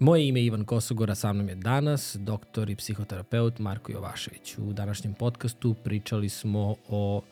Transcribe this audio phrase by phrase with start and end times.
[0.00, 4.58] Moje ime je Ivan Kosogora, sa mnom je danas doktor i psihoterapeut Marko Jovašević.
[4.58, 7.22] U današnjem podcastu pričali smo o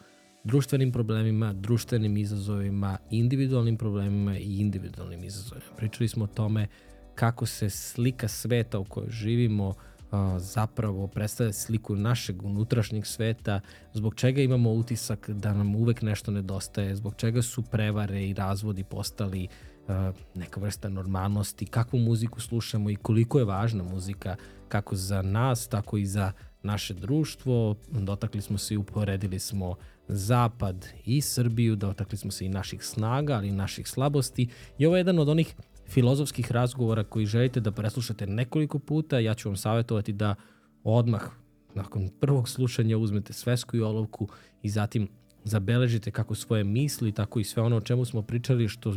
[0.44, 5.76] društvenim problemima, društvenim izazovima, individualnim problemima i individualnim izazovima.
[5.76, 6.68] Pričali smo o tome
[7.14, 9.74] kako se slika sveta u kojoj živimo
[10.38, 13.60] zapravo predstavlja sliku našeg unutrašnjeg sveta,
[13.92, 18.84] zbog čega imamo utisak da nam uvek nešto nedostaje, zbog čega su prevare i razvodi
[18.84, 19.48] postali
[20.34, 24.36] neka vrsta normalnosti, kakvu muziku slušamo i koliko je važna muzika
[24.68, 27.76] kako za nas, tako i za naše društvo.
[27.90, 29.74] Dotakli smo se i uporedili smo
[30.08, 34.48] Zapad i Srbiju, dotakli smo se i naših snaga, ali i naših slabosti.
[34.78, 35.54] I ovo je jedan od onih
[35.88, 39.18] filozofskih razgovora koji želite da preslušate nekoliko puta.
[39.18, 40.34] Ja ću vam savjetovati da
[40.84, 41.22] odmah
[41.74, 44.28] nakon prvog slušanja uzmete svesku i olovku
[44.62, 45.08] i zatim
[45.44, 48.94] zabeležite kako svoje misli, tako i sve ono o čemu smo pričali što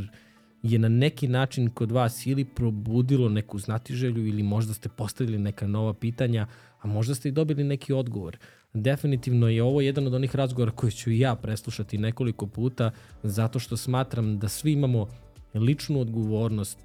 [0.64, 5.68] je na neki način kod vas ili probudilo neku znatiželju ili možda ste postavili neka
[5.68, 6.48] nova pitanja,
[6.82, 8.38] a možda ste i dobili neki odgovor.
[8.74, 12.92] Definitivno je ovo jedan od onih razgovora koje ću ja preslušati nekoliko puta
[13.24, 15.08] zato što smatram da svi imamo
[15.54, 16.78] ličnu odgovornost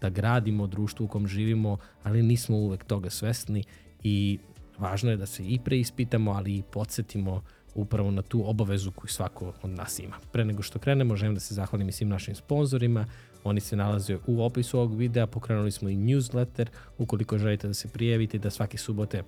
[0.00, 3.64] da gradimo društvo u kom živimo, ali nismo uvek toga svesni
[4.02, 4.38] i
[4.78, 7.42] važno je da se i preispitamo, ali i podsjetimo
[7.74, 10.16] upravo na tu obavezu koju svako od nas ima.
[10.32, 13.06] Pre nego što krenemo, želim da se zahvalim i svim našim sponsorima.
[13.44, 16.66] Oni se nalaze u opisu ovog videa, pokrenuli smo i newsletter.
[16.98, 19.22] Ukoliko želite da se prijavite, da svake subote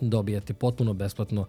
[0.00, 1.46] dobijate potpuno besplatno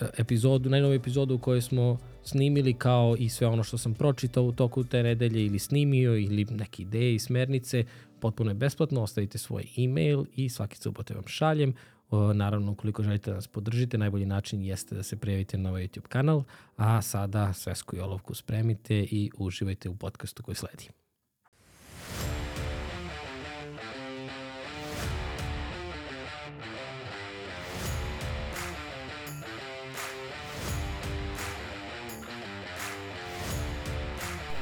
[0.00, 4.44] e, epizodu, najnovu epizodu u kojoj smo snimili kao i sve ono što sam pročitao
[4.44, 7.84] u toku te nedelje ili snimio ili neke ideje i smernice,
[8.20, 11.74] potpuno je besplatno, ostavite svoj e-mail i svaki subote vam šaljem.
[12.10, 16.08] Naravno, ukoliko želite da nas podržite, najbolji način jeste da se prijavite na ovaj YouTube
[16.08, 16.42] kanal,
[16.76, 20.88] a sada svesku i olovku spremite i uživajte u podcastu koji sledi.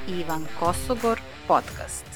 [0.08, 2.15] Ivan Kosogor podcast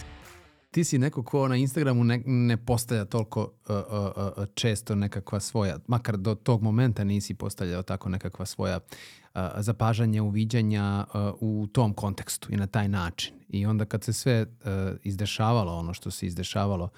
[0.71, 5.41] ti si neko ko na Instagramu ne, ne postavlja toliko uh, uh, uh, često nekakva
[5.41, 11.67] svoja, makar do tog momenta nisi postavljao tako nekakva svoja uh, zapažanja, uviđanja uh, u
[11.67, 13.35] tom kontekstu i na taj način.
[13.49, 14.69] I onda kad se sve uh,
[15.03, 16.89] izdešavalo, ono što se izdešavalo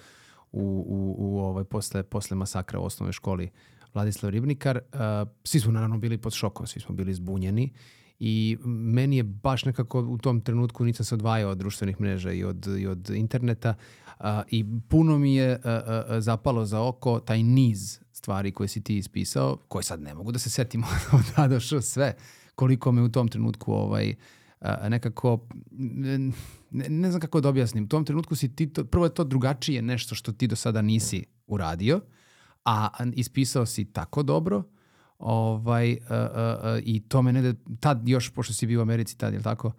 [0.52, 3.50] u, u, u ovaj, posle, posle masakra u osnovnoj školi
[3.94, 5.00] Vladislav Ribnikar, uh,
[5.44, 7.72] svi smo naravno bili pod šokom, svi smo bili zbunjeni
[8.24, 12.44] i meni je baš nekako u tom trenutku nisam se odvajao od društvenih mreža i
[12.44, 13.74] od, i od interneta
[14.18, 18.80] a, i puno mi je a, a, zapalo za oko taj niz stvari koje si
[18.80, 20.86] ti ispisao, koje sad ne mogu da se setimo
[21.36, 22.14] da došlo sve,
[22.54, 24.14] koliko me u tom trenutku ovaj,
[24.60, 26.32] a, nekako, ne,
[26.70, 29.82] ne znam kako da objasnim, u tom trenutku si ti, to, prvo je to drugačije
[29.82, 32.00] nešto što ti do sada nisi uradio,
[32.64, 34.62] a ispisao si tako dobro,
[35.22, 39.34] Ovaj, uh, uh, I to me ne tad još, pošto si bio u Americi tad,
[39.34, 39.72] je tako?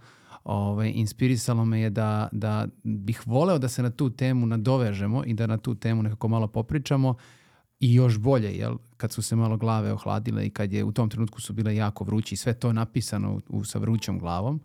[0.43, 5.33] Ovaj, inspirisalo me je da, da bih voleo da se na tu temu nadovežemo i
[5.33, 7.15] da na tu temu nekako malo popričamo
[7.79, 11.09] i još bolje, jel, kad su se malo glave ohladile i kad je u tom
[11.09, 14.61] trenutku su bile jako vrući i sve to napisano u, sa vrućom glavom,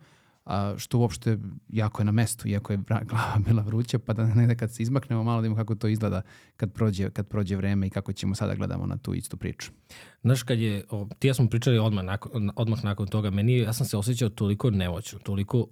[0.49, 1.37] a, što uopšte
[1.69, 2.77] jako je na mestu, iako je
[3.09, 6.21] glava bila vruća, pa da negde kad se izmaknemo malo da imamo kako to izgleda
[6.57, 9.71] kad prođe, kad prođe vreme i kako ćemo sada gledamo na tu istu priču.
[10.21, 13.73] Znaš, kad je, o, ti ja smo pričali odmah nakon, odmah nakon toga, meni, ja
[13.73, 15.67] sam se osjećao toliko nevoćno, toliko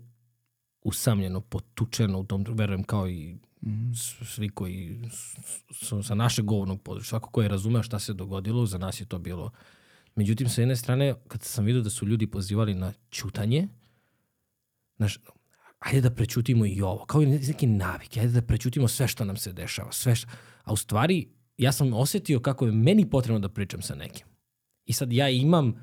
[0.83, 3.93] usamljeno, potučeno u tom, verujem kao i mm.
[4.25, 5.01] svi koji
[5.71, 9.05] su sa našeg govornog područja, svako ko je razumeo šta se dogodilo, za nas je
[9.05, 9.51] to bilo.
[10.15, 13.67] Međutim, sa jedne strane, kad sam vidio da su ljudi pozivali na čutanje,
[14.97, 15.19] znaš,
[15.79, 19.37] ajde da prećutimo i ovo, kao i neki navik, ajde da prećutimo sve što nam
[19.37, 20.29] se dešava, sve što,
[20.63, 21.27] a u stvari
[21.57, 24.27] ja sam osetio kako je meni potrebno da pričam sa nekim.
[24.85, 25.73] I sad ja imam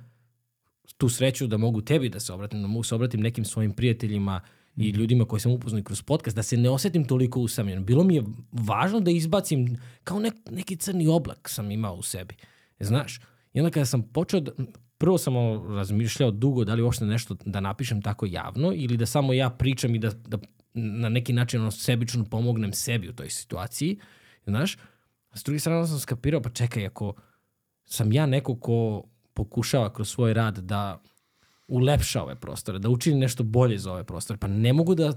[0.96, 4.40] tu sreću da mogu tebi da se obratim, da mogu se obratim nekim svojim prijateljima
[4.76, 5.00] i mhm.
[5.00, 7.84] ljudima koji sam upoznao kroz podcast, da se ne osetim toliko usamljen.
[7.84, 12.34] Bilo mi je važno da izbacim, kao nek, neki crni oblak sam imao u sebi.
[12.80, 13.20] Znaš,
[13.52, 14.52] i onda kada sam počeo, da,
[14.98, 15.34] prvo sam
[15.76, 19.94] razmišljao dugo da li uopšte nešto da napišem tako javno ili da samo ja pričam
[19.94, 20.38] i da, da
[20.74, 23.98] na neki način ono, sebično pomognem sebi u toj situaciji,
[24.46, 24.76] znaš,
[25.34, 27.14] s druge strane sam skapirao, pa čekaj, ako
[27.84, 29.04] sam ja neko ko
[29.34, 31.02] pokušava kroz svoj rad da
[31.68, 35.12] ulepša ove prostore, da učini nešto bolje za ove prostore, pa ne mogu da,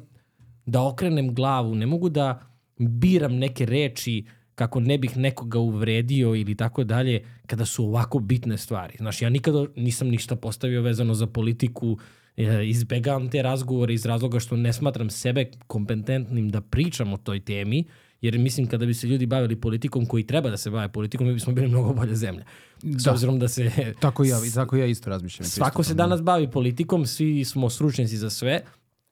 [0.65, 2.39] da okrenem glavu, ne mogu da
[2.77, 4.25] biram neke reči
[4.57, 8.93] kako ne bih nekoga uvredio ili tako dalje, kada su ovako bitne stvari.
[8.97, 11.97] Znaš, ja nikada nisam ništa postavio vezano za politiku,
[12.37, 17.39] e, izbegavam te razgovore iz razloga što ne smatram sebe kompetentnim da pričam o toj
[17.39, 17.83] temi
[18.21, 21.33] Jer mislim kada bi se ljudi bavili politikom koji treba da se bave politikom, mi
[21.33, 22.43] bismo bili mnogo bolja zemlja.
[22.79, 23.11] S Da.
[23.11, 25.45] obzirom da se Tako ja, i tako ja isto razmišljam.
[25.45, 26.03] svako se pristupam, da.
[26.03, 28.61] danas bavi politikom, svi smo stručnjaci za sve,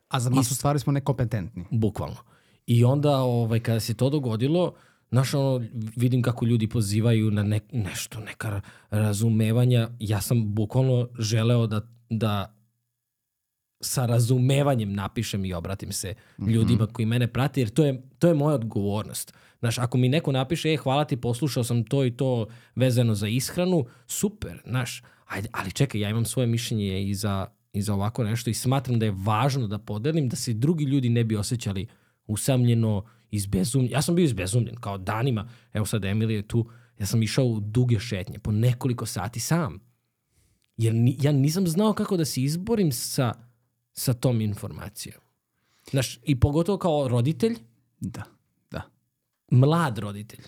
[0.09, 1.63] A za masu stvari smo nekompetentni.
[1.71, 2.17] bukvalno.
[2.67, 4.73] I onda ovaj, kada se to dogodilo,
[5.09, 5.65] Znaš, ono,
[5.95, 9.89] vidim kako ljudi pozivaju na ne, nešto, neka razumevanja.
[9.99, 12.55] Ja sam bukvalno želeo da, da
[13.81, 16.13] sa razumevanjem napišem i obratim se
[16.47, 19.33] ljudima koji mene prate, jer to je, to je moja odgovornost.
[19.59, 23.27] Znaš, ako mi neko napiše, e, hvala ti, poslušao sam to i to vezano za
[23.27, 28.23] ishranu, super, znaš, ajde, ali čekaj, ja imam svoje mišljenje i za, i za ovako
[28.23, 31.87] nešto i smatram da je važno da podelim, da se drugi ljudi ne bi osjećali
[32.27, 33.03] usamljeno,
[33.35, 33.91] izbezumljen.
[33.91, 37.59] Ja sam bio izbezumljen, kao danima, evo sad Emilija je tu, ja sam išao u
[37.59, 39.79] duge šetnje, po nekoliko sati sam.
[40.77, 43.33] Jer ni, ja nisam znao kako da se izborim sa,
[43.93, 45.21] sa tom informacijom.
[45.91, 47.57] Znaš, i pogotovo kao roditelj,
[47.99, 48.23] Da,
[48.71, 48.81] da.
[49.51, 50.43] mlad roditelj,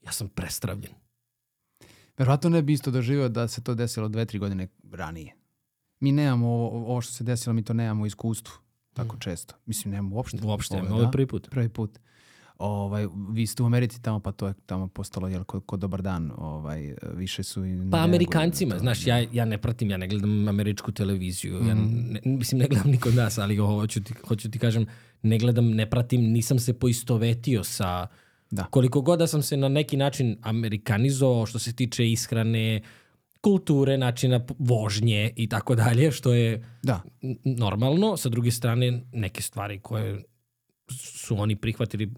[0.00, 0.92] ja sam prestravljen.
[2.18, 5.36] Verovatno ne bi isto doživio da se to desilo dve, tri godine ranije.
[6.00, 8.61] Mi nemamo ovo, ovo što se desilo, mi to nemamo u iskustvu
[8.94, 9.54] tako često.
[9.66, 10.38] Mislim, nemamo uopšte.
[10.42, 11.50] Uopšte, Ovo, ovo je prvi put.
[11.50, 11.98] Prvi put.
[12.58, 16.02] Ovaj, vi ste u Americi tamo, pa to je tamo postalo jel, ko, ko dobar
[16.02, 16.32] dan.
[16.36, 17.64] Ovaj, više su...
[17.64, 18.78] i Pa Amerikancima, to.
[18.78, 22.12] znaš, ja, ja ne pratim, ja ne gledam američku televiziju, ja Mhm.
[22.12, 24.86] ne, mislim ne gledam ni kod nas, ali hoću ti, hoću ti kažem,
[25.22, 28.06] ne gledam, ne pratim, nisam se poistovetio sa,
[28.50, 28.64] Da.
[28.64, 32.80] koliko god da sam se na neki način amerikanizovao što se tiče ishrane,
[33.42, 37.02] kulture, načina vožnje i tako dalje, što je Da,
[37.44, 38.16] normalno.
[38.16, 40.22] Sa druge strane, neke stvari koje
[40.90, 42.14] su oni prihvatili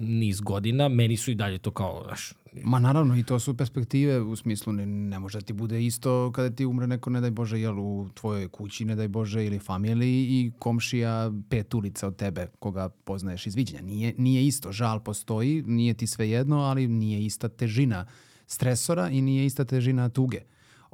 [0.00, 2.32] niz godina, meni su i dalje to kao, znaš,
[2.62, 6.32] Ma naravno i to su perspektive u smislu ne, ne može da ti bude isto
[6.32, 9.58] kada ti umre neko ne daj Bože jel u tvojoj kući ne daj Bože ili
[9.58, 13.82] familiji i komšija pet ulica od tebe koga poznaješ iz viđenja.
[13.82, 18.06] Nije, nije isto, žal postoji, nije ti sve jedno, ali nije ista težina
[18.46, 20.40] stresora i nije ista težina tuge.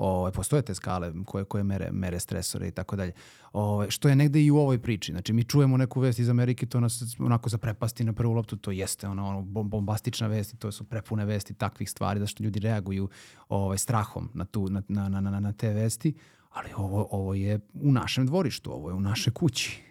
[0.02, 3.12] O, postoje te skale koje, koje mere, mere stresore i tako dalje.
[3.52, 5.12] O, što je negde i u ovoj priči.
[5.12, 8.70] Znači, mi čujemo neku vest iz Amerike, to nas onako zaprepasti na prvu loptu, to
[8.70, 12.60] jeste ono, ono bom- bombastična vest i to su prepune vesti takvih stvari, zašto ljudi
[12.60, 13.08] reaguju
[13.48, 16.14] ovaj, strahom na, tu, na, na, na, na te vesti,
[16.50, 19.82] ali ovo, ovo je u našem dvorištu, ovo je u našoj kući.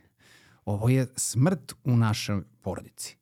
[0.65, 3.19] Ovo je smrt u našoj porodici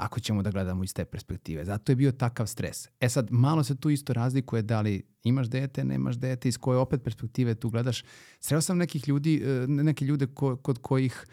[0.00, 1.64] ako ćemo da gledamo iz te perspektive.
[1.64, 2.88] Zato je bio takav stres.
[3.00, 6.78] E sad, malo se tu isto razlikuje da li imaš dete, nemaš dete, iz koje
[6.78, 8.04] opet perspektive tu gledaš.
[8.40, 11.26] Sreo sam nekih ljudi, e, neke ljude ko, kod kojih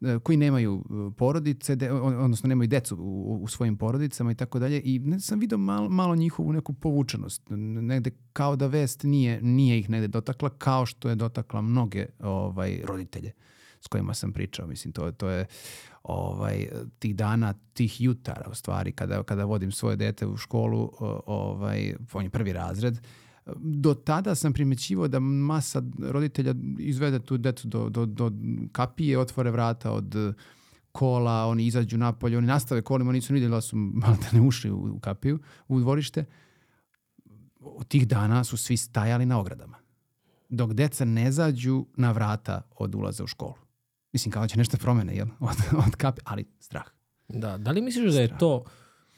[0.00, 4.58] e, koji nemaju e, porodice, de, odnosno nemaju decu u, u svojim porodicama i tako
[4.58, 7.42] dalje i ne sam vidio malo, malo njihovu neku povučenost.
[7.50, 12.80] Negde kao da vest nije, nije ih negde dotakla, kao što je dotakla mnoge ovaj,
[12.84, 13.32] roditelje
[13.84, 14.66] s kojima sam pričao.
[14.66, 15.46] Mislim, to, to je
[16.02, 16.68] ovaj,
[16.98, 20.92] tih dana, tih jutara u stvari, kada, kada vodim svoje dete u školu,
[21.26, 22.98] ovaj, on je prvi razred,
[23.56, 28.32] do tada sam primećivao da masa roditelja izvede tu decu do, do, do
[28.72, 30.14] kapije, otvore vrata od
[30.92, 34.46] kola, oni izađu napolje, oni nastave kolima, nisu ni vidjeli da su malo da ne
[34.46, 35.38] ušli u, u kapiju,
[35.68, 36.24] u dvorište.
[37.60, 39.76] Od tih dana su svi stajali na ogradama.
[40.48, 43.54] Dok deca ne zađu na vrata od ulaza u školu.
[44.12, 45.26] Mislim, kao da će nešto promene, jel?
[45.40, 45.56] Od,
[45.86, 46.84] od kapi, ali strah.
[47.28, 48.64] Da, da li misliš da je to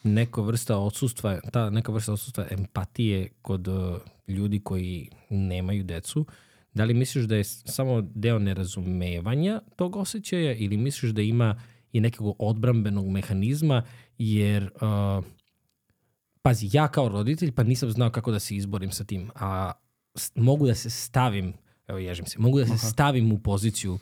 [0.02, 3.96] neka vrsta odsustva, ta neka vrsta odsustva empatije kod uh,
[4.28, 6.26] ljudi koji nemaju decu?
[6.74, 12.00] Da li misliš da je samo deo nerazumevanja tog osjećaja ili misliš da ima i
[12.00, 13.82] nekog odbrambenog mehanizma
[14.18, 15.24] jer uh,
[16.42, 19.72] pazi, ja kao roditelj pa nisam znao kako da se izborim sa tim, a
[20.34, 21.52] mogu da se stavim,
[21.88, 23.98] evo ježim se, mogu da se stavim u poziciju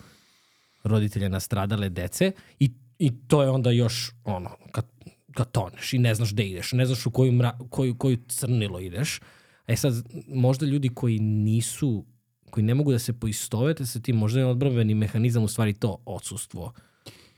[0.85, 4.87] roditelja nastradale dece i, i to je onda još ono, kad,
[5.35, 8.81] kad toneš i ne znaš gde ideš, ne znaš u koju, mra, koju, koju crnilo
[8.81, 9.21] ideš.
[9.67, 9.95] E sad,
[10.29, 12.05] možda ljudi koji nisu,
[12.51, 16.03] koji ne mogu da se poistovete sa tim, možda je odbrbeni mehanizam u stvari to
[16.07, 16.73] odsustvo.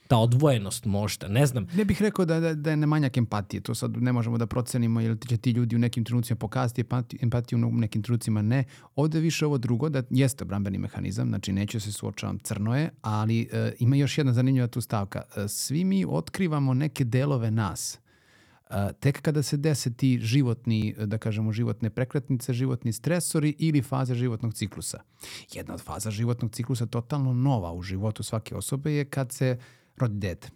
[0.08, 1.66] Ta odvojenost možda, ne znam.
[1.74, 3.60] Ne bih rekao da, da, da je nemanjak empatije.
[3.60, 6.84] To sad ne možemo da procenimo jer će ti ljudi u nekim trenucima pokazati
[7.22, 8.64] empatiju, u nekim trenucima ne.
[8.96, 13.48] Ovde više ovo drugo, da jeste obrambeni mehanizam, znači neću se suočavam, crno je, ali
[13.52, 15.22] e, ima još jedna zanimljiva tu stavka.
[15.36, 17.98] E, svi mi otkrivamo neke delove nas.
[18.70, 24.14] E, tek kada se dese ti životni, da kažemo, životne prekretnice, životni stresori ili faze
[24.14, 25.00] životnog ciklusa.
[25.52, 29.58] Jedna od faza životnog ciklusa totalno nova u životu svake osobe je kad se
[29.96, 30.48] rodi dete.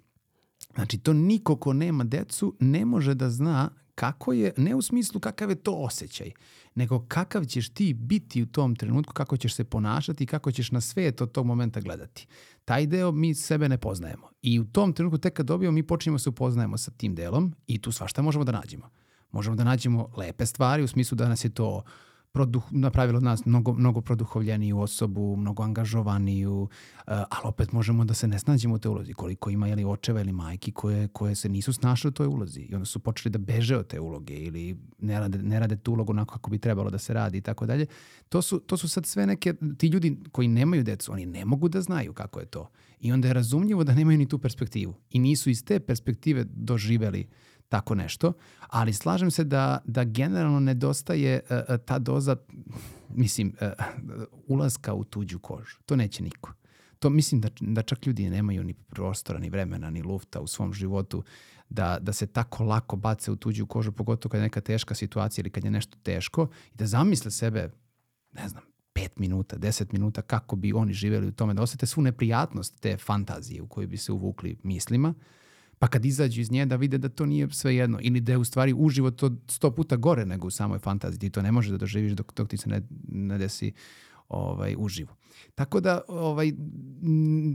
[0.75, 5.21] Znači, to niko ko nema decu ne može da zna kako je, ne u smislu
[5.21, 6.31] kakav je to osjećaj,
[6.75, 10.71] nego kakav ćeš ti biti u tom trenutku, kako ćeš se ponašati i kako ćeš
[10.71, 12.27] na svet od tog momenta gledati.
[12.65, 14.29] Taj deo mi sebe ne poznajemo.
[14.43, 17.83] I u tom trenutku tek kad dobijemo, mi počinjemo se upoznajemo sa tim delom i
[17.83, 18.91] tu svašta možemo da nađemo.
[19.31, 21.83] Možemo da nađemo lepe stvari u smislu da nas je to
[22.33, 26.69] produh, napravilo od nas mnogo, mnogo produhovljeniju osobu, mnogo angažovaniju, uh,
[27.07, 29.13] ali opet možemo da se ne snađemo u toj ulozi.
[29.13, 32.75] Koliko ima ili očeva ili majki koje, koje se nisu snašle u toj ulozi i
[32.75, 36.13] onda su počeli da beže od te uloge ili ne rade, ne rade tu ulogu
[36.13, 37.87] onako kako bi trebalo da se radi i tako dalje.
[38.29, 41.69] To su, to su sad sve neke, ti ljudi koji nemaju decu, oni ne mogu
[41.69, 42.71] da znaju kako je to.
[43.01, 44.95] I onda je razumljivo da nemaju ni tu perspektivu.
[45.11, 47.29] I nisu iz te perspektive doživeli
[47.69, 48.33] tako nešto,
[48.69, 52.37] ali slažem se da, da generalno nedostaje uh, ta doza,
[53.09, 53.69] mislim, uh,
[54.47, 55.77] ulaska u tuđu kožu.
[55.87, 56.53] To neće niko.
[56.99, 60.73] To mislim da, da čak ljudi nemaju ni prostora, ni vremena, ni lufta u svom
[60.73, 61.25] životu
[61.71, 65.43] da, da se tako lako bace u tuđu kožu, pogotovo kad je neka teška situacija
[65.43, 67.71] ili kad je nešto teško i da zamisle sebe,
[68.33, 68.63] ne znam,
[68.95, 72.97] 5 minuta, 10 minuta kako bi oni živeli u tome, da osete svu neprijatnost te
[72.97, 75.15] fantazije u koju bi se uvukli mislima,
[75.79, 78.39] pa kad izađu iz nje da vide da to nije sve jedno ili da je
[78.39, 81.19] u stvari uživo to sto puta gore nego u samoj fantaziji.
[81.19, 83.73] Ti to ne možeš da doživiš dok, dok ti se ne, ne desi
[84.29, 85.15] ovaj, uživo.
[85.55, 86.53] Tako da ovaj,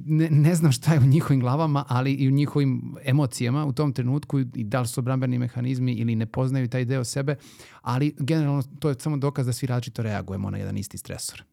[0.06, 3.94] ne, ne znam šta je u njihovim glavama, ali i u njihovim emocijama u tom
[3.94, 7.36] trenutku i da li su obrambeni mehanizmi ili ne poznaju taj deo sebe,
[7.82, 11.44] ali generalno to je samo dokaz da svi različito reagujemo na jedan isti stresor.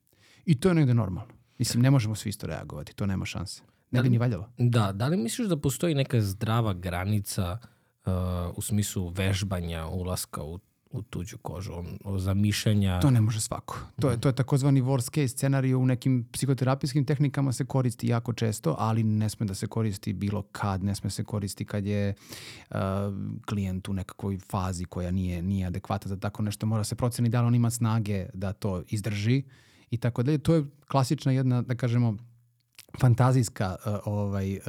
[0.46, 1.32] I to je negde normalno.
[1.58, 3.62] Mislim, ne možemo svi isto reagovati, to nema šanse.
[3.90, 4.48] Ne bi ni valjalo.
[4.58, 7.58] Da, da li misliš da postoji neka zdrava granica
[8.06, 8.12] uh,
[8.56, 10.58] u smislu vežbanja ulaska u
[10.90, 11.72] u tuđu kožu,
[12.04, 13.00] o zamišljanja.
[13.00, 13.78] To ne može svako.
[14.00, 18.32] To je, to je takozvani worst case scenario u nekim psihoterapijskim tehnikama se koristi jako
[18.32, 22.14] često, ali ne sme da se koristi bilo kad, ne sme se koristi kad je
[22.70, 22.76] uh,
[23.46, 26.66] klijent u nekakvoj fazi koja nije, nije adekvata za tako nešto.
[26.66, 29.42] Mora se proceni da li on ima snage da to izdrži
[29.90, 30.38] i tako dalje.
[30.38, 32.16] To je klasična jedna, da kažemo,
[32.98, 34.62] fantazijska uh, ovaj uh,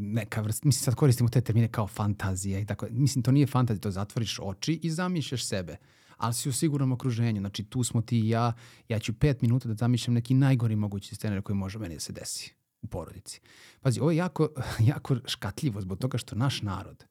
[0.00, 3.80] neka vrsta mislim sad koristimo te termine kao fantazija i tako mislim to nije fantazija
[3.80, 5.76] to zatvoriš oči i zamišljaš sebe
[6.16, 8.52] ali si u sigurnom okruženju znači tu smo ti i ja
[8.88, 12.12] ja ću pet minuta da zamišljam neki najgori mogući scenarij koji može meni da se
[12.12, 13.40] desi u porodici
[13.80, 14.48] pazi ovo je jako
[14.92, 17.04] jako škatljivo zbog toga što naš narod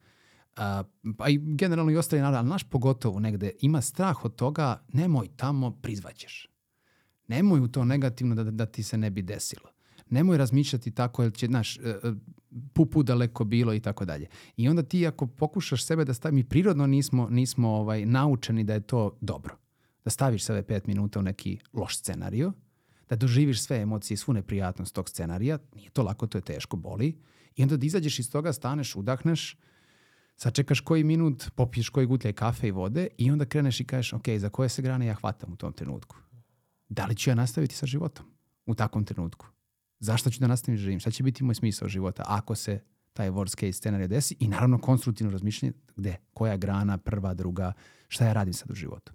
[0.58, 0.62] Uh,
[1.18, 5.28] pa i generalno i ostali narod, ali naš pogotovo negde ima strah od toga nemoj
[5.36, 6.50] tamo prizvaćeš.
[7.28, 9.75] Nemoj u to negativno da, da ti se ne bi desilo
[10.10, 12.14] nemoj razmišljati tako jer će, znaš, e, e,
[12.74, 14.28] pupu daleko bilo i tako dalje.
[14.58, 18.74] I onda ti ako pokušaš sebe da stavi, mi prirodno nismo, nismo ovaj, naučeni da
[18.74, 19.58] je to dobro.
[20.04, 22.54] Da staviš sebe pet minuta u neki loš scenario,
[23.10, 27.18] da doživiš sve emocije, svu neprijatnost tog scenarija, nije to lako, to je teško, boli.
[27.56, 29.58] I onda da izađeš iz toga, staneš, udahneš,
[30.38, 34.30] sačekaš koji minut, popiješ koji gutljaj kafe i vode i onda kreneš i kažeš, ok,
[34.38, 36.16] za koje se grane ja hvatam u tom trenutku?
[36.90, 38.26] Da li ću ja nastaviti sa životom
[38.66, 39.55] u takvom trenutku?
[40.00, 42.80] Zašto ću da nastavim da živim, šta će biti moj smisao života ako se
[43.14, 44.36] taj worst case scenarij desi?
[44.40, 47.74] I naravno konstruktivno razmišljanje gde, koja grana, prva, druga,
[48.08, 49.14] šta ja radim sad u životu.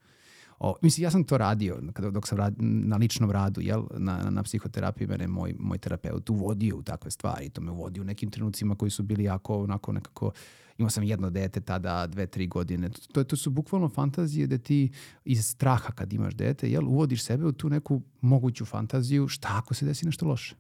[0.61, 4.31] O, mislim, ja sam to radio kada, dok sam rad, na ličnom radu, jel, na,
[4.31, 8.31] na, psihoterapiji, mene moj, moj terapeut uvodio u takve stvari, to me uvodio u nekim
[8.31, 10.33] trenucima koji su bili jako, onako nekako,
[10.79, 12.91] imao sam jedno dete tada, dve, tri godine.
[13.13, 14.93] To, to su bukvalno fantazije da ti
[15.25, 19.75] iz straha kad imaš dete, jel, uvodiš sebe u tu neku moguću fantaziju, šta ako
[19.75, 20.57] se desi nešto loše?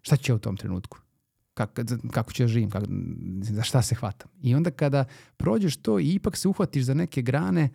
[0.00, 0.98] Šta ja u tom trenutku?
[1.54, 2.70] Kako, kako ću ja živim?
[2.70, 2.86] Kako,
[3.42, 4.30] za šta se hvatam?
[4.42, 5.04] I onda kada
[5.36, 7.70] prođeš to i ipak se uhvatiš za neke grane,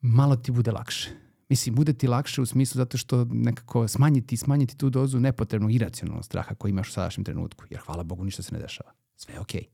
[0.00, 1.10] malo ti bude lakše.
[1.48, 6.24] Mislim, bude ti lakše u smislu zato što nekako smanjiti, smanjiti tu dozu nepotrebnog iracionalnog
[6.24, 7.64] straha koji imaš u sadašnjem trenutku.
[7.70, 8.92] Jer hvala Bogu ništa se ne dešava.
[9.16, 9.60] Sve je okej.
[9.60, 9.68] Okay.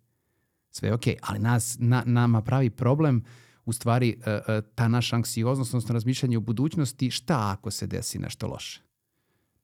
[0.71, 1.15] Sve je okej.
[1.15, 1.19] Okay.
[1.23, 3.25] Ali nas, na, nama pravi problem
[3.65, 8.19] u stvari uh, uh, ta naša anksioznost, odnosno razmišljanje u budućnosti, šta ako se desi
[8.19, 8.83] nešto loše?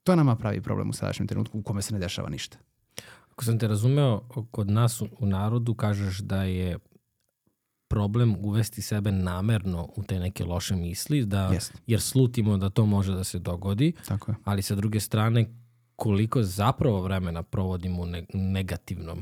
[0.03, 2.57] To nama pravi problem u sadašnjem trenutku u kome se ne dešava ništa.
[3.31, 4.19] Ako sam te razumeo,
[4.51, 6.79] kod nas u, narodu kažeš da je
[7.87, 11.73] problem uvesti sebe namerno u te neke loše misli, da, Jest.
[11.87, 14.35] jer slutimo da to može da se dogodi, Tako je.
[14.43, 15.53] ali sa druge strane
[15.95, 19.21] koliko zapravo vremena provodimo u ne, negativnom,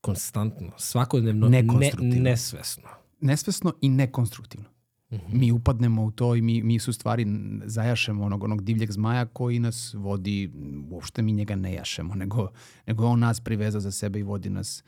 [0.00, 1.62] konstantno, svakodnevno, ne,
[2.00, 2.88] nesvesno.
[3.20, 4.66] Nesvesno i nekonstruktivno.
[5.10, 5.32] Mm -hmm.
[5.32, 7.26] Mi upadnemo u to i mi, mi su stvari
[7.64, 10.52] zajašemo onog, onog divljeg zmaja koji nas vodi,
[10.90, 12.48] uopšte mi njega ne jašemo, nego,
[12.86, 14.84] nego on nas priveza za sebe i vodi nas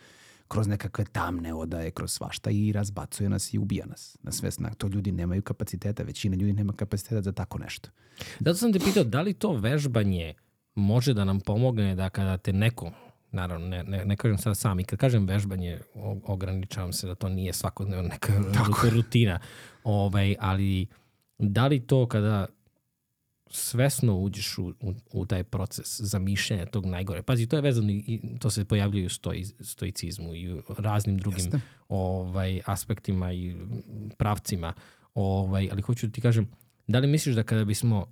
[0.48, 4.74] kroz nekakve tamne odaje, kroz svašta i razbacuje nas i ubija nas na sve snag.
[4.74, 7.90] To ljudi nemaju kapaciteta, većina ljudi nema kapaciteta za tako nešto.
[8.40, 10.34] Zato sam te pitao, da li to vežbanje
[10.74, 12.92] može da nam pomogne da kada te neko
[13.32, 14.80] naravno, ne, ne, ne kažem sad sam.
[14.80, 15.80] I kad kažem vežbanje,
[16.24, 18.32] ograničavam se da to nije svakodnevno neka
[18.96, 19.38] rutina.
[19.84, 20.86] Ovaj, ali
[21.38, 22.46] da li to kada
[23.50, 27.22] svesno uđeš u, u, u taj proces zamišljanja tog najgore.
[27.22, 31.44] Pazi, to je vezano i to se pojavljuje u stoi, stoicizmu i u raznim drugim
[31.44, 31.60] Jeste.
[31.88, 33.56] ovaj, aspektima i
[34.18, 34.72] pravcima.
[35.14, 36.48] Ovaj, ali hoću da ti kažem,
[36.86, 38.06] da li misliš da kada bismo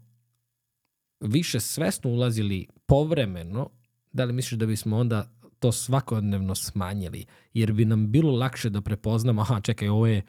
[1.21, 3.71] više svesno ulazili povremeno,
[4.13, 7.27] da li misliš da bismo onda to svakodnevno smanjili?
[7.55, 10.23] Jer bi nam bilo lakše da prepoznamo, aha, čekaj, ovo je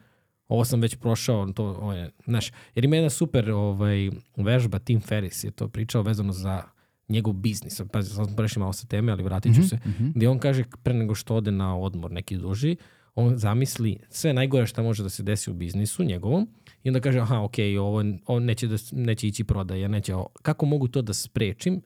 [0.48, 5.02] ovo sam već prošao, to, ovo je, znaš, jer ima jedna super ovaj, vežba, Tim
[5.02, 6.64] Ferris je to pričao vezano za
[7.10, 7.82] njegov biznis.
[7.92, 9.80] Pazi, sad smo prešli malo sa teme, ali vratit ću se.
[10.16, 12.76] Gde on kaže pre nego što ode na odmor neki duži,
[13.16, 16.50] on zamisli sve najgore šta može da se desi u biznisu njegovom
[16.84, 20.28] i onda kaže, aha, ok, ovo, ovo neće, da, neće ići prodaja, neće ovo.
[20.42, 21.82] Kako mogu to da sprečim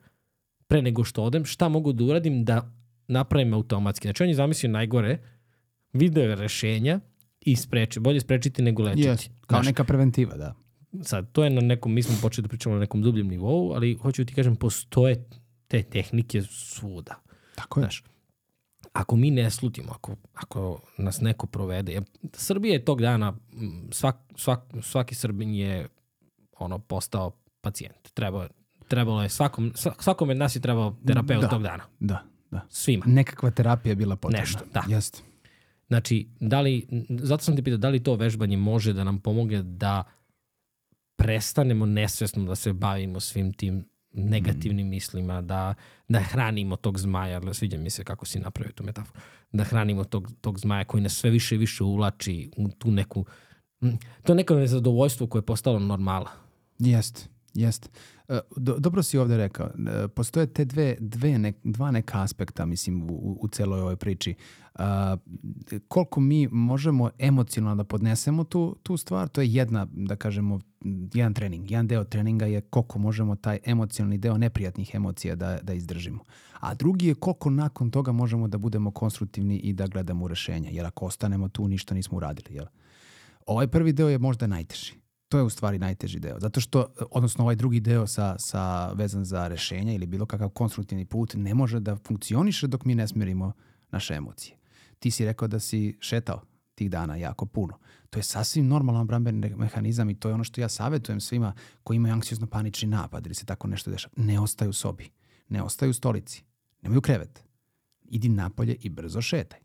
[0.74, 1.46] pre nego što odem?
[1.46, 2.72] Šta mogu da uradim da
[3.08, 4.08] napravim automatski?
[4.08, 5.18] Znači, on je zamislio najgore,
[5.94, 7.00] video rešenja
[7.42, 8.00] i spreči.
[8.00, 9.08] Bolje sprečiti nego lečiti.
[9.08, 10.56] Yes, kao Znaš, neka preventiva, da.
[11.04, 13.94] sad, to je na nekom, mi smo počeli da pričamo na nekom dubljem nivou, ali
[14.02, 15.24] hoću ti kažem, postoje
[15.68, 17.22] te tehnike svuda.
[17.56, 17.84] Tako je.
[17.84, 18.04] Znaš,
[18.94, 22.02] ako mi ne slutimo, ako, ako nas neko provede,
[22.34, 23.34] Srbija je tog dana,
[23.92, 25.88] svak, svak, svaki Srbin je
[26.60, 28.14] ono postao pacijent.
[28.14, 28.48] Treba,
[28.94, 31.50] trebalo je svakom, sva- svakom od nas je trebao terapeut Da.
[31.50, 31.84] tog dana.
[32.00, 32.62] Da, da.
[32.70, 33.06] Svima.
[33.08, 34.40] Nekakva terapija je bila potrebna.
[34.42, 34.84] Nešto, da.
[34.88, 35.20] Jeste.
[35.88, 39.64] Znači, da li, zato sam te pitao, da li to vežbanje može da nam pomogne
[39.64, 40.04] da
[41.16, 45.74] prestanemo nesvesno da se bavimo svim tim negativnim mislima, da,
[46.08, 49.20] da hranimo tog zmaja, sviđa mi se kako si napravio tu metaforu,
[49.52, 53.26] da hranimo tog, tog zmaja koji nas sve više i više uvlači u tu neku,
[53.84, 53.90] mm,
[54.24, 56.32] to je neko nezadovoljstvo koje je postalo normala.
[56.80, 57.22] Jeste,
[57.54, 57.90] jeste.
[58.28, 59.68] E, Do, dobro si ovde rekao.
[59.68, 64.36] E, Postoje te dve, dve nek, dva neka aspekta, mislim, u, u, celoj ovoj priči.
[64.76, 65.18] A,
[65.88, 70.60] koliko mi možemo emocionalno da podnesemo tu, tu stvar, to je jedna, da kažemo,
[71.14, 71.72] jedan trening.
[71.72, 76.24] Jedan deo treninga je koliko možemo taj emocionalni deo neprijatnih emocija da, da izdržimo.
[76.60, 80.70] A drugi je koliko nakon toga možemo da budemo konstruktivni i da gledamo rešenja.
[80.70, 82.56] Jer ako ostanemo tu, ništa nismo uradili.
[82.56, 82.66] Jel?
[83.46, 85.03] Ovaj prvi deo je možda najteži.
[85.34, 86.40] To je u stvari najteži deo.
[86.40, 91.06] Zato što, odnosno ovaj drugi deo sa, sa vezan za rešenja ili bilo kakav konstruktivni
[91.06, 93.52] put ne može da funkcioniše dok mi ne smerimo
[93.92, 94.58] naše emocije.
[95.00, 96.42] Ti si rekao da si šetao
[96.76, 97.80] tih dana jako puno.
[98.10, 101.96] To je sasvim normalan brambeni mehanizam i to je ono što ja savetujem svima koji
[101.96, 104.14] imaju anksiozno panični napad ili se tako nešto dešava.
[104.18, 105.10] Ne ostaju u sobi,
[105.50, 106.44] ne ostaju u stolici,
[106.82, 107.44] nemaju krevet.
[108.04, 109.60] Idi napolje i brzo šetaj.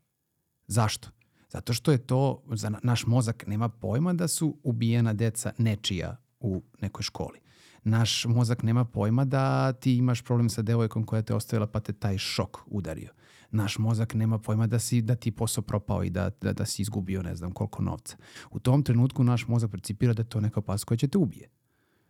[0.66, 1.08] Zašto?
[1.48, 6.16] Zato što je to, za na- naš mozak nema pojma da su ubijena deca nečija
[6.40, 7.38] u nekoj školi.
[7.84, 11.92] Naš mozak nema pojma da ti imaš problem sa devojkom koja te ostavila pa te
[11.92, 13.12] taj šok udario.
[13.50, 16.82] Naš mozak nema pojma da, si, da ti posao propao i da, da, da si
[16.82, 18.16] izgubio ne znam koliko novca.
[18.50, 21.48] U tom trenutku naš mozak percipira da je to neka opasnost koja će te ubije.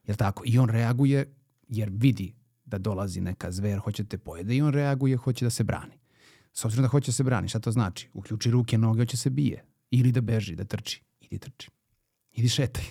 [0.06, 0.42] Jel tako?
[0.46, 1.34] I on reaguje
[1.68, 5.64] jer vidi da dolazi neka zver, hoće te pojede i on reaguje, hoće da se
[5.64, 5.98] brani.
[6.58, 8.08] S obzirom da hoće se brani, šta to znači?
[8.12, 9.64] Uključi ruke, noge, hoće se bije.
[9.90, 11.02] Ili da beži, da trči.
[11.20, 11.70] Idi trči.
[12.32, 12.84] Idi šetaj.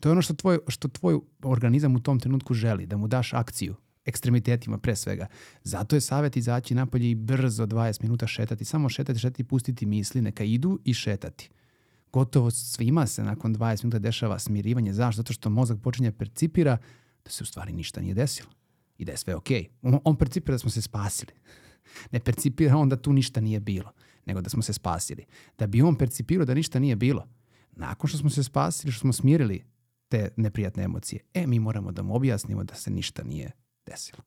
[0.00, 3.32] To je ono što tvoj, što tvoj organizam u tom trenutku želi, da mu daš
[3.32, 5.26] akciju, ekstremitetima pre svega.
[5.62, 8.64] Zato je savjet izaći napolje i brzo 20 minuta šetati.
[8.64, 11.50] Samo šetati, šetati, pustiti misli, neka idu i šetati.
[12.12, 14.92] Gotovo svima se nakon 20 minuta dešava smirivanje.
[14.92, 15.16] Zašto?
[15.16, 16.78] Zato što mozak počinje da percipira
[17.24, 18.50] da se u stvari ništa nije desilo
[18.98, 19.68] i da je sve okej.
[19.82, 21.32] On, on percipira da smo se spasili.
[22.10, 23.92] Ne percipira on da tu ništa nije bilo,
[24.26, 25.24] nego da smo se spasili.
[25.58, 27.28] Da bi on percipirao da ništa nije bilo,
[27.72, 29.64] nakon što smo se spasili, što smo smirili
[30.08, 33.50] te neprijatne emocije, e, mi moramo da mu objasnimo da se ništa nije
[33.86, 34.22] desilo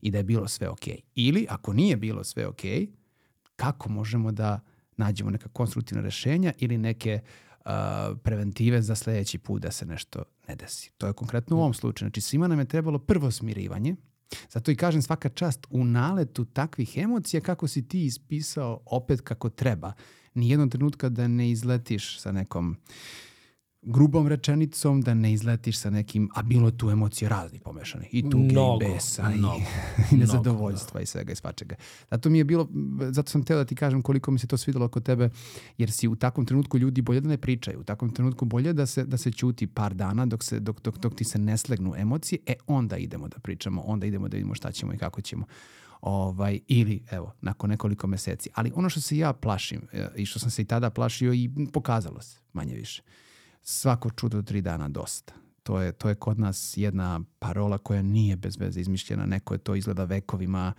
[0.00, 1.00] i da je bilo sve okej.
[1.14, 2.86] Ili, ako nije bilo sve okej,
[3.56, 4.60] kako možemo da
[4.96, 7.20] nađemo neka konstruktivna rešenja ili neke
[7.64, 7.70] uh,
[8.22, 10.90] preventive za sledeći put da se nešto ne desi.
[10.98, 12.08] To je konkretno u ovom slučaju.
[12.08, 13.96] Znači, svima nam je trebalo prvo smirivanje,
[14.50, 19.48] Zato i kažem svaka čast u naletu takvih emocija kako si ti ispisao opet kako
[19.50, 19.92] treba.
[20.34, 22.76] Nijednog trenutka da ne izletiš sa nekom
[23.82, 28.08] grubom rečenicom, da ne izletiš sa nekim, a bilo je tu emocije razni pomešane.
[28.12, 29.56] I tuge, Mnogo, i besa, mnogo,
[30.12, 31.74] i, i nezadovoljstva i svega i svačega.
[32.10, 32.68] Zato mi je bilo,
[33.10, 35.30] zato sam teo da ti kažem koliko mi se to svidelo kod tebe,
[35.78, 38.86] jer si u takvom trenutku ljudi bolje da ne pričaju, u takvom trenutku bolje da
[38.86, 41.94] se, da se ćuti par dana dok, se, dok, dok, dok ti se ne slegnu
[41.96, 45.44] emocije, e onda idemo da pričamo, onda idemo da vidimo šta ćemo i kako ćemo.
[46.00, 48.50] Ovaj, ili, evo, nakon nekoliko meseci.
[48.54, 51.50] Ali ono što se ja plašim e, i što sam se i tada plašio i
[51.72, 53.02] pokazalo se, manje više,
[53.62, 55.34] svako čudo tri dana dosta.
[55.62, 59.26] To je, to je kod nas jedna parola koja nije bez veze izmišljena.
[59.26, 60.72] Neko je to izgleda vekovima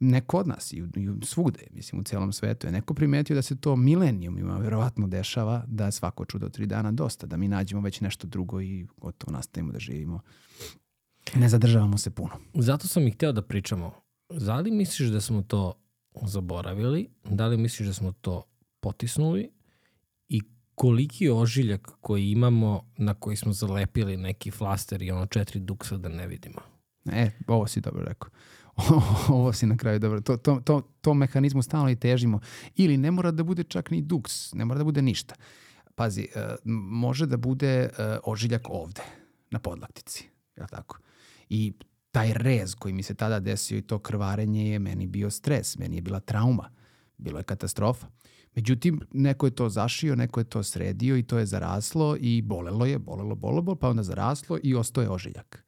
[0.00, 3.56] neko od nas i, i svugde, mislim u celom svetu je neko primetio da se
[3.56, 8.00] to milenijumima verovatno dešava, da je svako čudo tri dana dosta, da mi nađemo već
[8.00, 10.20] nešto drugo i gotovo nastavimo da živimo.
[11.34, 12.30] Ne zadržavamo se puno.
[12.54, 13.92] Zato sam i hteo da pričamo.
[14.30, 15.74] Da li misliš da smo to
[16.22, 17.10] zaboravili?
[17.30, 18.44] Da li misliš da smo to
[18.80, 19.50] potisnuli?
[20.28, 20.42] I
[20.78, 26.08] koliki ožiljak koji imamo na koji smo zalepili neki flaster i ono četiri duksa da
[26.08, 26.60] ne vidimo?
[27.12, 28.30] E, ovo si dobro rekao.
[29.38, 30.20] ovo si na kraju dobro.
[30.20, 32.40] To, to, to, to mehanizmu stalno i težimo.
[32.76, 35.34] Ili ne mora da bude čak ni duks, ne mora da bude ništa.
[35.94, 36.56] Pazi, e,
[36.90, 37.90] može da bude e,
[38.24, 39.02] ožiljak ovde,
[39.50, 40.28] na podlaktici.
[40.56, 40.98] Je li tako?
[41.48, 41.72] I
[42.10, 45.96] taj rez koji mi se tada desio i to krvarenje je meni bio stres, meni
[45.96, 46.70] je bila trauma,
[47.16, 48.06] bilo je katastrofa.
[48.54, 52.86] Međutim, neko je to zašio, neko je to sredio i to je zaraslo i bolelo
[52.86, 55.64] je, bolelo, bolelo, pa onda zaraslo i ostao je ožiljak.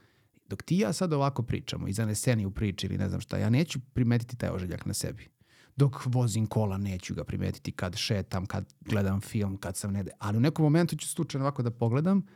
[0.49, 3.51] Dok ti ja sad ovako pričamo i zaneseni u priči ili ne znam šta, ja
[3.51, 5.29] neću primetiti taj ožiljak na sebi.
[5.77, 10.11] Dok vozim kola neću ga primetiti kad šetam, kad gledam film, kad sam nede.
[10.19, 12.27] Ali u nekom momentu ću slučajno ovako da pogledam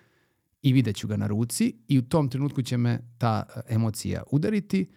[0.63, 4.23] i vidjet ću ga na ruci i u tom trenutku će me ta e, emocija
[4.31, 4.91] udariti.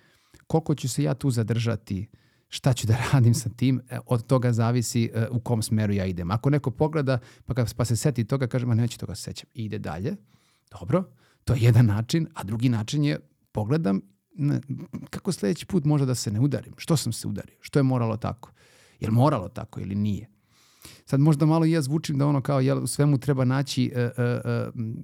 [0.48, 2.08] Koliko ću se ja tu zadržati,
[2.50, 6.06] šta ću da radim sa tim, e, od toga zavisi e, u kom smeru ja
[6.06, 6.32] idem.
[6.32, 9.50] Ako neko pogleda pa, kad, pa se seti toga, kaže, ma neću toga se sećam.
[9.54, 10.16] I ide dalje.
[10.80, 11.04] Dobro,
[11.44, 13.20] to je jedan način, a drugi način je
[13.52, 14.02] pogledam
[14.36, 14.62] ne,
[15.10, 16.74] kako sledeći put može da se ne udarim.
[16.78, 17.58] Što sam se udario?
[17.62, 18.52] Što je moralo tako?
[19.00, 20.30] Je li moralo tako ili nije?
[21.06, 24.10] Sad možda malo i ja zvučim da ono kao jel, u svemu treba naći, e,
[24.18, 24.42] e,
[24.76, 25.04] m,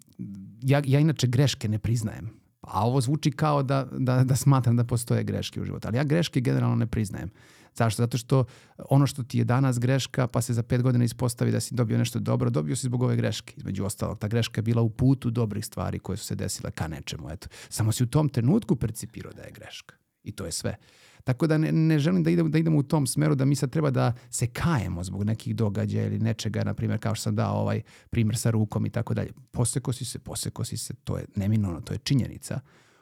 [0.62, 2.43] ja, ja inače greške ne priznajem.
[2.63, 5.88] A ovo zvuči kao da, da, da smatram da postoje greške u životu.
[5.88, 7.30] Ali ja greške generalno ne priznajem.
[7.76, 8.04] Zašto?
[8.04, 8.45] Zato što
[8.89, 11.97] ono što ti je danas greška, pa se za pet godina ispostavi da si dobio
[11.97, 13.54] nešto dobro, dobio si zbog ove greške.
[13.58, 16.88] Između ostalog, ta greška je bila u putu dobrih stvari koje su se desile ka
[16.88, 17.30] nečemu.
[17.32, 17.47] Eto.
[17.69, 19.95] Samo si u tom trenutku percipirao da je greška.
[20.23, 20.76] I to je sve.
[21.24, 23.70] Tako da ne, ne želim da idemo, da idemo u tom smeru da mi sad
[23.70, 27.56] treba da se kajemo zbog nekih događaja ili nečega, na primjer kao što sam dao
[27.56, 29.32] ovaj primjer sa rukom i tako dalje.
[29.52, 32.60] Poseko si se, poseko si se, to je neminovno, to je činjenica.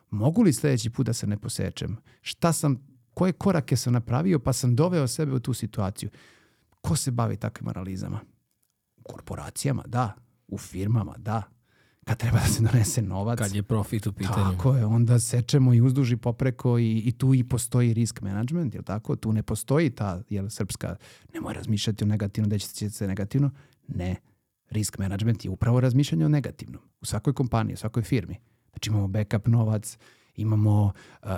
[0.09, 1.97] Mogu li sledeći put da se ne posečem?
[2.21, 2.77] Šta sam,
[3.13, 6.09] koje korake sam napravio pa sam doveo sebe u tu situaciju?
[6.81, 8.19] Ko se bavi takvim analizama?
[8.97, 10.15] U korporacijama, da.
[10.47, 11.43] U firmama, da.
[12.05, 13.39] Kad treba da se donese novac.
[13.39, 14.51] Kad je profit u pitanju.
[14.51, 18.83] Tako je, onda sečemo i uzduži popreko i, i tu i postoji risk management, jel
[18.83, 19.15] tako?
[19.15, 20.95] Tu ne postoji ta, jel, srpska,
[21.33, 23.51] nemoj razmišljati o negativno, da će se negativno.
[23.87, 24.15] Ne,
[24.69, 26.81] risk management je upravo razmišljanje o negativnom.
[27.01, 28.35] U svakoj kompaniji, u svakoj firmi.
[28.71, 29.97] Znači imamo backup novac,
[30.35, 30.91] imamo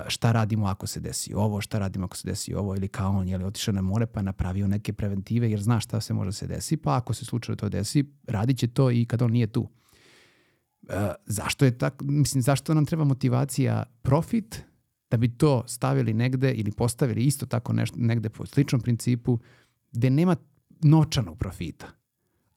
[0.08, 3.28] šta radimo ako se desi ovo, šta radimo ako se desi ovo, ili kao on,
[3.28, 6.28] je li otišao na more pa je napravio neke preventive, jer zna šta se može
[6.28, 9.32] da se desi, pa ako se slučajno to desi, radit će to i kad on
[9.32, 9.68] nije tu.
[10.88, 14.64] E, zašto je tako, mislim, zašto nam treba motivacija profit
[15.10, 19.38] da bi to stavili negde ili postavili isto tako nešto, negde po sličnom principu
[19.92, 20.36] gde nema
[20.80, 21.86] novčanog profita,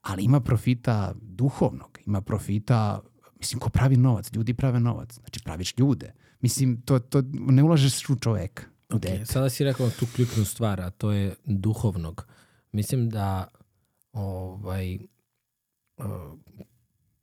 [0.01, 3.01] ali ima profita duhovnog, ima profita,
[3.39, 6.13] mislim, ko pravi novac, ljudi prave novac, znači praviš ljude.
[6.41, 9.25] Mislim, to, to ne ulažeš u čoveka, u Ok, dete.
[9.25, 12.27] sada si rekao tu ključnu stvar, a to je duhovnog.
[12.71, 13.47] Mislim da
[14.13, 14.99] ovaj,
[15.97, 16.05] uh,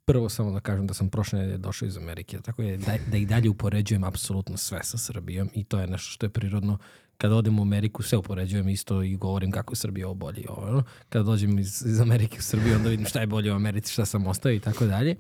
[0.05, 3.17] prvo samo da kažem da sam prošle nedelje došao iz Amerike, tako je da, da
[3.17, 6.79] i dalje upoređujem apsolutno sve sa Srbijom i to je nešto što je prirodno.
[7.19, 10.47] Kada odem u Ameriku, sve upoređujem isto i govorim kako je Srbija ovo bolje i
[10.49, 10.67] ovo.
[10.67, 10.83] ono.
[11.09, 14.05] Kada dođem iz, iz Amerike u Srbiju, onda vidim šta je bolje u Americi, šta
[14.05, 15.17] sam ostao i tako dalje.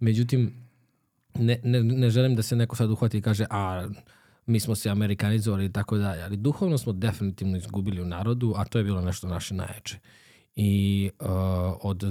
[0.00, 0.54] Međutim,
[1.34, 3.88] ne, ne, ne želim da se neko sad uhvati i kaže, a
[4.46, 8.64] mi smo se amerikanizovali i tako dalje, ali duhovno smo definitivno izgubili u narodu, a
[8.64, 9.98] to je bilo nešto naše najjače.
[10.56, 11.28] I uh,
[11.80, 12.02] od,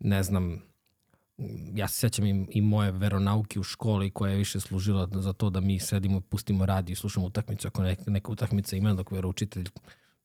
[0.00, 0.67] ne znam,
[1.74, 5.50] ja se sećam i, i moje veronauke u školi koja je više služila za to
[5.50, 9.68] da mi sedimo, pustimo radio i slušamo utakmicu, ako neka, neka utakmica ima dok veroučitelj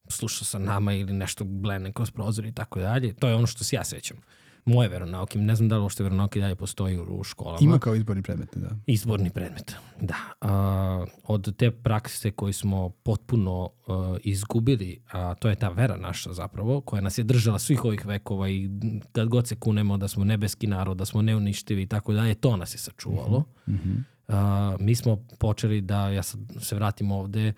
[0.07, 3.13] sluša sa nama ili nešto blene kroz prozor i tako dalje.
[3.13, 4.17] To je ono što se ja sećam.
[4.65, 7.57] Moje veronauke, ne znam da li uopšte veronauke dalje postoji u, u školama.
[7.61, 8.69] Ima kao izborni predmet, da.
[8.85, 10.15] Izborni predmet, da.
[10.41, 16.33] A, od te prakse koju smo potpuno a, izgubili, a to je ta vera naša
[16.33, 18.69] zapravo, koja nas je držala svih ovih vekova i
[19.11, 22.57] kad god se kunemo da smo nebeski narod, da smo neuništivi i tako dalje, to
[22.57, 23.43] nas je sačuvalo.
[23.67, 24.03] Mm -hmm.
[24.27, 27.53] a, mi smo počeli da, ja sad se vratim ovde,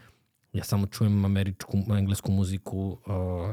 [0.53, 2.97] ja samo čujem američku, englesku muziku, uh,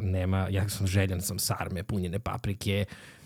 [0.03, 3.22] nema, ja sam željan sam sarme, punjene paprike, uh,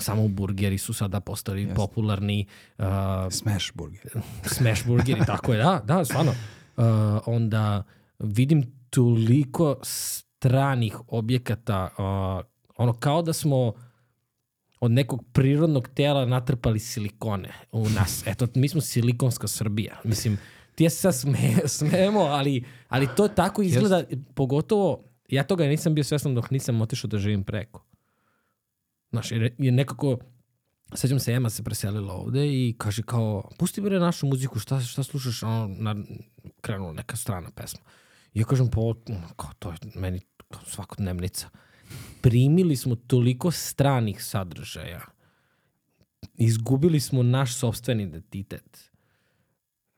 [0.00, 1.74] samo burgeri su sada postali Jeste.
[1.74, 2.46] popularni,
[2.78, 2.84] uh,
[3.30, 4.22] Smash burger.
[4.56, 6.30] smash burgeri, tako je, da, da, stvarno.
[6.76, 6.84] Uh,
[7.26, 7.82] onda
[8.18, 12.46] vidim toliko stranih objekata, uh,
[12.76, 13.72] ono kao da smo
[14.80, 18.26] od nekog prirodnog tela natrpali silikone u nas.
[18.26, 20.00] Eto, mi smo silikonska Srbija.
[20.04, 20.38] Mislim,
[20.74, 25.94] ti ja se sad sme, smemo, ali, ali to tako izgleda, pogotovo, ja toga nisam
[25.94, 27.89] bio svestan dok nisam otišao da živim preko.
[29.10, 30.18] Znaš, jer je nekako,
[30.94, 35.02] sećam se, Ema se preselila ovde i kaže kao, pusti bre našu muziku, šta, šta
[35.02, 35.42] slušaš?
[35.42, 35.96] Ono, na,
[36.60, 37.80] krenula neka strana pesma.
[38.34, 38.94] I ja kažem, po,
[39.36, 40.20] kao, to je meni
[40.50, 41.48] kao svakodnevnica.
[42.20, 45.00] Primili smo toliko stranih sadržaja.
[46.34, 48.90] Izgubili smo naš sobstveni identitet.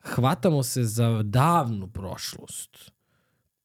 [0.01, 2.93] Hvatamo se za davnu prošlost.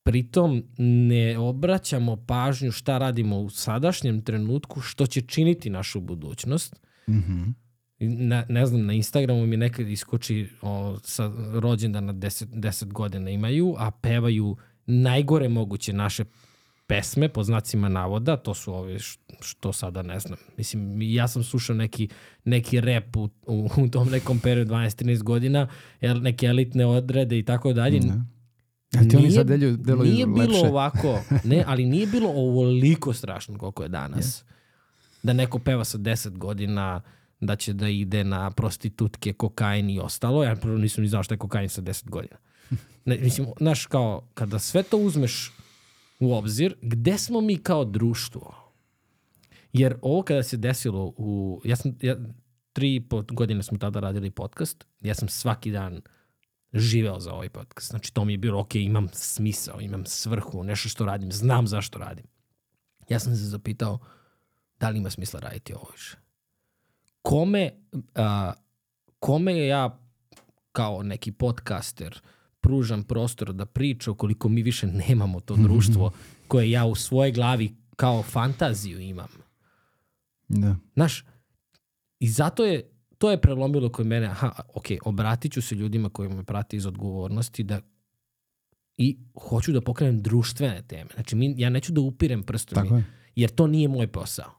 [0.07, 6.75] Pritom ne obraćamo pažnju šta radimo u sadašnjem trenutku, što će činiti našu budućnost.
[7.07, 7.53] Mm -hmm.
[7.99, 13.75] Na, ne znam, na Instagramu mi nekad iskoči o, sa rođendana 10, 10 godina imaju,
[13.77, 16.25] a pevaju najgore moguće naše
[16.87, 18.97] pesme, po znacima navoda, to su ove
[19.41, 20.37] što sada ne znam.
[20.57, 22.09] Mislim, ja sam slušao neki,
[22.43, 25.67] neki rap u, u, u tom nekom periodu 12-13 godina,
[26.01, 27.99] neke elitne odrede i tako dalje.
[27.99, 28.36] Ne.
[28.95, 30.47] A ti oni sad deluju, deluju Nije lepše.
[30.47, 34.41] bilo ovako, ne, ali nije bilo ovoliko strašno koliko je danas.
[34.41, 34.53] Je.
[35.23, 37.01] Da neko peva sa 10 godina,
[37.39, 40.43] da će da ide na prostitutke, kokain i ostalo.
[40.43, 42.35] Ja prvo nisam ni znao šta je kokain sa 10 godina.
[43.05, 45.53] Ne, mislim, znaš, kao, kada sve to uzmeš
[46.19, 48.55] u obzir, gde smo mi kao društvo?
[49.73, 51.61] Jer ovo kada se desilo u...
[51.65, 52.15] Ja sam, ja,
[52.73, 54.85] tri i po godine smo tada radili podcast.
[55.01, 56.01] Ja sam svaki dan
[56.73, 57.89] živeo za ovaj podcast.
[57.89, 61.99] Znači, to mi je bilo, ok, imam smisao, imam svrhu, nešto što radim, znam zašto
[61.99, 62.25] radim.
[63.09, 63.99] Ja sam se zapitao
[64.79, 66.17] da li ima smisla raditi ovo više.
[67.21, 67.71] Kome,
[68.15, 68.53] a,
[69.19, 69.99] kome ja
[70.71, 72.21] kao neki podcaster
[72.61, 76.11] pružam prostor da priča ukoliko mi više nemamo to društvo
[76.47, 79.29] koje ja u svojoj glavi kao fantaziju imam.
[80.47, 80.75] Da.
[80.93, 81.25] Znaš,
[82.19, 86.29] i zato je, to je prelomilo kod mene, aha, ok, obratit ću se ljudima koji
[86.29, 87.81] me prati iz odgovornosti da
[88.97, 91.09] i hoću da pokrenem društvene teme.
[91.13, 93.03] Znači, mi, ja neću da upirem prstom, Tako je.
[93.35, 94.51] jer to nije moj posao.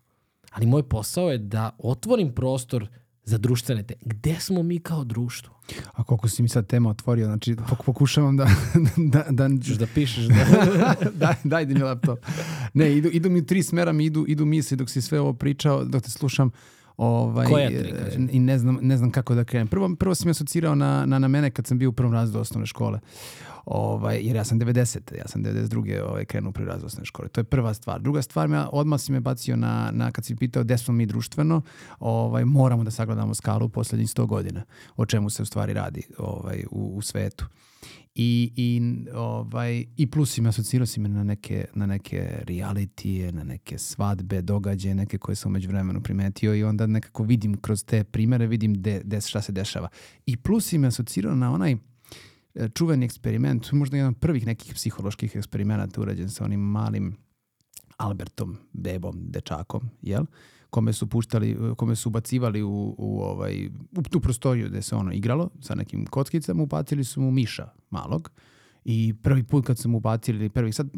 [0.51, 2.89] Ali moj posao je da otvorim prostor
[3.25, 4.01] za društvene teme.
[4.05, 5.55] Gde smo mi kao društvo?
[5.93, 8.45] A koliko si mi sad tema otvorio, znači pok- pokušavam da...
[9.13, 10.95] da, da, Češ da pišeš da...
[11.27, 12.19] daj, daj mi laptop.
[12.75, 15.85] Ne, idu, idu mi tri smera, mi idu, idu misli dok si sve ovo pričao,
[15.85, 16.51] dok te slušam.
[16.99, 18.29] Ovaj, Koja tri, kažem?
[18.33, 19.69] I ne znam, ne znam kako da krenem.
[19.69, 22.41] Prvo, prvo si me asocirao na, na, na mene kad sam bio u prvom razredu
[22.41, 23.01] osnovne škole.
[23.65, 25.17] Ovaj, jer ja sam 90.
[25.19, 26.03] Ja sam 92.
[26.03, 27.29] Ovaj, krenuo u prvi razred osnovne škole.
[27.29, 28.01] To je prva stvar.
[28.01, 31.07] Druga stvar, me, odmah si me bacio na, na kad si pitao gde smo mi
[31.07, 31.63] društveno,
[32.01, 34.63] ovaj, moramo da sagledamo skalu u poslednjih 100 godina.
[34.97, 37.47] O čemu se u stvari radi ovaj, u, u svetu.
[38.21, 38.81] I, i,
[39.15, 43.79] ovaj, i plus si me asocirao si me na neke, na neke realitije, na neke
[43.79, 48.47] svadbe, događaje, neke koje sam umeđu vremenu primetio i onda nekako vidim kroz te primere,
[48.47, 49.89] vidim de, de, šta se dešava.
[50.27, 51.79] I plus si me asocirao na onaj e,
[52.75, 57.17] čuveni eksperiment, možda jedan od prvih nekih psiholoških eksperimenata urađen sa onim malim
[57.97, 60.25] Albertom, bebom, dečakom, jel?
[60.71, 65.13] Kome su puštali, kome su ubacivali u, u, ovaj, u tu prostoriju gde se ono
[65.13, 68.31] igralo sa nekim kockicama, upacili su mu miša malog.
[68.85, 70.89] I prvi put kad su mu ubacili, prvi, sad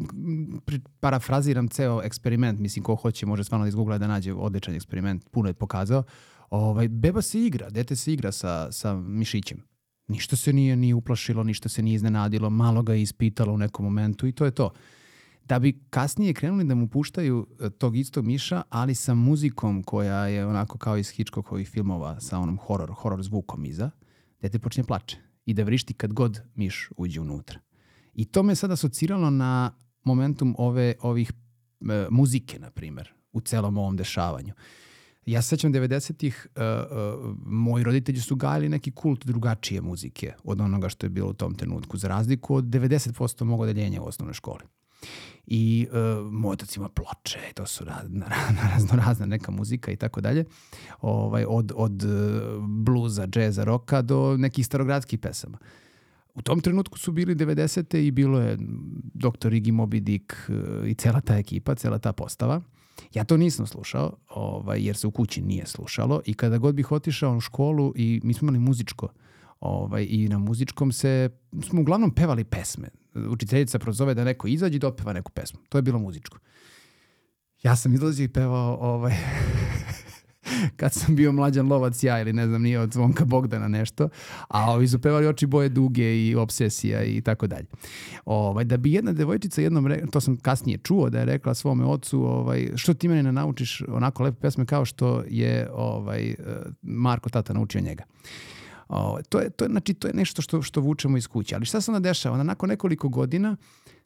[0.99, 5.49] parafraziram ceo eksperiment, mislim ko hoće može stvarno da izgoogla da nađe odličan eksperiment, puno
[5.49, 6.03] je pokazao,
[6.49, 9.63] ovaj, beba se igra, dete se igra sa, sa mišićem.
[10.07, 13.85] Ništa se nije, nije uplašilo, ništa se nije iznenadilo, malo ga je ispitalo u nekom
[13.85, 14.71] momentu i to je to
[15.51, 20.27] da bi kasnije krenuli da mu puštaju e, tog istog miša, ali sa muzikom koja
[20.27, 23.89] je onako kao iz Hitchcockovih filmova sa onom horor, horor zvukom iza,
[24.41, 27.59] dete počne plače i da vrišti kad god miš uđe unutra.
[28.13, 33.77] I to me sad asociralo na momentum ove, ovih e, muzike, na primer, u celom
[33.77, 34.53] ovom dešavanju.
[35.25, 40.61] Ja se sećam 90-ih, uh, uh, moji roditelji su gajali neki kult drugačije muzike od
[40.61, 44.33] onoga što je bilo u tom trenutku, za razliku od 90% mog odeljenja u osnovnoj
[44.33, 44.63] školi
[45.47, 48.25] i uh, moj otac ima ploče, to su ra, na,
[48.55, 50.45] na, razno razna neka muzika i tako dalje,
[51.01, 52.11] ovaj, od, od uh,
[52.67, 55.57] bluza, džeza, roka do nekih starogradskih pesama.
[56.35, 57.97] U tom trenutku su bili 90.
[57.97, 58.57] i bilo je
[59.13, 59.49] Dr.
[59.49, 62.61] Iggy Moby Dick uh, i cela ta ekipa, cela ta postava.
[63.13, 66.91] Ja to nisam slušao, ovaj, jer se u kući nije slušalo i kada god bih
[66.91, 69.07] otišao u školu i mi smo imali muzičko
[69.59, 71.29] ovaj, i na muzičkom se,
[71.61, 72.89] smo uglavnom pevali pesme.
[73.15, 75.59] Učiteljica prozove da neko izađe i da opeva neku pesmu.
[75.69, 76.37] To je bilo muzičko.
[77.63, 79.13] Ja sam izlazio i pevao ovaj,
[80.79, 84.09] kad sam bio mlađan lovac ja ili ne znam nije od Zvonka Bogdana nešto,
[84.47, 87.65] a ovi su pevali oči boje duge i obsesija i tako dalje.
[88.25, 91.85] Ovaj, da bi jedna devojčica jednom, re, to sam kasnije čuo da je rekla svome
[91.85, 96.35] ocu, ovaj, što ti mene ne naučiš onako lepe pesme kao što je ovaj,
[96.81, 98.03] Marko tata naučio njega.
[98.93, 101.55] O, to, je, to, je, znači, to je nešto što, što vučemo iz kuće.
[101.55, 102.33] Ali šta se onda dešava?
[102.33, 103.57] Onda nakon nekoliko godina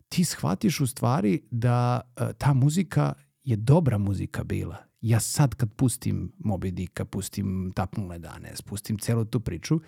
[0.10, 4.78] ti shvatiš u stvari da e, ta muzika je dobra muzika bila.
[5.02, 9.80] Ja sad kad pustim Moby Dicka, pustim Tapnule dane, pustim celu tu priču,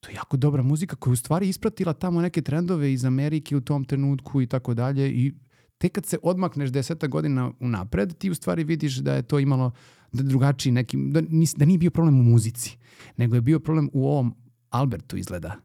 [0.00, 3.56] to je jako dobra muzika koja je u stvari ispratila tamo neke trendove iz Amerike
[3.56, 5.34] u tom trenutku i tako dalje i
[5.78, 9.72] tek kad se odmakneš deseta godina unapred, ti u stvari vidiš da je to imalo
[10.12, 12.78] da drugačiji neki, da, nis, da nije bio problem u muzici,
[13.16, 14.34] nego je bio problem u ovom
[14.70, 15.56] Albertu izgleda,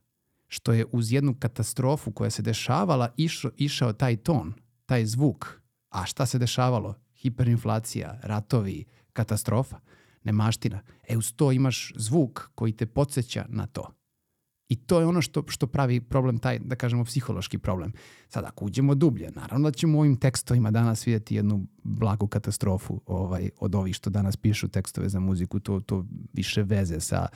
[0.48, 4.54] što je uz jednu katastrofu koja se dešavala išao, išao taj ton,
[4.86, 5.62] taj zvuk.
[5.90, 6.96] A šta se dešavalo?
[7.16, 9.80] Hiperinflacija, ratovi, katastrofa,
[10.24, 10.82] nemaština.
[11.08, 13.94] E uz to imaš zvuk koji te podsjeća na to.
[14.74, 17.94] I to je ono što, što pravi problem, taj, da kažemo, psihološki problem.
[18.30, 23.02] Sad, ako uđemo dublje, naravno da ćemo u ovim tekstovima danas vidjeti jednu blagu katastrofu
[23.06, 27.28] ovaj, od ovih što danas pišu tekstove za muziku, to, to više veze sa,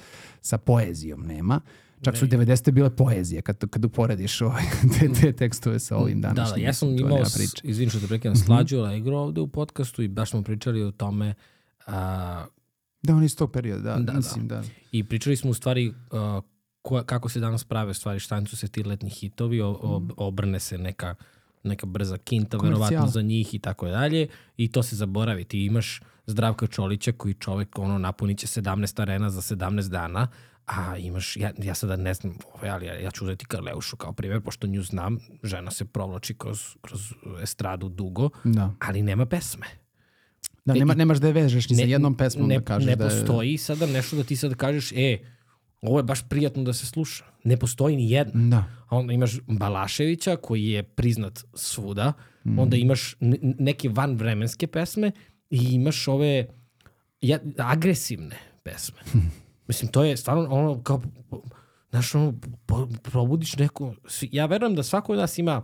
[0.41, 1.61] sa poezijom nema.
[2.01, 2.71] Čak su 90.
[2.71, 4.63] bile poezije kad, kad uporediš ovaj,
[4.99, 6.55] te, te tekstove sa ovim današnjim.
[6.55, 7.23] Da, da, ja sam imao,
[7.63, 8.45] izvim što te prekidam, -hmm.
[8.45, 11.33] slađu Allegro ovde u podcastu i baš smo pričali o tome
[11.87, 12.45] a,
[13.03, 14.63] Da, on iz tog perioda, da, Da, mislim, da.
[14.91, 16.43] i pričali smo u stvari uh,
[16.87, 20.77] ko, kako se danas prave stvari, štancu se ti letni hitovi, o, o, obrne se
[20.77, 21.15] neka,
[21.63, 22.81] neka brza kinta, Komercijal.
[22.81, 25.43] verovatno za njih i tako dalje, i to se zaboravi.
[25.43, 30.27] Ti imaš Zdravka Čolića koji čovek ono, napunit će 17 arena za 17 dana,
[30.65, 34.13] a imaš, ja, ja sada ne znam, ovaj, ali ja, ja ću uzeti Karleušu kao
[34.13, 37.01] primjer, pošto nju znam, žena se provlači kroz, kroz
[37.43, 39.65] estradu dugo, Da, ali nema pesme.
[40.65, 42.95] da Ne, nema, nemaš da je vežeš ni sa jednom pesmom ne, da kažeš ne
[42.95, 43.09] da je...
[43.09, 45.17] postoji sada nešto da ti sad kažeš, e,
[45.87, 47.25] ovo je baš prijatno da se sluša.
[47.43, 48.49] Ne postoji ni jedna.
[48.49, 48.65] Da.
[48.87, 52.13] A onda imaš Balaševića koji je priznat svuda,
[52.45, 52.59] Mhm.
[52.59, 55.11] onda imaš ne- neke vanvremenske pesme
[55.49, 56.47] i imaš ove
[57.21, 58.97] ja, agresivne pesme.
[59.67, 61.01] Mislim, to je stvarno ono kao,
[61.89, 62.33] znaš, ono,
[63.03, 65.63] probudiš neku, ja verujem da svako od nas ima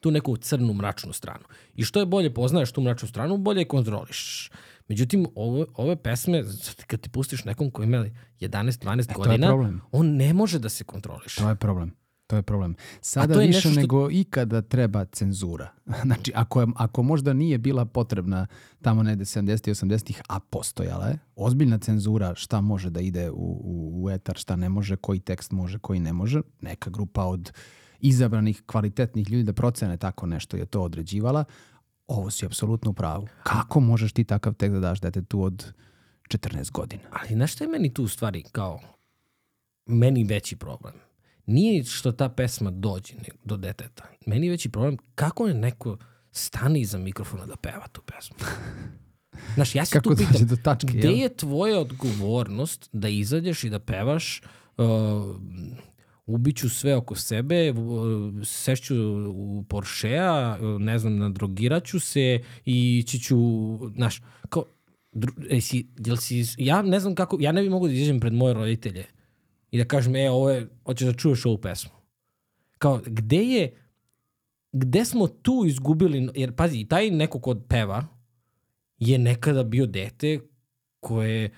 [0.00, 1.44] tu neku crnu mračnu stranu.
[1.74, 4.50] I što je bolje poznaješ tu mračnu stranu, bolje je kontroliš.
[4.90, 6.44] Međutim, ove, ove pesme,
[6.86, 8.06] kad ti pustiš nekom ko ima
[8.40, 11.34] 11-12 E, godina, on ne može da se kontroliš.
[11.34, 11.92] To je problem.
[12.26, 12.74] To je problem.
[13.00, 15.68] Sada je više što- nego ikada treba cenzura.
[16.04, 18.46] Znači, ako, je, ako možda nije bila potrebna
[18.82, 19.68] tamo negde 70.
[19.68, 20.20] i 80.
[20.28, 24.68] a postojala je, ozbiljna cenzura šta može da ide u, u, u etar, šta ne
[24.68, 27.52] može, koji tekst može, koji ne može, neka grupa od
[28.00, 31.44] izabranih kvalitetnih ljudi da procene tako nešto je to određivala,
[32.10, 33.28] ovo si apsolutno u pravu.
[33.42, 35.72] Kako možeš ti takav tekst da daš detetu od
[36.28, 37.02] 14 godina?
[37.10, 38.80] Ali znaš šta je meni tu u stvari kao
[39.86, 40.94] meni veći problem?
[41.46, 44.04] Nije što ta pesma dođe do deteta.
[44.26, 45.96] Meni je veći problem kako je neko
[46.32, 48.36] stane iza mikrofona da peva tu pesmu.
[49.54, 53.70] Znaš, ja se Kako tu pitam, do tačke, gde je tvoja odgovornost da izađeš i
[53.70, 54.42] da pevaš
[54.76, 54.86] uh,
[56.34, 57.74] ubiću sve oko sebe,
[58.44, 58.96] sešću
[59.28, 63.36] u Porschea, ne znam, nadrogiraću se i ići ću,
[63.94, 64.64] znaš, kao,
[65.12, 68.20] dru, e, si, jel si, ja ne znam kako, ja ne bi mogu da izađem
[68.20, 69.04] pred moje roditelje
[69.70, 71.90] i da kažem, e, ovo je, hoćeš da čuješ ovu pesmu.
[72.78, 73.74] Kao, gde je,
[74.72, 78.06] gde smo tu izgubili, jer pazi, taj neko ko peva
[78.98, 80.40] je nekada bio dete
[81.00, 81.50] koje,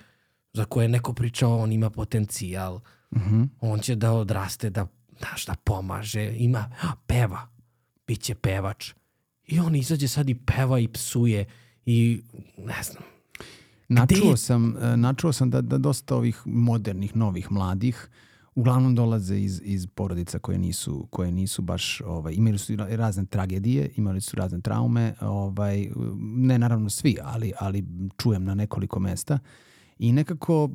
[0.53, 2.79] za koje je neko pričao, on ima potencijal,
[3.15, 3.43] Mhm.
[3.61, 4.87] on će da odraste, da,
[5.19, 7.47] znaš, da pomaže, ima, a, peva,
[8.07, 8.93] bit će pevač.
[9.45, 11.45] I on izađe sad i peva i psuje
[11.85, 12.21] i
[12.57, 13.03] ne znam.
[13.89, 18.09] Načuo je- sam, e, načuo sam da, da dosta ovih modernih, novih mladih
[18.55, 23.91] uglavnom dolaze iz, iz porodica koje nisu, koje nisu baš, ovaj, imali su razne tragedije,
[23.95, 27.85] imali su razne traume, ovaj, ne naravno svi, ali, ali
[28.17, 29.39] čujem na nekoliko mesta.
[29.99, 30.69] I nekako,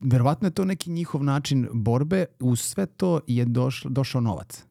[0.00, 4.64] verovatno je to neki njihov način borbe, uz sve to je došlo, došao novac.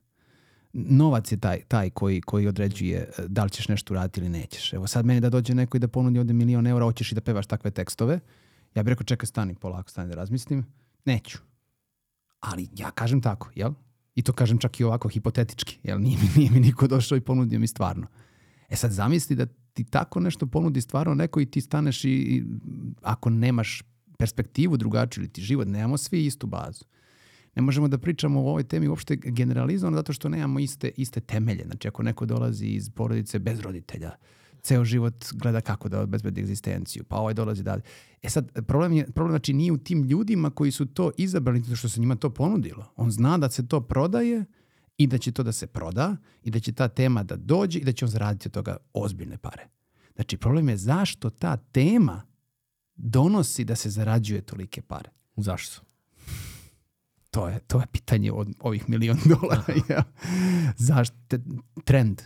[0.74, 4.74] Novac je taj, taj koji, koji određuje e, da li ćeš nešto uraditi ili nećeš.
[4.74, 7.22] Evo sad meni da dođe neko i da ponudi ovde milion eura, hoćeš i da
[7.22, 8.20] pevaš takve tekstove.
[8.76, 10.66] Ja bih rekao čekaj stani polako, stani da razmislim.
[11.06, 11.38] Neću.
[12.40, 13.74] Ali ja kažem tako, jel?
[14.16, 16.02] I to kažem čak i ovako hipotetički, jel?
[16.02, 18.08] Nije mi, nije mi niko došao i ponudio mi stvarno.
[18.70, 22.44] E sad zamisli da ti tako nešto ponudi stvarno neko i ti staneš i, i
[23.02, 23.84] ako nemaš
[24.24, 26.86] perspektivu drugačiju ili ti život, nemamo svi istu bazu.
[27.56, 31.64] Ne možemo da pričamo o ovoj temi uopšte generalizovano zato što nemamo iste, iste temelje.
[31.66, 34.12] Znači ako neko dolazi iz porodice bez roditelja,
[34.62, 37.78] ceo život gleda kako da obezbedi egzistenciju, pa ovaj dolazi da...
[38.22, 41.76] E sad, problem, je, problem znači nije u tim ljudima koji su to izabrali zato
[41.76, 42.94] što se njima to ponudilo.
[42.96, 44.46] On zna da se to prodaje
[44.98, 47.84] i da će to da se proda i da će ta tema da dođe i
[47.84, 49.68] da će on zaraditi od toga ozbiljne pare.
[50.16, 52.22] Znači, problem je zašto ta tema
[52.96, 55.10] donosi da se zarađuje tolike pare.
[55.36, 55.82] Zašto?
[57.32, 59.64] To je, to je pitanje od ovih milion dolara.
[59.90, 60.04] Ja.
[60.78, 61.16] Zašto?
[61.84, 62.22] Trend.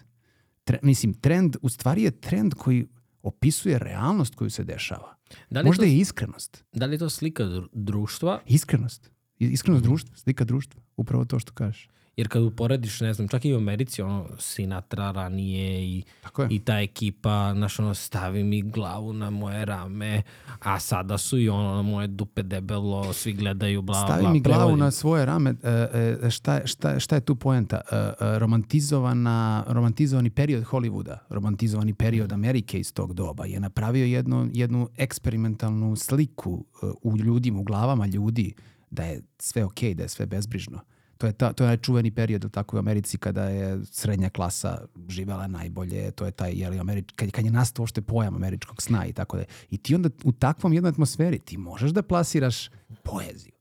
[0.64, 2.88] Tre, mislim, trend u stvari je trend koji
[3.22, 5.16] opisuje realnost koju se dešava.
[5.50, 6.64] Da li Možda to, je iskrenost.
[6.74, 8.42] Da li je to slika dru- društva?
[8.46, 9.12] Iskrenost.
[9.40, 10.82] Iskrenost društva, slika društva.
[10.98, 11.90] Upravo to što kažeš.
[12.18, 16.04] Jer kad uporediš, ne znam, čak i u Americi, ono, Sinatra ranije i,
[16.50, 20.22] i ta ekipa, znaš, ono, stavi mi glavu na moje rame,
[20.60, 24.60] a sada su i ono, moje dupe debelo, svi gledaju, bla, bla, Stavi mi glavu
[24.60, 24.80] prevodim.
[24.80, 25.54] na svoje rame.
[25.64, 25.88] E,
[26.24, 27.82] e, šta, šta, šta je tu poenta?
[27.92, 34.50] E, e, romantizovana, romantizovani period Hollywooda, romantizovani period Amerike iz tog doba je napravio jednu,
[34.54, 38.54] jednu eksperimentalnu sliku e, u ljudima, u glavama ljudi
[38.90, 40.80] da je sve okej, da je sve bezbrižno.
[41.18, 44.30] To je, ta, to je onaj čuveni period u tako u Americi kada je srednja
[44.30, 44.78] klasa
[45.10, 49.06] živela najbolje, to je taj, jeli, Američ, kad, kad je nastao uopšte pojam američkog sna
[49.06, 49.44] i tako da.
[49.70, 52.70] I ti onda u takvom jednoj atmosferi ti možeš da plasiraš
[53.04, 53.54] poeziju,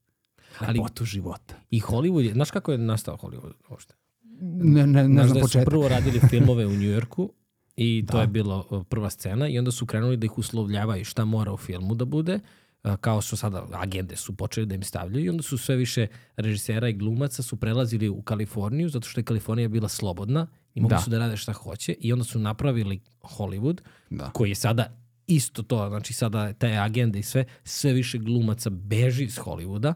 [0.59, 1.55] Ali- lepotu života.
[1.71, 3.93] I Hollywood je, znaš kako je nastao Hollywood uopšte?
[4.41, 5.65] Ne, ne, ne Znaš znam da su početak.
[5.65, 7.29] prvo radili filmove u Njujorku
[7.75, 8.21] i to Da.
[8.21, 11.95] je bilo prva scena i onda su krenuli da ih uslovljavaju šta mora u filmu
[11.95, 12.41] da bude, uh,
[13.01, 16.89] kao što sada agende su počeli da im stavljaju i onda su sve više režisera
[16.89, 21.01] i glumaca su prelazili u Kaliforniju zato što je Kalifornija bila slobodna i mogli Da.
[21.01, 23.77] su da rade šta hoće i onda su napravili Hollywood
[24.09, 24.29] Da.
[24.33, 24.97] koji je sada
[25.27, 29.93] isto to, znači sada te agende i sve, sve više glumaca beži iz Hollywooda,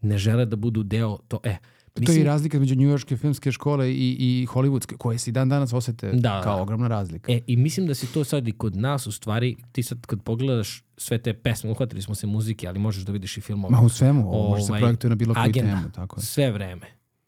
[0.00, 1.56] ne žele da budu deo to, e,
[2.04, 5.72] To je i razlika među njujorške filmske škole i, i hollywoodske, koje se dan danas
[5.72, 7.32] osete Da, kao ogromna razlika.
[7.32, 10.22] E, i mislim da se to sad i kod nas, u stvari, ti sad kad
[10.22, 13.72] pogledaš sve te pesme, uhvatili smo se muzike, ali možeš da vidiš i filmove.
[13.72, 15.90] Ma u svemu, ovo može se Ovaj, projektuje na bilo koju temu.
[15.94, 16.24] Tako je.
[16.24, 16.86] Sve vreme.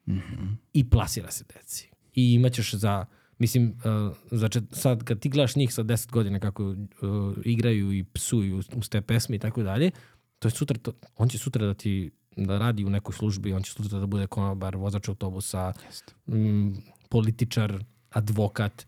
[0.09, 0.47] Mhm.
[0.73, 1.91] I plasira se deci.
[2.15, 3.05] I imaćeš za,
[3.39, 3.75] mislim,
[4.09, 6.77] uh, znači sad kad ti gledaš njih sa 10 godina kako uh,
[7.45, 9.91] igraju i psuju uz te pesme i tako dalje,
[10.39, 12.11] to je sutra, to, on će sutra da ti
[12.47, 15.73] da radi u nekoj službi, on će sutra da bude konobar, vozač autobusa,
[16.27, 16.69] mm,
[17.09, 18.87] političar, advokat.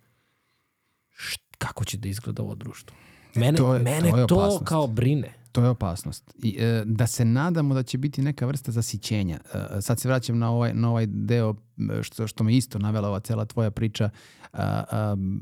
[1.10, 2.96] Št, kako će da izgleda ovo društvo?
[3.34, 5.34] Mene, to je- mene to je to, kao brine.
[5.52, 6.34] To je opasnost.
[6.42, 9.40] I, e, da se nadamo da će biti neka vrsta zasićenja.
[9.76, 11.54] E, sad se vraćam na ovaj, na ovaj deo
[11.98, 14.10] e, što, što me isto navela ova cela tvoja priča
[14.52, 15.40] a, a, m,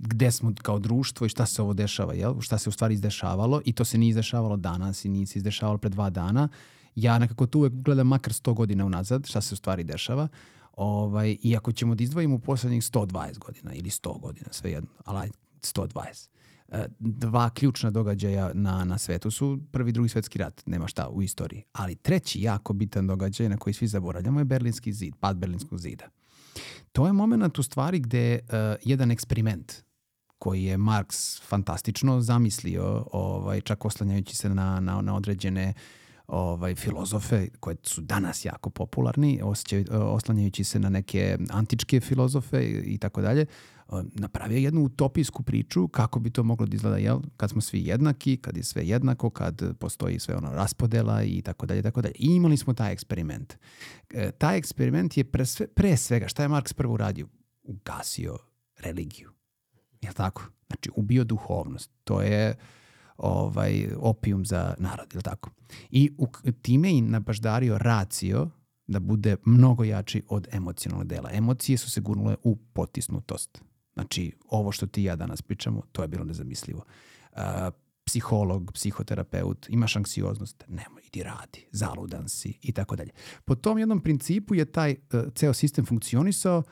[0.00, 2.40] gde smo kao društvo i šta se ovo dešava, jel?
[2.40, 5.78] šta se u stvari izdešavalo i to se nije izdešavalo danas i nije se izdešavalo
[5.78, 6.48] pre dva dana.
[6.94, 10.28] Ja nekako tu uvek gledam makar 100 godina unazad šta se u stvari dešava.
[10.76, 15.18] Ovaj, I ako ćemo da izdvojimo u poslednjih 120 godina ili 100 godina, svejedno, ali
[15.18, 16.28] ajde, 120
[16.68, 21.08] e, dva ključna događaja na, na svetu su prvi i drugi svetski rat, nema šta
[21.08, 21.62] u istoriji.
[21.72, 26.08] Ali treći jako bitan događaj na koji svi zaboravljamo je Berlinski zid, pad Berlinskog zida.
[26.92, 28.48] To je moment u stvari gde uh,
[28.84, 29.84] jedan eksperiment
[30.38, 35.74] koji je Marks fantastično zamislio, ovaj, čak oslanjajući se na, na, na određene
[36.26, 42.98] ovaj, filozofe koje su danas jako popularni, osjećaju, oslanjajući se na neke antičke filozofe i
[42.98, 43.46] tako dalje,
[44.14, 47.20] napravio jednu utopijsku priču kako bi to moglo da izgleda, jel?
[47.36, 51.66] Kad smo svi jednaki, kad je sve jednako, kad postoji sve ono raspodela i tako
[51.66, 52.14] dalje, tako dalje.
[52.18, 53.54] I imali smo taj eksperiment.
[54.10, 57.28] E, taj eksperiment je pre, sve, pre svega, šta je Marks prvo uradio?
[57.62, 58.38] Ugasio
[58.78, 59.30] religiju.
[60.00, 60.42] Je tako?
[60.66, 61.90] Znači, ubio duhovnost.
[62.04, 62.54] To je
[63.22, 65.50] ovaj opijum za narod, je tako?
[65.90, 66.26] I u,
[66.62, 68.50] time i nabaždario racio
[68.86, 71.30] da bude mnogo jači od emocionalnog dela.
[71.32, 73.62] Emocije su se gurnule u potisnutost.
[73.94, 76.84] Znači, ovo što ti i ja danas pričamo, to je bilo nezamislivo.
[77.32, 77.38] Uh,
[78.04, 83.10] psiholog, psihoterapeut, imaš anksioznost, nemoj, idi radi, zaludan si i tako dalje.
[83.44, 86.66] Po tom jednom principu je taj uh, ceo sistem funkcionisao B,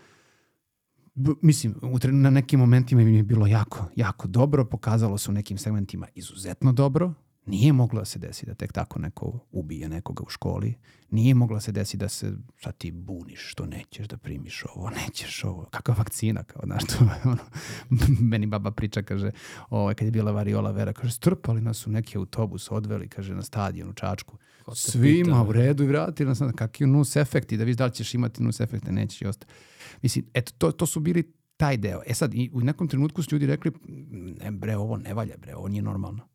[1.43, 6.07] mislim, na nekim momentima mi je bilo jako, jako dobro, pokazalo se u nekim segmentima
[6.15, 7.15] izuzetno dobro,
[7.51, 10.75] Nije moglo da se desi da tek tako neko ubije nekoga u školi.
[11.11, 12.33] Nije moglo da se desi da se,
[12.63, 15.65] sad ti buniš što nećeš da primiš ovo, nećeš ovo.
[15.71, 17.37] Kakva vakcina, kao, znaš, to ono,
[18.31, 19.31] meni baba priča, kaže,
[19.71, 23.43] ovaj, kad je bila variola vera, kaže, strpali nas u neki autobus, odveli, kaže, na
[23.43, 24.37] stadion u Čačku.
[24.75, 28.43] Svima u redu i vratili nas, kakvi nus efekti, da viš da li ćeš imati
[28.43, 29.53] nus efekte, nećeš i ostati.
[30.03, 32.01] Mislim, eto, to, to su bili taj deo.
[32.07, 33.73] E sad, i u nekom trenutku su ljudi rekli,
[34.41, 36.29] ne bre, ovo ne valja, bre, ovo nije normalno.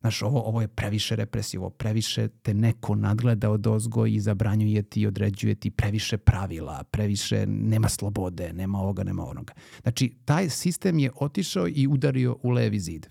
[0.00, 5.06] Znaš, ovo, ovo je previše represivo, previše te neko nadgleda od ozgo i zabranjuje ti
[5.06, 9.52] određuje ti previše pravila, previše nema slobode, nema ovoga, nema onoga.
[9.82, 13.06] Znači, taj sistem je otišao i udario u levi zid.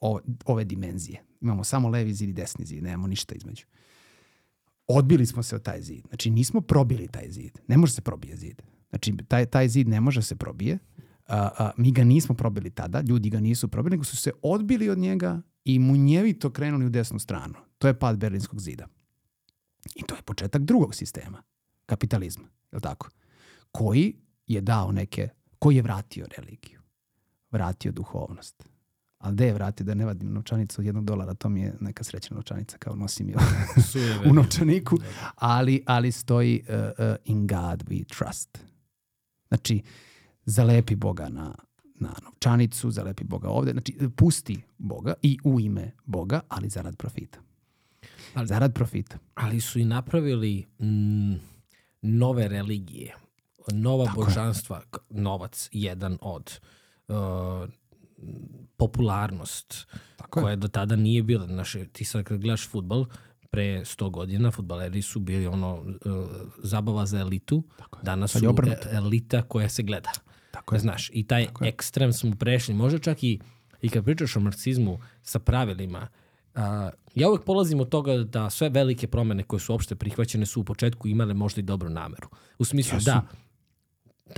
[0.00, 1.22] O, ove dimenzije.
[1.40, 3.66] Imamo samo levi zid i desni zid, nemamo ništa između.
[4.86, 6.04] Odbili smo se od taj zid.
[6.08, 7.58] Znači, nismo probili taj zid.
[7.68, 8.62] Ne može se probije zid.
[8.88, 10.78] Znači, taj, taj zid ne može se probije.
[11.26, 14.88] A, a, mi ga nismo probili tada, ljudi ga nisu probili, nego su se odbili
[14.88, 17.54] od njega i munjevito krenuli u desnu stranu.
[17.78, 18.86] To je pad Berlinskog zida.
[19.94, 21.42] I to je početak drugog sistema,
[21.86, 23.08] kapitalizma, je li tako?
[23.72, 24.16] Koji
[24.46, 26.80] je dao neke, koji je vratio religiju,
[27.50, 28.68] vratio duhovnost.
[29.18, 32.04] Ali gde je vratio da ne vadim novčanicu od jednog dolara, to mi je neka
[32.04, 33.36] srećna novčanica, kao nosim je
[34.30, 34.98] u novčaniku,
[35.34, 38.58] ali, ali stoji uh, uh, in God we trust.
[39.48, 39.82] Znači,
[40.46, 41.54] zalepi Boga na,
[41.94, 47.38] na novčanicu, zalepi Boga ovde, znači pusti Boga i u ime Boga, ali zarad profita.
[48.34, 49.18] Ali- zarad profita.
[49.34, 51.34] ali su i napravili mm,
[52.02, 53.14] nove religije,
[53.68, 54.24] nova Tako je.
[54.24, 56.60] božanstva, k- novac jedan od
[57.08, 57.14] uh,
[58.76, 59.86] popularnost
[60.16, 60.42] Tako je.
[60.42, 61.46] koja do tada nije bila.
[61.46, 63.06] Znaš, ti sad kad gledaš futbal,
[63.50, 65.86] pre 100 godina futbaleri su bili ono uh,
[66.58, 68.02] zabava za elitu, Tako je.
[68.02, 68.50] danas su je
[68.92, 70.10] elita koja se gleda.
[70.56, 70.78] Tako je.
[70.78, 71.68] Znaš, i taj Tako je.
[71.68, 72.74] ekstrem smo prešli.
[72.74, 73.40] Možda čak i,
[73.82, 76.08] i kad pričaš o marksizmu sa pravilima,
[76.54, 80.60] a, ja uvek polazim od toga da sve velike promene koje su opšte prihvaćene su
[80.60, 82.28] u početku imale možda i dobru nameru.
[82.58, 83.04] U smislu Jesu.
[83.04, 83.22] da,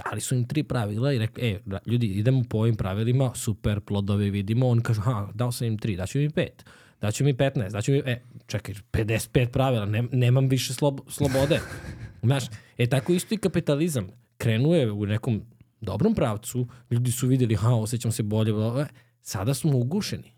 [0.05, 3.81] dali su im tri pravila i rekli, e, da, ljudi, idemo po ovim pravilima, super,
[3.81, 4.69] plodovi vidimo.
[4.69, 6.65] On kaže, ha, dao sam im tri, daću mi pet.
[7.01, 11.61] Daću mi 15, daću mi, e, čekaj, 55 pravila, nem, nemam više slob, slobode.
[12.23, 12.45] Znaš,
[12.79, 14.09] e tako isto i kapitalizam.
[14.39, 15.43] Krenuo je u nekom
[15.81, 18.53] dobrom pravcu, ljudi su videli, ha, osjećam se bolje,
[19.23, 20.33] sada smo ugušeni.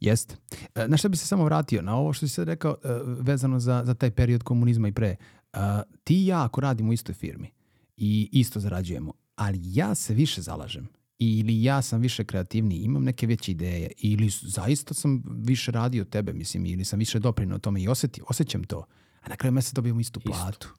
[0.00, 0.36] Jeste.
[0.74, 1.82] E, na šta bi se samo vratio?
[1.82, 5.16] Na ovo što si sad rekao e, vezano za, za taj period komunizma i pre.
[5.52, 5.58] E,
[6.04, 7.50] ti i ja ako radimo u istoj firmi
[7.96, 10.88] i isto zarađujemo, ali ja se više zalažem
[11.18, 16.08] ili ja sam više kreativniji, imam neke veće ideje ili zaista sam više radio od
[16.08, 18.84] tebe, mislim, ili sam više doprinao tome i osjeti, osjećam to.
[19.20, 20.30] A na kraju meseca dobijemo istu Isto.
[20.30, 20.74] platu.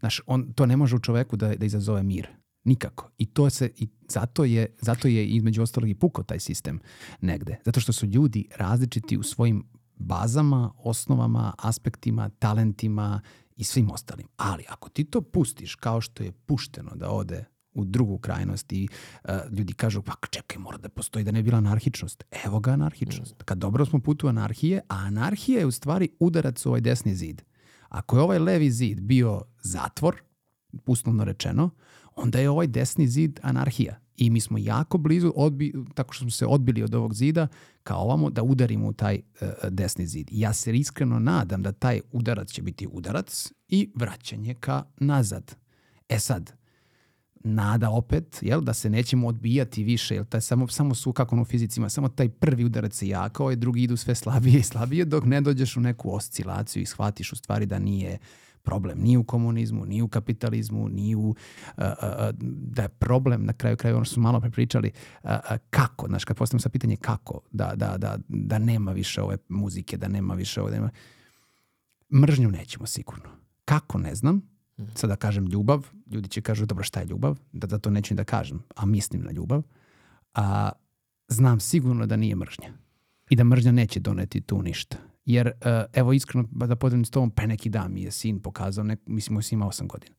[0.00, 2.28] Znaš, on, to ne može u čoveku da, da izazove mir.
[2.64, 3.10] Nikako.
[3.18, 6.80] I to se i zato je zato je između ostalog i pukao taj sistem
[7.20, 7.56] negde.
[7.64, 9.64] Zato što su ljudi različiti u svojim
[9.96, 13.20] bazama, osnovama, aspektima, talentima
[13.56, 14.26] i svim ostalim.
[14.36, 17.44] Ali ako ti to pustiš kao što je pušteno da ode
[17.74, 18.88] u drugu krajnost i
[19.24, 22.24] uh, ljudi kažu pa čekaj mora da postoji da ne bi bila anarhičnost.
[22.44, 23.42] Evo ga anarhičnost.
[23.44, 27.42] Kad dobro smo putu anarhije, a anarhija je u stvari udarac u ovaj desni zid.
[27.88, 30.22] Ako je ovaj levi zid bio zatvor,
[30.86, 31.70] uslovno rečeno,
[32.22, 33.98] onda je ovaj desni zid anarhija.
[34.16, 37.48] I mi smo jako blizu, odbi, tako što smo se odbili od ovog zida,
[37.82, 40.28] kao ovamo, da udarimo u taj uh, desni zid.
[40.32, 45.56] Ja se iskreno nadam da taj udarac će biti udarac i vraćanje ka nazad.
[46.08, 46.52] E sad,
[47.44, 51.42] nada opet, jel, da se nećemo odbijati više, jel, taj samo, samo su, kako ono
[51.42, 54.62] u fizicima, samo taj prvi udarac je jak, a ovaj drugi idu sve slabije i
[54.62, 58.18] slabije, dok ne dođeš u neku oscilaciju i shvatiš u stvari da nije
[58.70, 61.34] problem ni u komunizmu, ni u kapitalizmu, ni u, uh,
[61.76, 61.84] uh,
[62.74, 64.90] da je problem na kraju kraju ono što smo malo prepričali,
[65.22, 69.22] uh, uh, kako, znaš, kad postavimo sa pitanje kako, da, da, da, da nema više
[69.22, 70.90] ove muzike, da nema više ove, da nema...
[72.20, 73.30] mržnju nećemo sigurno.
[73.64, 74.40] Kako, ne znam,
[74.94, 78.24] sada kažem ljubav, ljudi će kažu dobro šta je ljubav, da, da to neću da
[78.24, 79.62] kažem, a mislim na ljubav,
[80.34, 80.70] a
[81.28, 82.72] znam sigurno da nije mržnja
[83.30, 85.09] i da mržnja neće doneti tu ništa.
[85.24, 88.84] Jer, uh, evo iskreno, da podelim s tobom, pre neki dan mi je sin pokazao,
[88.84, 90.14] nek, mislim, moj sin ima 8 godina.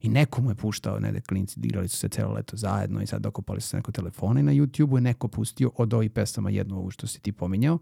[0.00, 3.22] I neko mu je puštao, ne klinci, igrali su se celo leto zajedno i sad
[3.22, 6.76] dokopali su se neko telefone i na YouTube-u je neko pustio od ovih pesama jednu
[6.76, 7.78] ovu što si ti pominjao.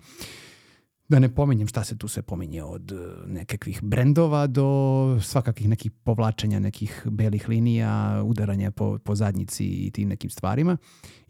[1.08, 2.96] Da ne pominjem šta se tu sve pominje od e,
[3.26, 10.08] nekakvih brendova do svakakih nekih povlačenja nekih belih linija, udaranja po, po zadnjici i tim
[10.08, 10.76] nekim stvarima.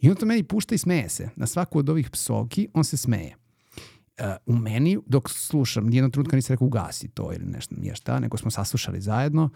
[0.01, 1.29] I on to meni pušta i smeje se.
[1.37, 3.46] Na svaku od ovih psovki on se smeje.
[4.21, 8.21] Uh, u meni, dok slušam, nijednog trenutka nisam rekao ugasi to ili nešto nije šta,
[8.21, 9.51] nego smo saslušali zajedno,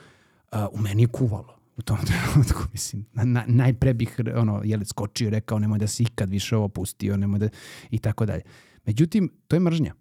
[0.52, 4.84] uh, u meni je kuvalo u tom trenutku, mislim, na, na, najpre bih ono, jeli,
[4.84, 7.48] skočio i rekao nemoj da si ikad više ovo pustio, nemoj da,
[7.90, 8.42] i tako dalje.
[8.86, 9.94] Međutim, to je mržnja.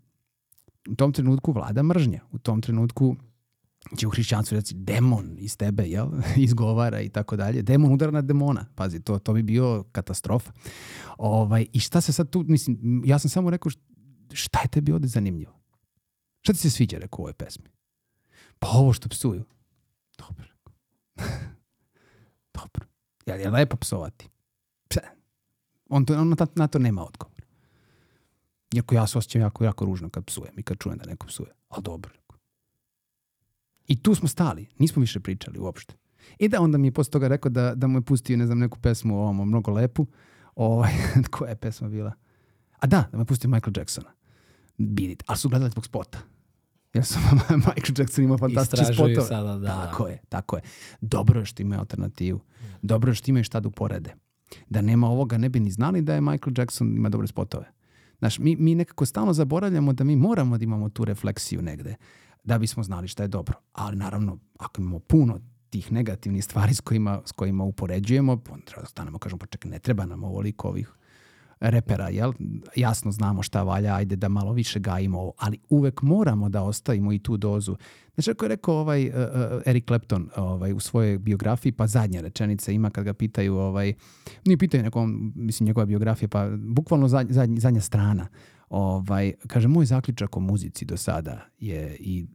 [0.89, 2.20] U tom trenutku vlada mržnja.
[2.32, 3.16] U tom trenutku
[3.97, 6.07] će u hrišćanstvu reći demon iz tebe, jel?
[6.47, 7.62] izgovara i tako dalje.
[7.62, 8.66] Demon udara na demona.
[8.76, 10.51] Pazi, to, to bi bio katastrofa.
[11.18, 13.72] Ovaj, I šta se sad tu, mislim, ja sam samo rekao
[14.36, 15.59] šta je tebi ovde zanimljivo?
[16.41, 17.69] Šta ti se sviđa, rekao u ovoj pesmi?
[18.59, 19.43] Pa ovo što psuju.
[20.17, 20.47] Dobro.
[22.57, 22.86] Dobro.
[23.25, 24.30] Li je lepo psovati?
[24.89, 25.01] Pse.
[25.89, 27.41] On, to, on na, na to nema odgovor.
[28.75, 31.51] Iako ja se osjećam jako, jako ružno kad psujem i kad čujem da neko psuje.
[31.69, 32.13] Ali dobro.
[33.88, 34.67] I tu smo stali.
[34.77, 35.93] Nismo više pričali uopšte.
[36.39, 38.59] I da onda mi je posle toga rekao da, da mu je pustio, ne znam,
[38.59, 40.07] neku pesmu ovom, mnogo lepu.
[40.55, 40.91] Ovaj,
[41.32, 42.13] koja je pesma bila?
[42.80, 44.09] A da, da mu je pustio Michael Jacksona.
[44.80, 45.23] Beat It.
[45.27, 46.19] Ali su gledali zbog spota.
[46.93, 47.19] Jer su
[47.67, 49.27] Michael Jackson imao fantastične Istražuju spotove.
[49.27, 49.67] sada, da.
[49.67, 50.61] Tako je, tako je.
[51.01, 52.39] Dobro je što imaju alternativu.
[52.82, 54.15] Dobro je što imaju šta da uporede.
[54.69, 57.71] Da nema ovoga ne bi ni znali da je Michael Jackson ima dobre spotove.
[58.19, 61.95] Znaš, mi, mi nekako stalno zaboravljamo da mi moramo da imamo tu refleksiju negde.
[62.43, 63.55] da bismo znali šta je dobro.
[63.73, 68.82] Ali naravno, ako imamo puno tih negativnih stvari s kojima, s kojima upoređujemo, onda treba
[68.82, 70.93] da stanemo kažemo, pa čekaj, ne treba nam ovoliko ovih
[71.60, 72.34] repera, jel?
[72.76, 77.14] Jasno znamo šta valja, ajde da malo više gajimo ovo, ali uvek moramo da ostavimo
[77.14, 77.76] i tu dozu.
[78.14, 79.14] Znači, ako je rekao ovaj, uh,
[79.66, 83.93] Eric Clapton ovaj, u svojoj biografiji, pa zadnja rečenica ima kad ga pitaju, ovaj,
[84.45, 88.28] nije pitaju nekom, mislim, njegova biografija, pa bukvalno zadnja, zadnja, zadnja strana.
[88.70, 92.26] Ovaj, kaže, moj zaključak o muzici do sada je i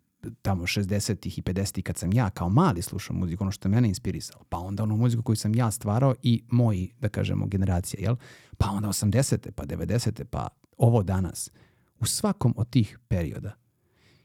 [0.43, 3.89] tamo 60-ih i 50-ih kad sam ja kao mali slušao muziku, ono što je mene
[3.89, 8.17] inspirisalo, pa onda onu muziku koju sam ja stvarao i moji, da kažemo, generacije, jel?
[8.59, 9.51] Pa onda 80.
[9.51, 10.25] pa 90.
[10.25, 11.51] pa ovo danas.
[12.01, 13.53] U svakom od tih perioda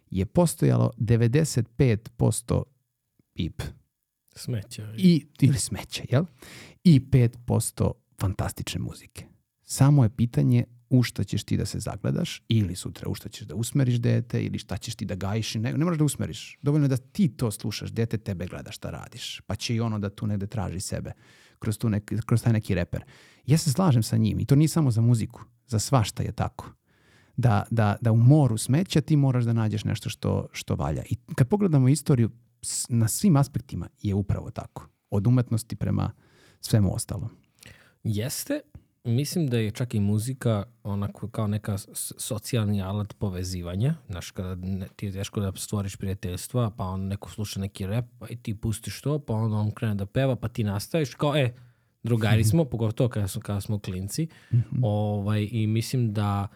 [0.09, 2.63] je postojalo 95%
[3.33, 3.61] pip.
[4.35, 4.93] Smeća.
[4.97, 6.25] I, ili smeća, jel?
[6.83, 9.25] I 5% fantastične muzike.
[9.63, 13.47] Samo je pitanje u šta ćeš ti da se zagledaš ili sutra u šta ćeš
[13.47, 15.55] da usmeriš dete ili šta ćeš ti da gajiš.
[15.55, 16.57] Ne, ne moraš da usmeriš.
[16.61, 19.41] Dovoljno je da ti to slušaš, dete tebe gleda šta radiš.
[19.47, 21.11] Pa će i ono da tu negde traži sebe
[21.59, 23.03] kroz, tu nek, kroz taj neki reper.
[23.45, 25.41] Ja se slažem sa njim i to nije samo za muziku.
[25.67, 26.71] Za svašta je tako.
[27.37, 31.03] Da, da, da u moru smeća ti moraš da nađeš nešto što, što valja.
[31.09, 32.29] I kad pogledamo istoriju,
[32.89, 34.89] na svim aspektima je upravo tako.
[35.09, 36.11] Od umetnosti prema
[36.61, 37.29] svemu ostalom.
[38.03, 38.61] Jeste,
[39.03, 41.77] mislim da je čak i muzika onako kao neka
[42.17, 43.95] socijalni alat povezivanja.
[44.09, 48.05] Znaš, kada ne, ti je teško da stvoriš prijateljstva, pa on neko sluša neki rap,
[48.19, 51.35] pa i ti pustiš to, pa onda on krene da peva, pa ti nastaviš kao,
[51.35, 51.53] e,
[52.03, 54.27] drugari smo, pogotovo kada smo, kada smo klinci.
[54.51, 54.79] -hmm.
[54.83, 56.47] ovaj, I mislim da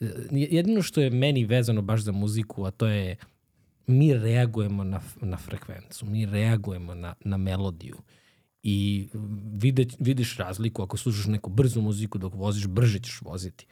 [0.00, 3.16] e, jedino što je meni vezano baš za muziku, a to je
[3.86, 7.94] mi reagujemo na, na frekvencu, mi reagujemo na, na melodiju.
[7.94, 8.21] Uh,
[8.62, 9.08] i
[9.52, 13.66] vide, vidiš razliku ako slušaš neku brzu muziku dok voziš, brže ćeš voziti.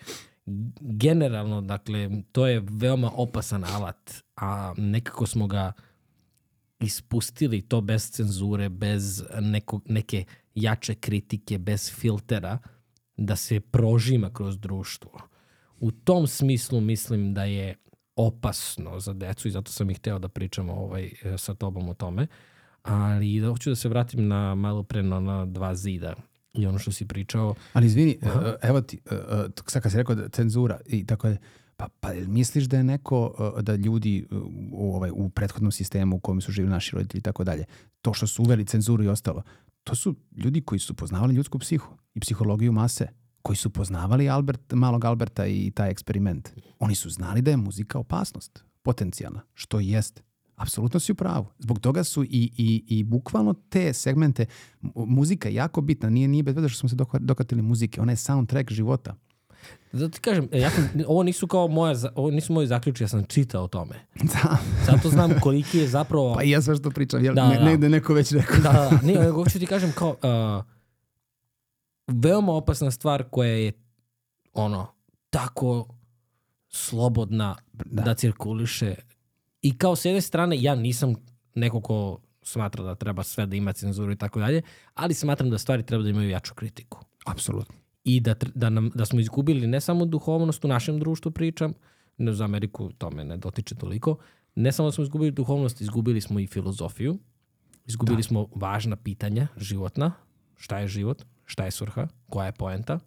[0.80, 5.72] Generalno, dakle, to je veoma opasan alat, a nekako smo ga
[6.80, 10.24] ispustili to bez cenzure, bez neko, neke
[10.54, 12.58] jače kritike, bez filtera,
[13.16, 15.20] da se prožima kroz društvo.
[15.80, 17.76] U tom smislu mislim da je
[18.16, 22.22] opasno za decu i zato sam ih hteo da pričam ovaj, sa tobom o tome.
[22.22, 22.28] Uh,
[22.82, 26.14] ali da hoću da se vratim na malo pre na, na dva zida
[26.54, 27.54] i ono što si pričao.
[27.72, 28.40] Ali izvini, Aha.
[28.40, 31.38] E, evo ti, e, e, sad kad si rekao da cenzura i tako je,
[31.76, 34.26] pa, pa misliš da je neko, da ljudi
[34.72, 37.64] u, ovaj, u prethodnom sistemu u kojem su živili naši roditelji i tako dalje,
[38.02, 39.42] to što su uveli cenzuru i ostalo,
[39.84, 43.06] to su ljudi koji su poznavali ljudsku psihu i psihologiju mase,
[43.42, 46.48] koji su poznavali Albert, malog Alberta i taj eksperiment.
[46.78, 50.22] Oni su znali da je muzika opasnost, potencijalna, što i jeste.
[50.60, 51.46] Apsolutno si u pravu.
[51.58, 54.46] Zbog toga su i, i, i bukvalno te segmente,
[54.94, 58.16] muzika je jako bitna, nije, nije bez veze što smo se dokatili muzike, ona je
[58.16, 59.14] soundtrack života.
[59.92, 63.24] Da ti kažem, ja sam, ovo nisu kao moja, ovo nisu moji zaključi, ja sam
[63.24, 63.94] čitao o tome.
[64.14, 64.58] Da.
[64.86, 66.34] Zato znam koliki je zapravo...
[66.34, 67.64] Pa i ja sve što pričam, jel, da, ne, da.
[67.64, 68.56] negde neko već rekao.
[68.56, 69.06] Da, da, da.
[69.06, 70.64] Ne, hoću ti kažem kao, uh,
[72.06, 73.72] veoma opasna stvar koja je
[74.52, 74.86] ono,
[75.30, 75.88] tako
[76.68, 78.94] slobodna da, da cirkuliše
[79.62, 81.14] I kao s jedne strane, ja nisam
[81.54, 84.62] neko ko smatra da treba sve da ima cenzuru i tako dalje,
[84.94, 87.04] ali smatram da stvari treba da imaju jaču kritiku.
[87.26, 87.74] Apsolutno.
[88.04, 91.74] I da, da, nam, da smo izgubili ne samo duhovnost u našem društvu pričam,
[92.18, 94.16] ne za Ameriku to me ne dotiče toliko,
[94.54, 97.18] ne samo da smo izgubili duhovnost, izgubili smo i filozofiju,
[97.86, 98.22] izgubili da.
[98.22, 100.12] smo važna pitanja životna,
[100.56, 102.98] šta je život, šta je svrha, koja je poenta,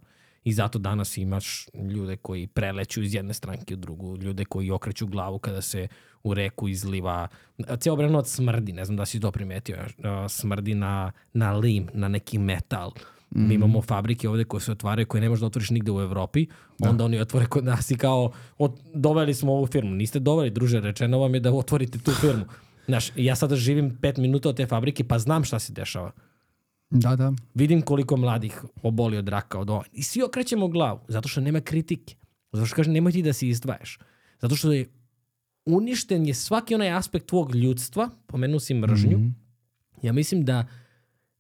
[0.44, 5.08] I zato danas imaš ljude koji preleću iz jedne stranke u drugu, ljude koji okreću
[5.08, 5.88] glavu kada se
[6.24, 7.28] u reku izliva.
[7.80, 9.78] Cijel Obrenovac smrdi, ne znam da si to primetio,
[10.30, 12.92] smrdi na, na lim, na neki metal.
[13.36, 13.40] Mm.
[13.40, 13.52] Mi mhm.
[13.52, 16.48] imamo fabrike ovde koje se otvaraju, koje ne možeš da otvoriš nigde u Evropi,
[16.80, 16.90] da.
[16.90, 19.96] onda oni otvore kod nas i kao, od, doveli smo ovu firmu.
[19.96, 22.46] Niste doveli, druže, rečeno vam je da otvorite tu firmu.
[22.88, 26.12] Znaš, ja sada živim pet minuta od te fabrike, pa znam šta se dešava.
[26.94, 27.34] Da, da.
[27.54, 29.84] Vidim koliko mladih oboli od raka od ovo.
[29.94, 32.16] I svi okrećemo glavu, zato što nema kritike.
[32.52, 34.00] Zato što kaže, nemoj ti da se izdvajaš.
[34.42, 34.90] Zato što je
[35.66, 39.18] uništen je svaki onaj aspekt tvog ljudstva, pomenu si mržnju.
[39.18, 39.34] Mm -hmm.
[40.02, 40.68] Ja mislim da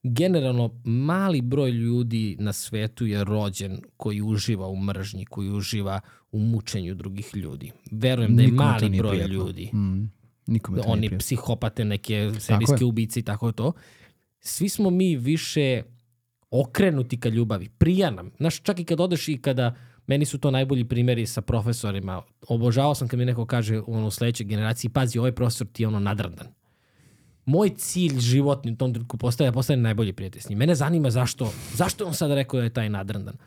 [0.03, 5.99] generalno mali broj ljudi na svetu je rođen koji uživa u mržnji, koji uživa
[6.31, 7.71] u mučenju drugih ljudi.
[7.91, 9.33] Verujem da je Nikome mali broj prijetno.
[9.33, 9.69] ljudi.
[9.73, 10.11] Mm.
[10.47, 13.73] Nikome to Oni psihopate, neke serijske ubice i tako to
[14.43, 15.83] svi smo mi više
[16.51, 17.69] okrenuti ka ljubavi.
[17.69, 18.31] Prija nam.
[18.37, 19.75] Znaš, čak i kad odeš i kada,
[20.07, 22.21] meni su to najbolji primjeri sa profesorima.
[22.47, 25.87] Obožavao sam kad mi neko kaže u ono, sledećoj generaciji, pazi, ovaj profesor ti je
[25.87, 26.47] ono nadrdan.
[27.45, 30.59] Moj cilj životni u tom trenutku postaje da postane najbolji prijatelj s njim.
[30.59, 33.37] Mene zanima zašto, zašto je on sada rekao da je taj nadrdan.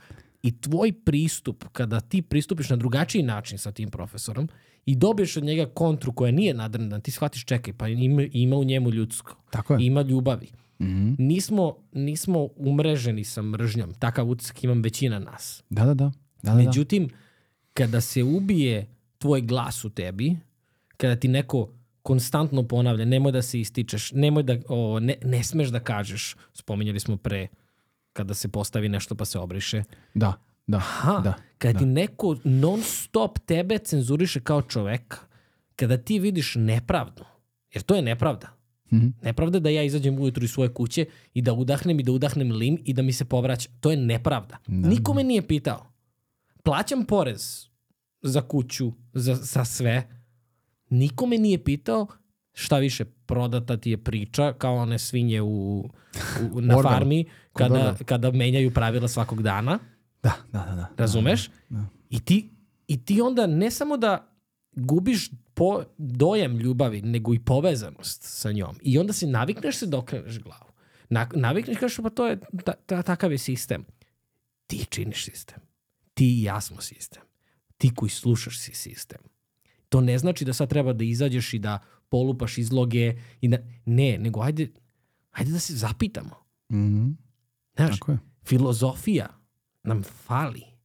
[0.43, 4.49] I tvoj pristup, kada ti pristupiš na drugačiji način sa tim profesorom
[4.87, 8.65] i dobiješ od njega kontru koja nije nadrna, ti shvatiš čekaj, pa ima, ima u
[8.65, 9.87] njemu ljudsko, Tako je.
[9.87, 10.49] ima ljubavi.
[10.81, 11.15] Mhm.
[11.19, 15.63] Nismo, nismo umreženi sa mržnjom, takav utisak imam većina nas.
[15.71, 16.05] Da, da, da.
[16.05, 16.13] da,
[16.43, 16.55] da, da.
[16.55, 17.09] Međutim,
[17.75, 18.87] kada se ubije
[19.19, 20.37] tvoj glas u tebi,
[20.97, 21.69] kada ti neko
[22.03, 27.01] konstantno ponavlja, nemoj da se ističeš, nemoj da, o, ne, ne smeš da kažeš, spominjali
[27.01, 27.49] smo pre,
[28.13, 29.83] kada se postavi nešto pa se obriše.
[30.15, 30.33] Da,
[30.67, 31.35] da, Aha, da.
[31.59, 35.19] kada ti neko non stop tebe cenzuriše kao čoveka,
[35.77, 37.25] kada ti vidiš nepravdu,
[37.75, 38.56] jer to je nepravda.
[38.93, 39.07] Mhm.
[39.23, 42.53] Nepravda je da ja izađem ujutru iz svoje kuće i da udahnem i da udahnem
[42.53, 43.69] lim i da mi se povraća.
[43.81, 44.57] To je nepravda.
[44.67, 44.89] Da.
[44.89, 45.87] Niko me nije pitao.
[46.63, 47.67] Plaćam porez
[48.23, 50.09] za kuću, za, za sve.
[50.91, 52.07] Niko me nije pitao
[52.53, 55.79] šta više prodata ti je priča kao one svinje u,
[56.53, 56.83] u, na Orwell.
[56.83, 59.79] farmi kada, kada menjaju pravila svakog dana.
[60.23, 60.75] Da, da, da.
[60.75, 60.89] da.
[60.97, 61.51] Razumeš?
[61.69, 61.85] Da.
[62.11, 62.51] I, ti,
[62.89, 64.36] I ti onda ne samo da
[64.77, 68.79] gubiš po, dojam ljubavi, nego i povezanost sa njom.
[68.83, 70.73] I onda se navikneš se da okreneš glavu.
[71.09, 73.85] Na, navikneš kažeš pa to je, ta, ta, takav je sistem.
[74.67, 75.59] Ti činiš sistem.
[76.15, 77.23] Ti i ja smo sistem.
[77.79, 79.19] Ti koji slušaš si sistem.
[79.89, 84.19] To ne znači da sad treba da izađeš i da polupaš izloge i da, ne,
[84.19, 84.69] nego ajde,
[85.31, 86.37] ajde da se zapitamo.
[86.73, 87.09] Mhm.
[87.77, 88.19] Znaš, Tako je.
[88.45, 89.29] filozofija
[89.83, 90.76] nam fali.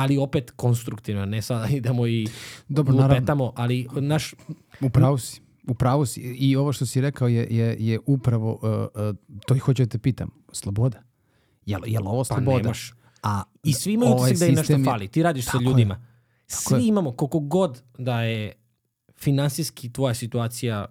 [0.00, 2.26] Ali opet konstruktivno, ne sada idemo i
[2.68, 3.14] Dobro, naravno.
[3.14, 4.34] lupetamo, ali naš,
[4.80, 5.40] Upravo si.
[5.66, 6.20] Upravo si.
[6.20, 9.88] I ovo što si rekao je, je, je upravo, uh, uh, to i hoću da
[9.88, 11.02] te pitam, sloboda.
[11.66, 12.56] Jel, jel ovo pa sloboda?
[12.58, 12.92] nemaš.
[13.22, 15.08] A I svi imaju ovaj da im nešto je- fali.
[15.08, 15.66] Ti radiš sa Tako je.
[15.66, 15.94] ljudima.
[16.46, 16.86] Tako Svi je.
[16.86, 18.52] imamo, koliko god da je
[19.14, 20.86] finansijski tvoja situacija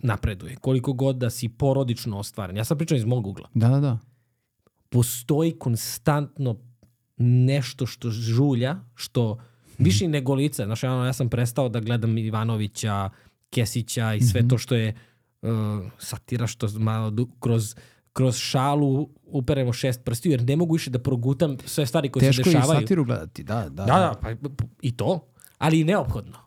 [0.00, 2.56] napreduje, koliko god da si porodično ostvaren.
[2.56, 3.48] Ja sad pričam iz mog ugla.
[3.54, 3.98] Da, da, da.
[4.88, 6.56] Postoji konstantno
[7.16, 9.38] nešto što žulja, što
[9.78, 10.64] više i nego lice.
[10.64, 13.10] Znaš, ja, ja sam prestao da gledam Ivanovića,
[13.50, 14.94] Kesića i sve to što je
[15.42, 15.50] uh,
[15.98, 17.74] satira, što malo kroz
[18.16, 22.44] kroz šalu uperemo šest prstiju, jer ne mogu više da progutam sve stvari koje Teško
[22.44, 22.80] se je i dešavaju.
[22.80, 23.84] satiru gledati, da, da.
[23.84, 24.28] Da, da, pa
[24.82, 25.28] i to.
[25.58, 26.45] Ali i neophodno.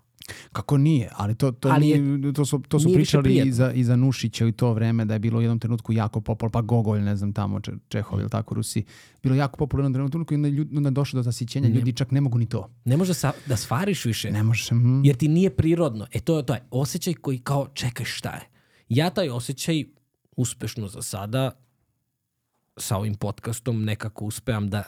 [0.51, 3.71] Kako nije, ali to, to, Ali je- nije, to su, to su pričali i za,
[3.71, 6.61] i za Nušića u to vreme da je bilo u jednom trenutku jako popularno, pa
[6.61, 8.83] Gogolj, ne znam tamo, Če, Čehov ili tako, Rusi,
[9.23, 12.11] bilo jako popularno u jednom trenutku i onda, ljud, onda došlo do zasićenja, ljudi čak
[12.11, 12.69] ne mogu ni to.
[12.85, 14.31] Ne može sa, da stvariš više.
[14.31, 15.01] Ne možeš, mhm.
[15.05, 16.07] Jer ti nije prirodno.
[16.11, 18.41] E to je taj osjećaj koji kao čekaj šta je.
[18.89, 19.85] Ja taj osjećaj
[20.35, 21.51] uspešno za sada
[22.77, 24.83] sa ovim podcastom nekako uspevam da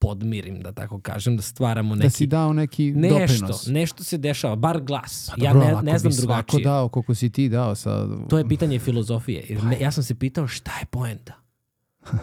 [0.00, 3.66] podmirim, da tako kažem, da stvaramo neki da si dao neki nešto, doprinos.
[3.66, 5.30] nešto se dešava, bar glas.
[5.30, 6.64] Pa ja dobro, ne, ne znam bi svako drugačije.
[6.64, 8.06] dao koliko si ti dao sa...
[8.28, 9.46] To je pitanje filozofije.
[9.48, 11.34] Jer ne, ja sam se pitao šta je poenta?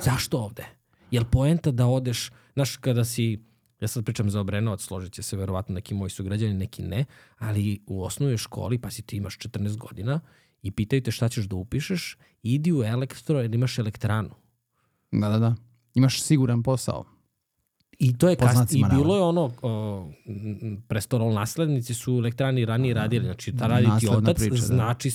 [0.03, 0.65] Zašto ovde?
[1.11, 3.43] Jel poenta da odeš, znaš, kada si,
[3.79, 7.05] ja sad pričam za Obrenovac, složit će se verovatno neki moji sugrađani, neki ne,
[7.37, 10.19] ali u osnovnoj školi, pa si ti imaš 14 godina
[10.61, 14.29] i pitaju te šta ćeš da upišeš, idi u elektro jer imaš elektranu.
[15.11, 15.55] Da, da, da.
[15.93, 17.16] Imaš siguran posao.
[17.99, 22.93] I to je kasnije, i bilo je ono, o, m, prestolol naslednici su elektrani ranije
[22.93, 24.65] radili, znači ta radi ti otac, priča, da.
[24.65, 25.11] znači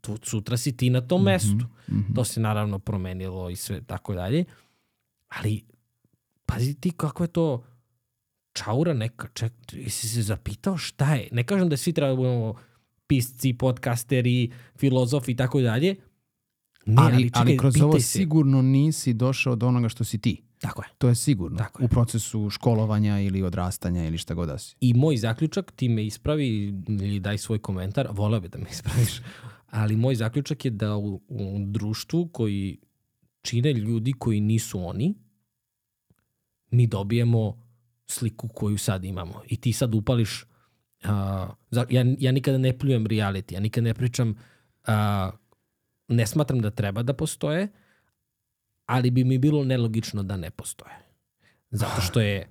[0.00, 1.66] tu, sutra si ti na tom mestu.
[2.14, 4.44] To se naravno promenilo i sve tako dalje.
[5.28, 5.64] Ali,
[6.46, 7.64] pazi ti kako je to
[8.52, 11.28] čaura neka, ček, jesi se zapitao šta je?
[11.32, 12.54] Ne kažem da svi treba da budemo
[13.06, 15.96] pisci, podcasteri, filozofi i tako dalje.
[16.86, 18.06] Ne, ali, ali, čekaj, ali kroz ovo se.
[18.06, 20.42] sigurno nisi došao do onoga što si ti.
[20.68, 20.88] Tako je.
[20.98, 21.58] To je sigurno.
[21.58, 21.86] Tako je.
[21.86, 24.76] U procesu školovanja ili odrastanja ili šta god da si.
[24.80, 29.20] I moj zaključak, ti me ispravi ili daj svoj komentar, voleo bi da me ispraviš,
[29.70, 32.78] ali moj zaključak je da u, u društvu koji
[33.42, 35.14] čine ljudi koji nisu oni,
[36.70, 37.66] mi dobijemo
[38.06, 39.42] sliku koju sad imamo.
[39.48, 40.42] I ti sad upališ,
[41.04, 41.10] uh,
[41.90, 44.30] ja, ja nikada ne pljujem reality, ja nikada ne pričam,
[44.88, 44.94] uh,
[46.08, 47.68] ne smatram da treba da postoje,
[48.86, 50.92] ali bi mi bilo nelogično da ne postoje.
[51.70, 52.48] Zato što je,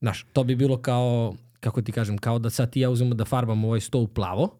[0.00, 3.24] znaš, to bi bilo kao, kako ti kažem, kao da sad ti ja uzmemo da
[3.24, 4.58] farbamo ovaj sto u plavo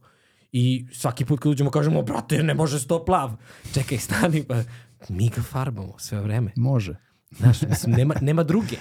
[0.53, 3.31] i svaki put kad uđemo kažemo, brate, ne može sto plav.
[3.75, 4.63] Čekaj, stani, pa
[5.09, 6.53] mi ga farbamo sve vreme.
[6.57, 6.97] Može.
[7.31, 8.77] Znaš, mislim, nema, nema druge.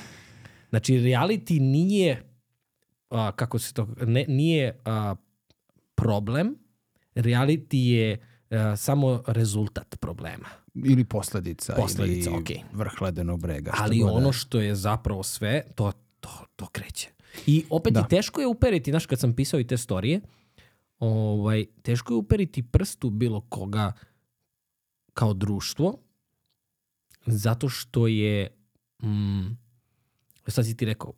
[0.69, 2.23] Znači, reality nije,
[3.09, 5.15] a, kako se to, ne, nije a,
[5.95, 6.55] problem,
[7.15, 8.17] reality je
[8.49, 10.47] a, samo rezultat problema.
[10.85, 11.73] Ili posledica.
[11.75, 12.61] Posledica, ili okej.
[12.73, 13.71] vrh ledenog brega.
[13.77, 14.33] Ali da ono je.
[14.33, 17.09] što je zapravo sve, to, to, to kreće.
[17.47, 17.99] I opet Da.
[17.99, 20.21] i teško je uperiti, znaš, kad sam pisao i te storije,
[20.99, 23.91] ovaj, teško je uperiti prst u bilo koga
[25.13, 25.97] kao društvo,
[27.25, 28.57] zato što je,
[29.03, 29.57] mm,
[30.47, 31.13] sad si ti rekao,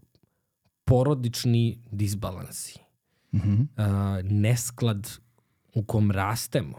[0.85, 2.79] porodični disbalansi.
[3.33, 3.61] Mhm.
[3.77, 5.09] a, nesklad
[5.73, 6.77] u kom rastemo,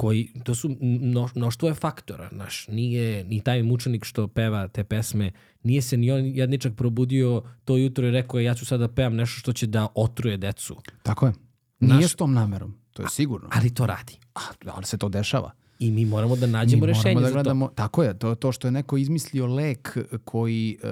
[0.00, 4.84] koji, to su mno, mnoštvo je faktora, naš, nije ni taj mučenik što peva te
[4.84, 5.32] pesme,
[5.62, 8.94] nije se ni on jedničak probudio to jutro i rekao je ja ću sada da
[8.94, 10.76] pevam nešto što će da otruje decu.
[11.02, 11.32] Tako je.
[11.80, 13.48] Nije Naš- s tom namerom, to je sigurno.
[13.52, 14.16] Ali to radi.
[14.34, 15.50] A, ali se to dešava.
[15.78, 17.32] I mi moramo da nađemo Mi rešenje da za to.
[17.32, 20.90] gledamo, tako je, to, to što je neko izmislio lek koji uh,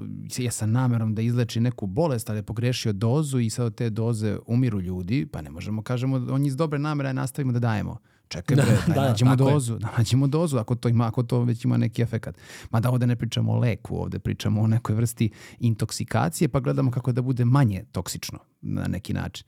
[0.00, 3.74] uh, je sa namerom da izleči neku bolest, ali je pogrešio dozu i sad od
[3.74, 7.58] te doze umiru ljudi, pa ne možemo kažemo on je iz dobre namere nastavimo da
[7.58, 7.98] dajemo.
[8.32, 9.52] Čekaj bre, daj, da, nađemo tako je.
[9.52, 12.36] dozu, da nađemo dozu ako to ima, ako to već ima neki efekat.
[12.70, 17.12] Mada ovde ne pričamo o leku, ovde pričamo o nekoj vrsti intoksikacije, pa gledamo kako
[17.12, 19.46] da bude manje toksično na neki način.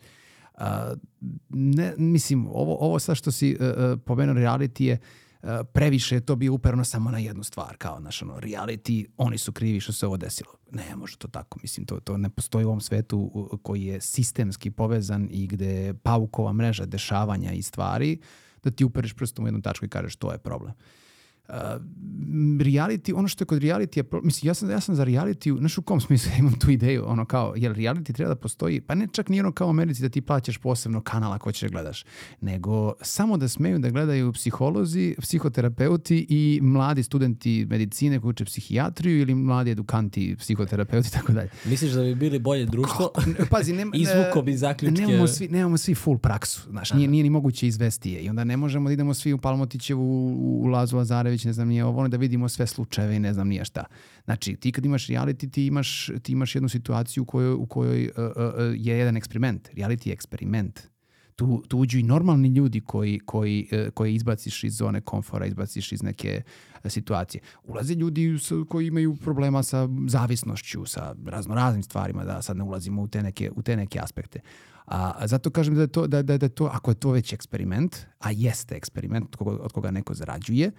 [1.49, 4.99] Ne, mislim, ovo, ovo sad što si uh, uh, pomenuo reality je
[5.43, 9.39] uh, previše je to bio upereno samo na jednu stvar, kao naš ono, reality, oni
[9.39, 10.51] su krivi što se ovo desilo.
[10.72, 14.70] Ne može to tako, mislim, to, to ne postoji u ovom svetu koji je sistemski
[14.70, 18.18] povezan i gde je paukova mreža dešavanja i stvari,
[18.65, 20.75] da ti upereš prstom u jednu tačku i kažeš to je problem.
[21.49, 21.55] Uh,
[22.61, 25.78] reality, ono što je kod reality, je, mislim, ja sam, ja sam za reality, znaš
[25.78, 29.09] u kom smislu imam tu ideju, ono kao, jer reality treba da postoji, pa ne
[29.12, 32.05] čak ni ono kao u Americi da ti plaćaš posebno kanal ako ćeš da gledaš,
[32.40, 39.20] nego samo da smeju da gledaju psiholozi, psihoterapeuti i mladi studenti medicine koji uče psihijatriju
[39.20, 41.51] ili mladi edukanti, psihoterapeuti i tako dalje.
[41.64, 43.11] Misliš da bi bili bolje društvo?
[43.51, 45.03] Pazi, nema, Izvukao bi zaključke.
[45.07, 48.20] Nemamo svi, nemamo svi full praksu, znaš, nije, nije ni moguće izvesti je.
[48.20, 50.97] I onda ne možemo da idemo svi u Palmotićevu, u, u Lazu
[51.35, 53.85] Lazarević, ne znam nije ovo, da vidimo sve slučajeve i ne znam nije šta.
[54.24, 58.09] Znači, ti kad imaš reality, ti imaš, ti imaš jednu situaciju u kojoj, u kojoj
[58.09, 59.68] uh, uh, uh, je jedan eksperiment.
[59.74, 60.80] Reality je eksperiment.
[61.37, 65.93] Tu, tu uđu i normalni ljudi koji, koji, uh, koje izbaciš iz zone komfora, izbaciš
[65.93, 67.41] iz neke uh, situacije.
[67.64, 73.09] Ulaze ljudi koji imaju problema sa zavisnošću, sa raznoraznim stvarima, da sad ne ulazimo u
[73.09, 74.41] te neke, u te neke aspekte.
[74.87, 77.97] A, zato kažem da je to, da, da, da to, ako je to već eksperiment,
[78.18, 80.70] a jeste eksperiment od koga, od koga neko zarađuje,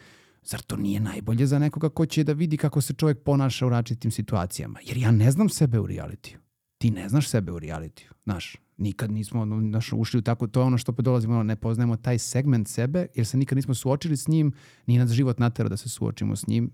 [0.45, 3.69] zar to nije najbolje za nekoga ko će da vidi kako se čovjek ponaša u
[3.69, 4.79] različitim situacijama?
[4.83, 6.37] Jer ja ne znam sebe u realitiju.
[6.77, 8.09] Ti ne znaš sebe u realitiju.
[8.23, 11.55] Znaš, nikad nismo znaš, ušli u tako, to je ono što opet dolazimo, ono, ne
[11.55, 14.51] poznajemo taj segment sebe, jer se nikad nismo suočili s njim,
[14.87, 16.71] nije nas život natera da se suočimo s njim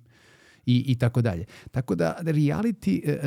[0.65, 1.45] i, i tako dalje.
[1.71, 3.17] Tako da reality, e, e,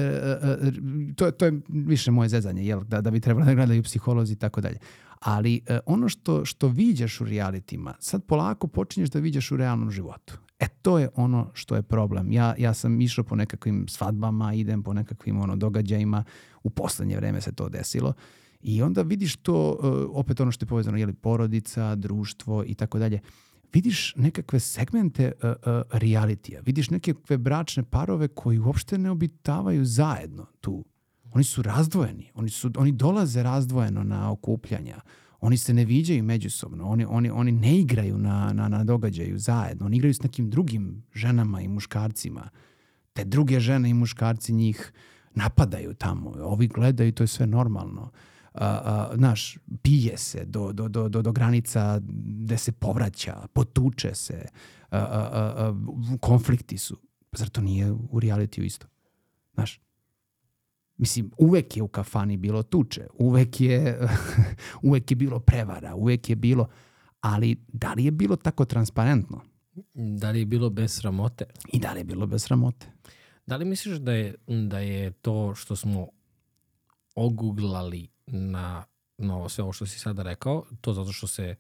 [0.63, 0.73] e,
[1.15, 2.85] to, je- to je više moje zezanje, jel?
[2.85, 4.79] Da, da bi trebalo da gledaju psiholozi i tako dalje.
[5.25, 9.91] Ali e, ono što, što viđaš u realitima, sad polako počinješ da viđaš u realnom
[9.91, 10.39] životu.
[10.59, 12.33] E to je ono što je problem.
[12.33, 16.25] Ja, ja sam išao po nekakvim svadbama, idem po nekakvim ono, događajima,
[16.63, 18.13] u poslednje vreme se to desilo.
[18.61, 22.99] I onda vidiš to, e, opet ono što je povezano, jeli, porodica, društvo i tako
[22.99, 23.21] dalje
[23.75, 30.47] vidiš nekakve segmente uh, uh, realitija, vidiš nekakve bračne parove koji uopšte ne obitavaju zajedno
[30.61, 30.85] tu.
[31.35, 35.01] Oni su razdvojeni, oni, su, oni dolaze razdvojeno na okupljanja,
[35.41, 39.87] oni se ne viđaju međusobno, oni, oni, oni ne igraju na, na, na događaju zajedno,
[39.87, 42.49] oni igraju s nekim drugim ženama i muškarcima.
[43.13, 44.93] Te druge žene i muškarci njih
[45.35, 48.11] napadaju tamo, ovi gledaju, to je sve normalno.
[48.55, 52.01] A, a, znaš, pije se do, do, do, do, do granica
[52.45, 54.47] gde se povraća, potuče se,
[54.91, 55.75] a, a, a,
[56.21, 56.97] konflikti su.
[57.31, 58.87] Pa Zar to nije u realitiju isto?
[59.55, 59.84] Znaš,
[60.97, 64.09] Mislim, uvek je u kafani bilo tuče, uvek je,
[64.89, 66.69] uvek je bilo prevara, uvek je bilo,
[67.21, 69.41] ali da li je bilo tako transparentno?
[69.95, 71.45] Da li je bilo bez sramote?
[71.73, 72.87] I da li je bilo bez sramote?
[73.47, 74.35] Da li misliš da je,
[74.69, 76.09] da je to što smo
[77.15, 78.85] oguglali na,
[79.19, 81.55] na ovo, sve ovo što si sada rekao, to zato što se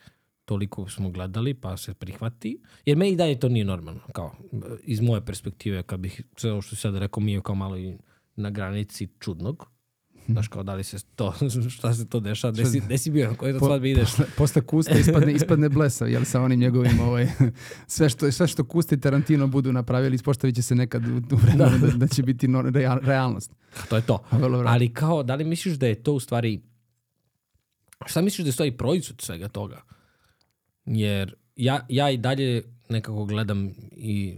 [0.44, 4.34] toliko smo gledali pa se prihvati, jer meni i dalje to nije normalno, kao
[4.82, 7.78] iz moje perspektive, kad bih sve ovo što si sada rekao mi je kao malo
[7.78, 7.98] i
[8.36, 9.74] na granici čudnog,
[10.28, 11.34] Znaš kao da li se to,
[11.76, 14.10] šta se to dešava, gde si, gde si bio, na kojoj to svadbi ideš?
[14.10, 17.28] Posle, posle kusta ispadne, ispadne blesav, jel sa onim njegovim ovaj,
[17.86, 21.36] sve što, sve što Kusta i Tarantino budu napravili, ispoštavit će se nekad u, u
[21.36, 21.96] vremenu da.
[21.96, 23.52] da, će biti no, real, realnost.
[23.88, 24.24] To je to.
[24.66, 26.62] Ali kao, da li misliš da je to u stvari,
[28.06, 29.82] šta misliš da je stvari proizvod svega toga?
[30.86, 34.36] Jer ja, ja i dalje nekako gledam i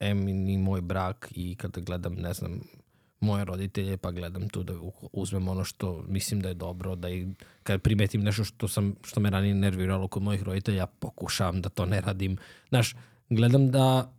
[0.00, 2.60] em i moj brak i kada gledam, ne znam,
[3.20, 4.72] moje roditelje, pa gledam tu da
[5.12, 7.26] uzmem ono što mislim da je dobro, da i
[7.62, 11.86] kad primetim nešto što, sam, što me ranije nerviralo kod mojih roditelja, pokušavam da to
[11.86, 12.36] ne radim.
[12.68, 12.96] Znaš,
[13.28, 14.12] gledam da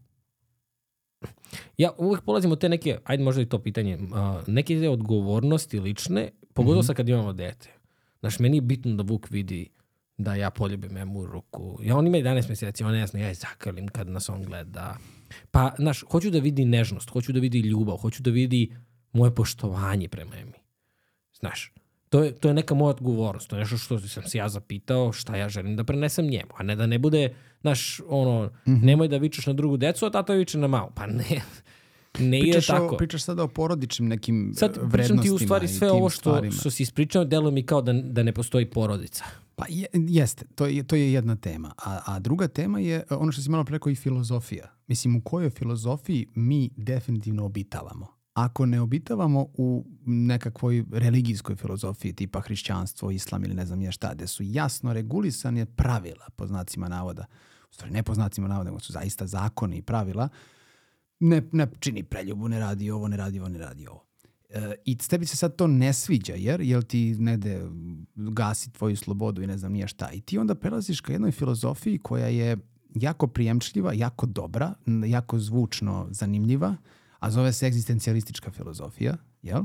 [1.77, 5.79] ja uvek polazim od te neke, ajde možda i to pitanje, uh, neke te odgovornosti
[5.79, 6.87] lične, pogotovo mm -hmm.
[6.87, 7.69] sad kad imamo dete.
[8.19, 9.69] Znaš, meni je bitno da Vuk vidi
[10.17, 11.79] da ja poljubim emu ruku.
[11.83, 14.97] Ja, on ima 11 meseci, on ne zna, ja je zakalim kad nas on gleda.
[15.51, 18.75] Pa, znaš, hoću da vidi nežnost, hoću da vidi ljubav, hoću da vidi
[19.13, 20.59] moje poštovanje prema Emi.
[21.39, 21.73] Znaš,
[22.11, 25.11] To je, to je neka moja odgovornost, to je nešto što sam se ja zapitao
[25.11, 28.83] šta ja želim da prenesem njemu, a ne da ne bude, naš, ono, mm -hmm.
[28.83, 30.91] nemoj da vičeš na drugu decu, a tata viče na malu.
[30.95, 31.41] Pa ne,
[32.19, 32.95] ne pričaš je tako.
[32.95, 36.19] O, pričaš sada o porodičnim nekim Sad vrednostima pričam ti u stvari sve ovo što,
[36.19, 36.53] stvarima.
[36.53, 39.23] što si ispričao, deluje mi kao da, da ne postoji porodica.
[39.55, 41.73] Pa je, jeste, to je, to je jedna tema.
[41.77, 44.67] A, a druga tema je ono što si malo preko i filozofija.
[44.87, 48.20] Mislim, u kojoj filozofiji mi definitivno obitavamo.
[48.33, 54.13] Ako ne obitavamo u nekakvoj religijskoj filozofiji tipa hrišćanstvo, islam ili ne znam je šta,
[54.13, 57.25] gde su jasno regulisane pravila, po znacima navoda,
[57.71, 60.29] u stvari ne po znacima navoda, nego su zaista zakoni i pravila,
[61.19, 64.05] ne, ne čini preljubu, ne radi ovo, ne radi ovo, ne radi ovo.
[64.49, 67.69] E, I tebi se sad to ne sviđa, jer, jel ti ne de
[68.15, 70.11] gasi tvoju slobodu i ne znam nije šta.
[70.11, 72.57] I ti onda prelaziš ka jednoj filozofiji koja je
[72.95, 74.73] jako prijemčljiva, jako dobra,
[75.07, 76.75] jako zvučno zanimljiva,
[77.21, 79.63] a zove se egzistencijalistička filozofija, jel?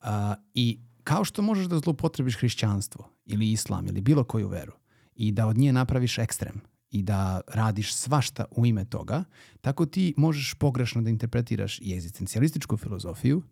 [0.00, 4.72] A, I kao što možeš da zloupotrebiš hrišćanstvo ili islam ili bilo koju veru
[5.16, 9.24] i da od nje napraviš ekstrem i da radiš svašta u ime toga,
[9.60, 13.42] tako ti možeš pogrešno da interpretiraš i egzistencijalističku filozofiju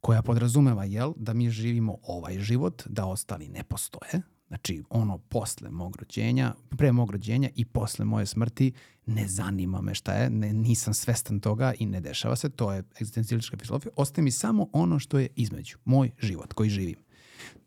[0.00, 5.70] koja podrazumeva jel, da mi živimo ovaj život, da ostali ne postoje, znači ono posle
[5.70, 8.72] mog rođenja, pre mog rođenja i posle moje smrti
[9.06, 12.82] ne zanima me šta je, ne, nisam svestan toga i ne dešava se, to je
[13.00, 16.98] egzistencijalistička filozofija, ostaje mi samo ono što je između, moj život koji živim.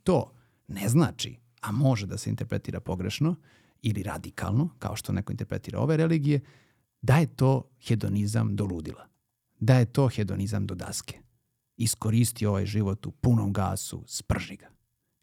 [0.04, 0.32] To
[0.68, 3.36] ne znači, a može da se interpretira pogrešno
[3.82, 6.40] ili radikalno, kao što neko interpretira ove religije,
[7.02, 9.08] da je to hedonizam do ludila.
[9.60, 11.20] Da je to hedonizam do daske.
[11.78, 14.73] Iskoristi ovaj život u punom gasu, sprži ga.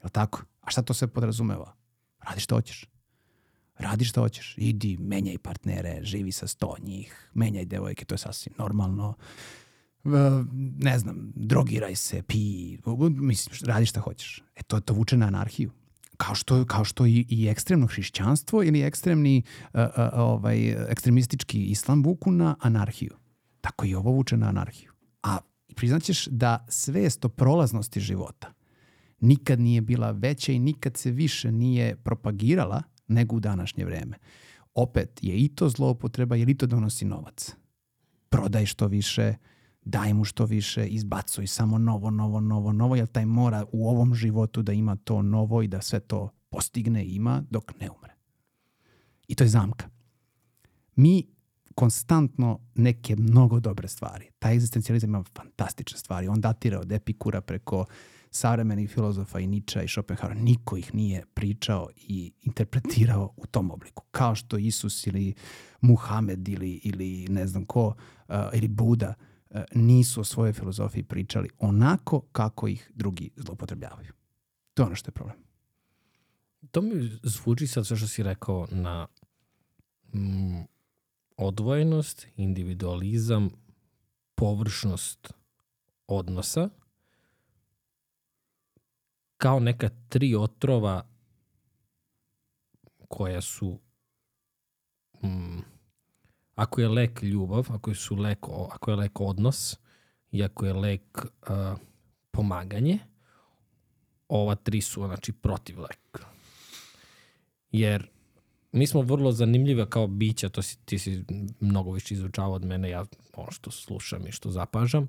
[0.01, 0.43] Je li tako?
[0.61, 1.77] A šta to sve podrazumeva?
[2.21, 2.87] Radi što hoćeš.
[3.79, 4.55] Radi što hoćeš.
[4.59, 9.15] Idi, menjaj partnere, živi sa sto njih, menjaj devojke, to je sasvim normalno.
[10.79, 12.79] Ne znam, drogiraj se, pi,
[13.11, 14.43] mislim, radi šta hoćeš.
[14.57, 15.71] E to, to vuče na anarhiju
[16.21, 22.03] kao što, kao što i, i ekstremno hrišćanstvo ili ekstremni uh, uh, ovaj, ekstremistički islam
[22.03, 23.15] vuku na anarhiju.
[23.61, 24.93] Tako i ovo vuče na anarhiju.
[25.23, 25.39] A
[25.77, 28.53] priznaćeš da svest o prolaznosti života
[29.21, 34.17] nikad nije bila veća i nikad se više nije propagirala nego u današnje vreme.
[34.75, 37.55] Opet je i to zloupotreba jer i to donosi novac.
[38.29, 39.35] Prodaj što više,
[39.85, 44.15] daj mu što više, izbacuj samo novo, novo, novo, novo, jer taj mora u ovom
[44.15, 48.15] životu da ima to novo i da sve to postigne i ima dok ne umre.
[49.29, 49.89] I to je zamka.
[50.97, 51.27] Mi
[51.75, 54.31] konstantno neke mnogo dobre stvari.
[54.39, 56.29] Taj egzistencijalizam ima fantastične stvari.
[56.29, 57.85] On datira od Epikura preko
[58.31, 60.41] savremenih filozofa i Niča i Schopenhauera.
[60.41, 64.05] Niko ih nije pričao i interpretirao u tom obliku.
[64.11, 65.35] Kao što Isus ili
[65.81, 69.15] Muhamed ili, ili ne znam ko, uh, ili Buda
[69.51, 74.13] uh, nisu o svojoj filozofiji pričali onako kako ih drugi zlopotrebljavaju.
[74.75, 75.37] To je ono što je problem.
[76.71, 79.07] To mi zvuči sad sve što si rekao na
[80.15, 80.61] mm,
[81.37, 83.51] odvojenost, individualizam,
[84.35, 85.33] površnost
[86.07, 86.69] odnosa
[89.41, 91.07] kao neka tri otrova
[93.09, 93.81] koja su
[95.23, 95.59] mm,
[96.55, 98.39] ako je lek ljubav, ako je, su lek,
[98.71, 99.79] ako je lek odnos
[100.31, 101.79] i ako je lek uh,
[102.31, 102.99] pomaganje,
[104.29, 106.21] ova tri su znači protiv lek.
[107.71, 108.11] Jer
[108.73, 111.25] mi smo vrlo zanimljive kao bića, to si, ti si
[111.61, 115.09] mnogo više izučavao od mene, ja ono što slušam i što zapažam,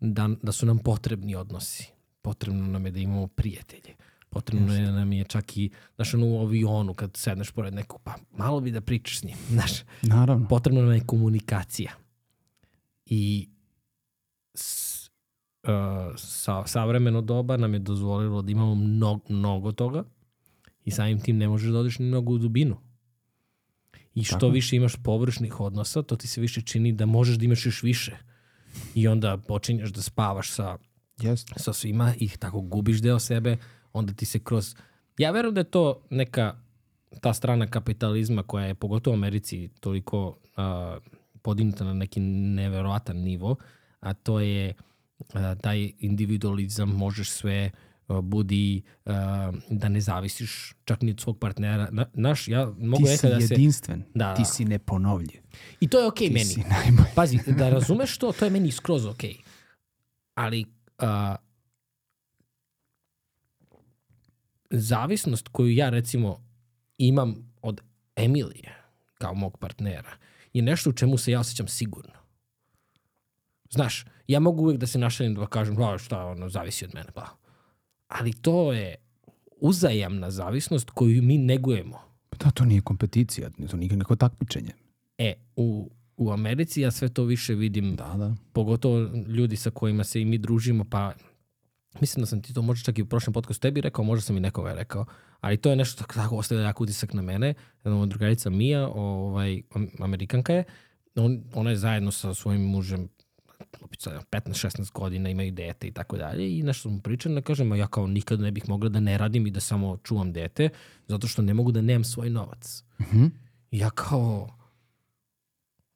[0.00, 1.97] da, da su nam potrebni odnosi.
[2.22, 3.94] Potrebno nam je da imamo prijatelje.
[4.30, 8.14] Potrebno je nam je čak i, znaš, ono u avionu kad sedneš pored nekog, pa
[8.32, 9.72] malo bi da pričaš s njim, znaš.
[10.02, 10.48] Naravno.
[10.48, 11.92] Potrebno nam je komunikacija.
[13.06, 13.48] I
[14.54, 15.10] s,
[15.62, 15.70] uh,
[16.16, 20.04] sa, savremeno doba nam je dozvolilo da imamo mnogo, mnogo toga
[20.84, 22.76] i samim tim ne možeš da odeš ni mnogo u dubinu.
[24.14, 24.48] I što Tako.
[24.48, 28.16] više imaš površnih odnosa, to ti se više čini da možeš da imaš još više.
[28.94, 30.78] I onda počinješ da spavaš sa,
[31.18, 31.44] yes.
[31.56, 33.56] sa svima i tako gubiš deo sebe,
[33.92, 34.74] onda ti se kroz...
[35.18, 36.54] Ja verujem da je to neka
[37.20, 41.02] ta strana kapitalizma koja je pogotovo u Americi toliko uh,
[41.42, 43.56] podignuta na neki neverovatan nivo,
[44.00, 44.74] a to je
[45.18, 47.70] uh, taj individualizam, možeš sve
[48.08, 49.12] uh, budi uh,
[49.70, 51.88] da ne zavisiš čak ni od svog partnera.
[51.90, 53.54] Na, naš, ja mogu ti si da se...
[53.54, 55.40] jedinstven, Da, ti si neponovljiv.
[55.80, 56.98] I to je okej okay Ti meni.
[57.14, 59.30] Pazi, da razumeš to, to je meni skroz okej.
[59.30, 59.42] Okay.
[60.34, 61.08] Ali uh,
[64.70, 66.44] zavisnost koju ja recimo
[66.98, 67.80] imam od
[68.16, 68.74] Emilije
[69.14, 70.10] kao mog partnera
[70.52, 72.12] je nešto u čemu se ja osjećam sigurno.
[73.70, 77.08] Znaš, ja mogu uvijek da se našalim da kažem, pa šta, ono, zavisi od mene,
[77.14, 77.26] pa.
[78.08, 78.94] Ali to je
[79.60, 82.00] uzajamna zavisnost koju mi negujemo.
[82.38, 84.72] Da, to nije kompeticija, to nije nikako takmičenje.
[85.18, 88.34] E, u, u Americi ja sve to više vidim, Da, da.
[88.52, 88.98] pogotovo
[89.28, 91.12] ljudi sa kojima se i mi družimo, pa
[92.00, 94.36] mislim da sam ti to možda čak i u prošlom podcastu tebi rekao, možda sam
[94.36, 95.04] i nekome rekao,
[95.40, 97.54] ali to je nešto tako, tako ostavlja jak utisak na mene.
[97.84, 100.64] Jedna drugarica Mija, ovaj, am- Amerikanka je,
[101.16, 103.08] on, ona je zajedno sa svojim mužem
[103.80, 107.74] opet sad, 15-16 godina, imaju dete i tako dalje i nešto smo pričali, ne kažem,
[107.74, 110.68] ja kao nikad ne bih mogla da ne radim i da samo čuvam dete,
[111.06, 112.84] zato što ne mogu da nemam svoj novac.
[113.00, 113.24] Mhm.
[113.70, 114.57] I ja kao,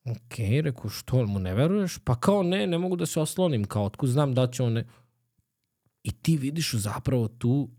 [0.05, 1.99] ok, reku, što mu ne veruješ?
[2.05, 4.85] Pa kao ne, ne mogu da se oslonim, kao otkud znam da će on ne...
[6.03, 7.71] I ti vidiš zapravo tu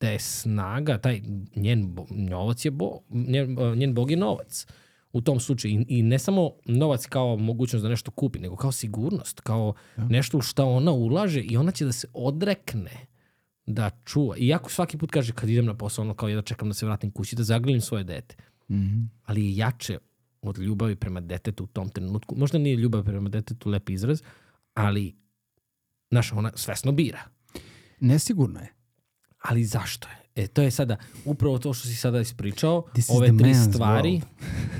[0.00, 1.22] da je snaga, taj
[1.56, 4.66] njen bo, novac je bo, njen, njen bog je novac
[5.12, 5.80] u tom slučaju.
[5.80, 10.38] I, I ne samo novac kao mogućnost da nešto kupi, nego kao sigurnost, kao nešto
[10.38, 13.06] u šta ona ulaže i ona će da se odrekne
[13.66, 14.36] da čuva.
[14.36, 16.86] Iako svaki put kaže kad idem na posao, ono kao ja da čekam da se
[16.86, 18.36] vratim kući, da zagrilim svoje dete.
[18.70, 19.00] Mhm.
[19.24, 19.98] Ali je jače
[20.42, 22.34] od ljubavi prema detetu u tom trenutku.
[22.36, 24.22] Možda nije ljubav prema detetu lep izraz,
[24.74, 25.16] ali
[26.10, 27.20] znaš, ona svesno bira.
[28.00, 28.74] Nesigurno je.
[29.38, 30.44] Ali zašto je?
[30.44, 34.20] E, to je sada upravo to što si sada ispričao, This is ove tri stvari.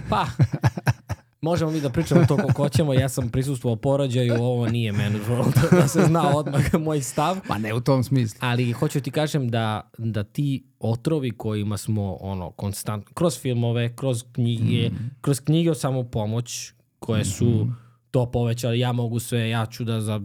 [0.09, 0.27] Pa,
[1.41, 5.71] možemo mi da pričamo to kako hoćemo, ja sam prisustvovao porođaju, ovo nije man's world,
[5.81, 7.37] da se zna odmah moj stav.
[7.49, 8.39] Pa ne u tom smislu.
[8.41, 14.25] Ali hoću ti kažem da, da ti otrovi kojima smo ono konstant, kroz filmove, kroz
[14.33, 15.11] knjige, Mm.
[15.21, 17.77] kroz knjige o samopomoć koje su Mm-hmm.
[18.11, 20.21] to povećali, ja mogu sve, ja ću da za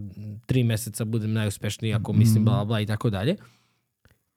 [0.46, 2.44] tri meseca budem najuspešniji ako mislim Mm.
[2.44, 3.36] bla bla bla i tako dalje.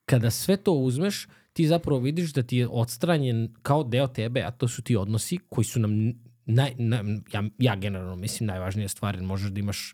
[0.06, 4.52] Kada sve to uzmeš, ti zapravo vidiš da ti je odstranjen kao deo tebe, a
[4.52, 6.14] to su ti odnosi koji su nam
[6.50, 7.02] naj, naj,
[7.34, 9.94] ja, ja generalno mislim najvažnija stvar, jer možeš da imaš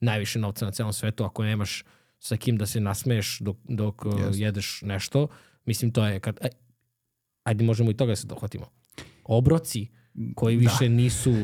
[0.00, 1.84] najviše novca na celom svetu ako nemaš
[2.18, 4.42] sa kim da se nasmeješ dok, dok uh, Jeste.
[4.42, 5.28] jedeš nešto.
[5.64, 6.38] Mislim, to je kad...
[6.42, 6.50] Aj,
[7.42, 8.66] ajde, možemo i toga da se dohvatimo.
[9.24, 9.86] Obroci
[10.34, 11.34] koji više nisu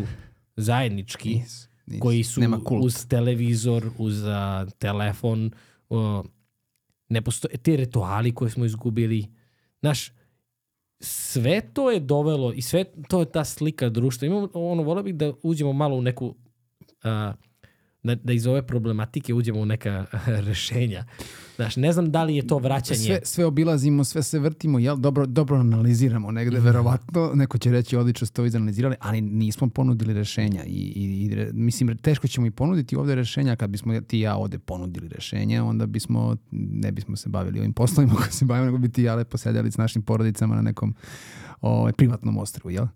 [0.56, 2.00] zajednički, Nis, nis.
[2.00, 2.40] koji su
[2.70, 5.50] uz televizor, uz a, telefon,
[5.88, 6.24] o,
[7.08, 9.26] ne postoje, te rituali koje smo izgubili.
[9.80, 10.12] Znaš,
[11.00, 14.26] sve to je dovelo i sve to je ta slika društva.
[14.26, 16.34] Imamo, ono, volio bih da uđemo malo u neku
[17.02, 17.34] a,
[18.02, 20.06] da, da iz ove problematike uđemo u neka
[20.46, 21.04] rešenja.
[21.56, 22.98] Znaš, ne znam da li je to vraćanje.
[22.98, 24.96] Sve, sve obilazimo, sve se vrtimo, jel?
[24.96, 26.66] Dobro, dobro analiziramo negde, Mhm.
[26.66, 27.30] verovatno.
[27.34, 30.64] Neko će reći odlično ste ovo izanalizirali, ali nismo ponudili rešenja.
[30.64, 33.56] I, i, i mislim, teško ćemo i ponuditi ovde rešenja.
[33.56, 37.72] Kad bismo ti i ja ovde ponudili rešenje, onda bismo, ne bismo se bavili ovim
[37.72, 40.62] poslovima koji se bavimo, nego bi ti i ja lepo sedjeli s našim porodicama na
[40.62, 40.94] nekom
[41.60, 42.86] ovaj, privatnom ostrvu, jel?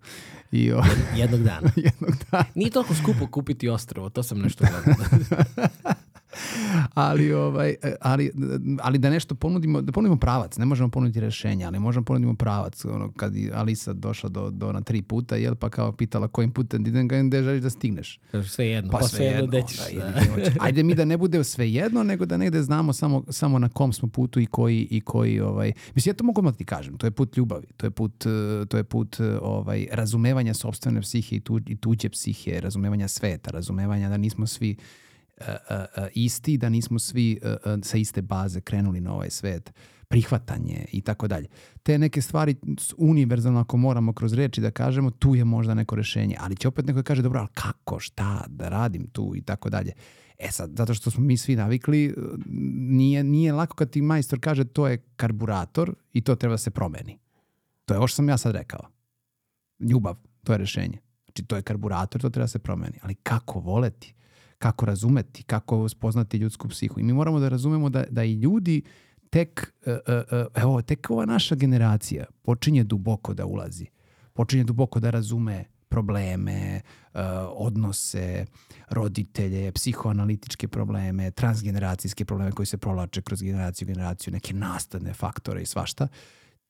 [0.51, 0.83] I o,
[1.15, 1.71] Jednog dana.
[1.87, 2.45] jednog dana.
[2.55, 5.05] Nije toliko skupo kupiti ostrovo, to sam nešto gledao.
[6.93, 8.31] ali, ovaj, ali,
[8.81, 12.85] ali da nešto ponudimo, da ponudimo pravac, ne možemo ponuditi rešenja, ali možemo ponudimo pravac.
[12.85, 16.51] Ono, kad je Alisa došla do, do na tri puta, jel, pa kao pitala kojim
[16.51, 18.19] putem da idem, gde želiš da stigneš?
[18.31, 18.91] Kaže, sve jedno.
[18.91, 19.47] Pa, Pa, sve sve jedno, jedno.
[19.47, 19.79] gde ćeš.
[19.95, 20.65] da.
[20.65, 23.93] Ajde mi da ne bude sve jedno, nego da negde znamo samo, samo na kom
[23.93, 27.07] smo putu i koji, i koji ovaj, mislim, ja to mogu odmah ti kažem, to
[27.07, 31.35] je put ljubavi, to je put, eh, to je put eh, ovaj, razumevanja sopstvene psihe
[31.35, 35.04] i, tu, i tuđe psihe, razumevanja sveta, razumevanja da nismo svi uh,
[36.13, 37.39] isti, da nismo svi
[37.83, 39.73] sa iste baze krenuli na ovaj svet,
[40.07, 41.47] prihvatanje i tako dalje.
[41.83, 42.55] Te neke stvari
[42.97, 46.85] univerzalno ako moramo kroz reči da kažemo, tu je možda neko rešenje, ali će opet
[46.85, 49.91] neko da kaže, dobro, ali kako, šta da radim tu i tako dalje.
[50.39, 52.23] E sad, zato što smo mi svi navikli, uh,
[52.75, 56.71] nije, nije lako kad ti majstor kaže to je karburator i to treba da se
[56.71, 57.19] promeni.
[57.85, 58.81] To je ovo što sam ja sad rekao.
[59.79, 60.97] Ljubav, to je rešenje.
[61.25, 62.99] Znači, to je karburator, to treba da se promeni.
[63.01, 64.15] Ali kako voleti?
[64.65, 65.43] Kako razumeti?
[65.43, 66.99] Kako spoznati ljudsku psihu?
[66.99, 68.81] I mi moramo da razumemo da, da i ljudi
[69.29, 73.85] tek, uh, uh, uh, evo, tek ova naša generacija počinje duboko da ulazi.
[74.33, 76.81] Počinje duboko da razume probleme,
[77.13, 77.19] uh,
[77.49, 78.45] odnose,
[78.89, 85.65] roditelje, psihoanalitičke probleme, transgeneracijske probleme koji se provlače kroz generaciju, generaciju, neke nastavne faktore i
[85.65, 86.07] svašta.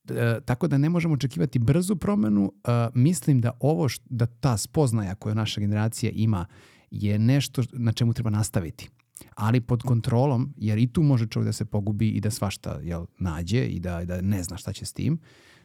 [0.08, 2.52] E, tako da ne možemo očekivati brzu promenu.
[2.64, 6.46] E, mislim da ovo, da ta spoznaja koju naša generacija ima
[6.90, 8.88] je nešto na čemu treba nastaviti.
[9.34, 13.06] Ali pod kontrolom, jer i tu može čovjek da se pogubi i da svašta jel,
[13.18, 15.18] nađe i da, da ne zna šta će s tim.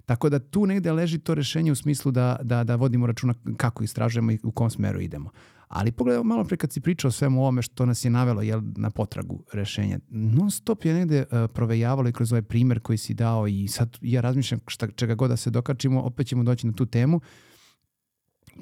[0.05, 3.83] Tako da tu negde leži to rešenje u smislu da, da, da vodimo računa kako
[3.83, 5.29] istražujemo i u kom smeru idemo.
[5.67, 8.61] Ali pogledaj malo pre kad si pričao o svemu ovome što nas je navelo jel,
[8.75, 9.99] na potragu rešenja.
[10.09, 13.97] Non stop je negde uh, provejavalo i kroz ovaj primer koji si dao i sad
[14.01, 17.21] ja razmišljam šta, čega god da se dokačimo, opet ćemo doći na tu temu.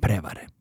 [0.02, 0.59] Prevare.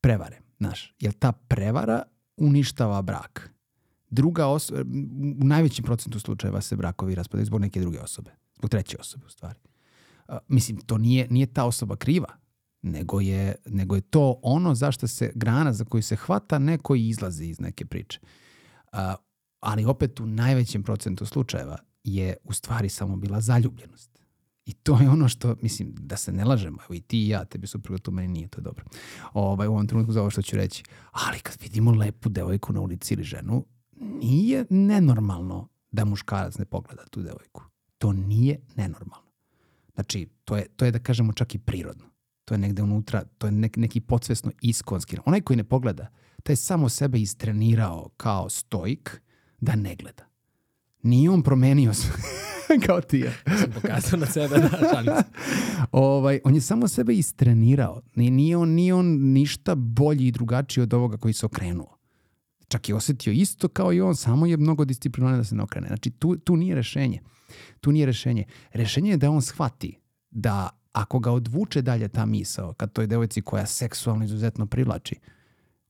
[0.00, 0.94] Prevare, znaš.
[0.98, 2.02] Jer ta prevara
[2.36, 3.50] uništava brak.
[4.10, 4.80] druga osoba,
[5.42, 9.30] u najvećem procentu slučajeva se brakovi raspadaju zbog neke druge osobe, zbog treće osobe u
[9.30, 9.58] stvari.
[10.28, 12.28] A, mislim, to nije, nije ta osoba kriva,
[12.82, 17.44] nego je, nego je to ono zašto se grana za koju se hvata neko izlazi
[17.44, 18.20] iz neke priče.
[18.92, 19.14] A,
[19.60, 24.09] ali opet u najvećem procentu slučajeva je u stvari samo bila zaljubljenost.
[24.70, 27.44] I to je ono što, mislim, da se ne lažemo, evo i ti i ja,
[27.44, 28.84] tebi supruga tu meni nije, to je dobro.
[29.32, 30.82] Ovaj, u ovom trenutku za ovo što ću reći.
[31.10, 33.64] Ali kad vidimo lepu devojku na ulici ili ženu,
[34.22, 37.62] nije nenormalno da muškarac ne pogleda tu devojku.
[37.98, 39.30] To nije nenormalno.
[39.94, 42.04] Znači, to je, to je da kažemo čak i prirodno.
[42.44, 45.16] To je negde unutra, to je nek, neki podsvesno iskonski.
[45.24, 46.06] Onaj koji ne pogleda,
[46.42, 49.20] taj je samo sebe istrenirao kao stoik
[49.60, 50.24] da ne gleda.
[51.02, 52.14] Nije on promenio sve.
[52.86, 53.32] kao ti ja.
[53.58, 55.24] Sam pokazao na sebe, da, šalim se.
[55.92, 58.00] ovaj, on je samo sebe istrenirao.
[58.14, 61.96] Nije, nije, on, nije on ništa bolji i drugačiji od ovoga koji se okrenuo.
[62.68, 65.86] Čak je osetio isto kao i on, samo je mnogo disciplinovan da se ne okrene.
[65.86, 67.20] Znači, tu, tu nije rešenje.
[67.80, 68.44] Tu nije rešenje.
[68.72, 69.98] Rešenje je da on shvati
[70.30, 75.16] da ako ga odvuče dalje ta misao, kad toj devojci koja seksualno izuzetno privlači,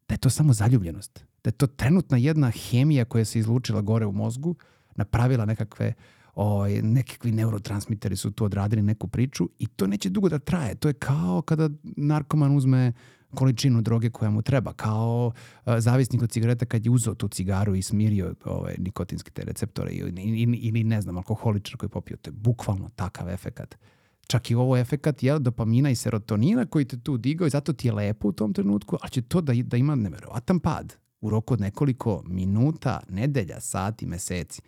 [0.08, 1.24] da je to samo zaljubljenost.
[1.44, 4.54] Da je to trenutna jedna hemija koja se izlučila gore u mozgu,
[4.96, 5.92] napravila nekakve
[6.40, 10.74] ovaj, nekakvi neurotransmiteri su tu odradili neku priču i to neće dugo da traje.
[10.74, 12.92] To je kao kada narkoman uzme
[13.34, 17.74] količinu droge koja mu treba, kao uh, zavisnik od cigareta kad je uzeo tu cigaru
[17.74, 22.16] i smirio ovaj, nikotinske te receptore ili, ili, ili ne znam, alkoholičar koji je popio.
[22.16, 23.78] To je bukvalno takav efekat.
[24.26, 27.88] Čak i ovo efekat je dopamina i serotonina koji te tu digao i zato ti
[27.88, 31.54] je lepo u tom trenutku, ali će to da, da ima neverovatan pad u roku
[31.54, 34.62] od nekoliko minuta, nedelja, sati, meseci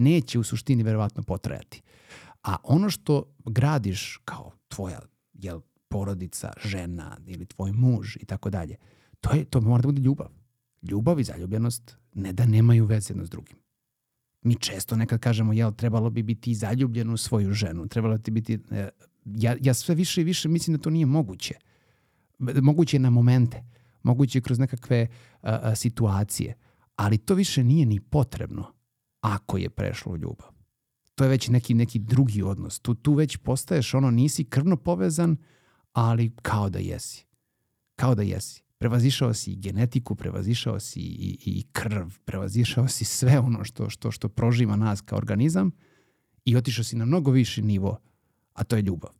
[0.00, 1.82] neće u suštini verovatno potrajati.
[2.42, 5.00] A ono što gradiš kao tvoja
[5.32, 8.76] jel, porodica, žena ili tvoj muž i tako dalje,
[9.20, 10.28] to, je, to mora da bude ljubav.
[10.82, 13.56] Ljubav i zaljubljenost ne da nemaju veze jedno s drugim.
[14.42, 18.58] Mi često nekad kažemo, jel, trebalo bi biti zaljubljen u svoju ženu, trebalo bi biti...
[18.70, 18.88] E,
[19.24, 21.54] ja, ja sve više i više mislim da to nije moguće.
[22.38, 23.64] Moguće je na momente,
[24.02, 25.06] moguće je kroz nekakve
[25.42, 26.54] a, a, situacije,
[26.96, 28.72] ali to više nije ni potrebno
[29.20, 30.48] ako je prešlo u ljubav.
[31.14, 32.80] To je već neki, neki drugi odnos.
[32.80, 35.36] Tu, tu već postaješ ono, nisi krvno povezan,
[35.92, 37.26] ali kao da jesi.
[37.96, 38.62] Kao da jesi.
[38.78, 44.28] Prevazišao si genetiku, prevazišao si i, i krv, prevazišao si sve ono što, što, što
[44.28, 45.70] proživa nas kao organizam
[46.44, 47.98] i otišao si na mnogo viši nivo,
[48.52, 49.10] a to je ljubav.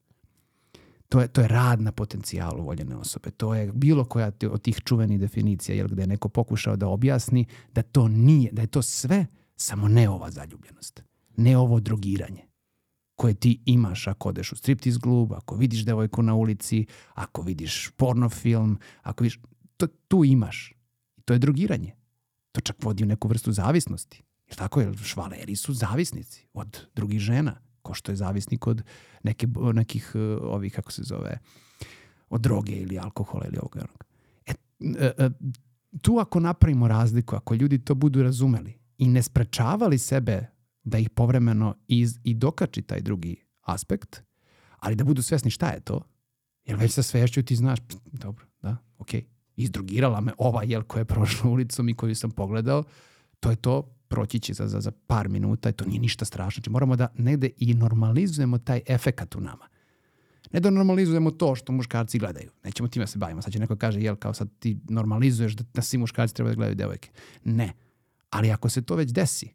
[1.09, 3.31] To je, to je rad na potencijalu voljene osobe.
[3.31, 7.47] To je bilo koja od tih čuvenih definicija, jel, gde je neko pokušao da objasni
[7.75, 9.27] da to nije, da je to sve
[9.61, 11.03] Samo ne ova zaljubljenost.
[11.37, 12.51] Ne ovo drogiranje
[13.17, 17.91] koje ti imaš ako odeš u striptiz klub, ako vidiš devojku na ulici, ako vidiš
[17.97, 19.41] porno film, ako vidiš...
[19.77, 20.73] To, tu imaš.
[21.25, 21.97] To je drogiranje.
[22.53, 24.23] To čak vodi u neku vrstu zavisnosti.
[24.49, 28.83] Jer tako je, švaleri su zavisnici od drugih žena, ko što je zavisnik od
[29.23, 31.39] neke, nekih uh, ovih, kako se zove,
[32.31, 33.77] od droge ili alkohola ili ovog.
[34.47, 34.53] E,
[35.01, 35.31] e, e,
[36.03, 40.47] tu ako napravimo razliku, ako ljudi to budu razumeli, i ne sprečavali sebe
[40.85, 44.23] da ih povremeno iz, i dokači taj drugi aspekt,
[44.79, 46.03] ali da budu svesni šta je to,
[46.65, 47.79] jer već sa svešću ti znaš,
[48.13, 49.25] dobro, da, okej, okay.
[49.57, 52.85] izdrugirala me ova jel koja je prošla ulicom i koju sam pogledao,
[53.41, 56.59] to je to, proći će za, za, za par minuta i to nije ništa strašno.
[56.59, 59.69] Znači moramo da negde i normalizujemo taj efekat u nama.
[60.53, 62.51] Ne da normalizujemo to što muškarci gledaju.
[62.65, 63.43] Nećemo time da se bavimo.
[63.43, 66.55] Sad će neko kaže, jel, kao sad ti normalizuješ da, da svi muškarci treba da
[66.55, 67.11] gledaju devojke.
[67.45, 67.73] Ne.
[68.31, 69.55] Ali ako se to već desi,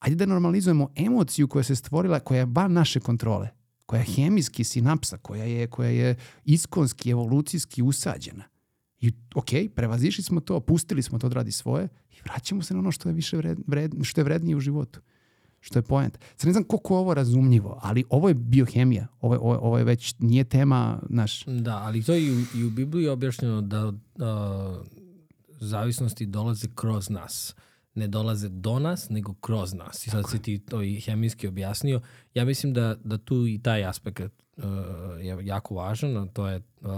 [0.00, 3.48] ajde da normalizujemo emociju koja se stvorila, koja je van naše kontrole,
[3.86, 8.44] koja je hemijski sinapsa, koja je, koja je iskonski, evolucijski usađena.
[9.00, 12.80] I ok, prevazišli smo to, pustili smo to da radi svoje i vraćamo se na
[12.80, 15.00] ono što je više vred, vred, što je vrednije u životu.
[15.60, 16.18] Što je point.
[16.36, 19.06] Sad ne znam koliko je ovo razumljivo, ali ovo je biohemija.
[19.20, 21.44] Ovo, ovo, ovo je već, nije tema naš...
[21.44, 23.94] Da, ali to je i u, i u Bibliji objašnjeno da uh,
[25.60, 27.54] zavisnosti dolaze kroz nas.
[27.56, 30.06] Uh, ne dolaze do nas, nego kroz nas.
[30.06, 32.00] I sad si ti to i hemijski objasnio.
[32.34, 34.64] Ja mislim da, da tu i taj aspekt uh,
[35.20, 36.90] je jako važan, a to je uh,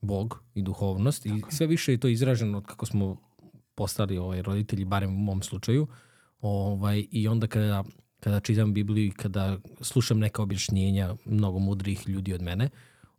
[0.00, 1.26] Bog i duhovnost.
[1.26, 3.16] I sve više je to izraženo od kako smo
[3.74, 5.86] postali ovaj, roditelji, barem u mom slučaju.
[6.40, 7.84] Ovaj, I onda kada,
[8.20, 12.68] kada čitam Bibliju i kada slušam neka objašnjenja mnogo mudrih ljudi od mene,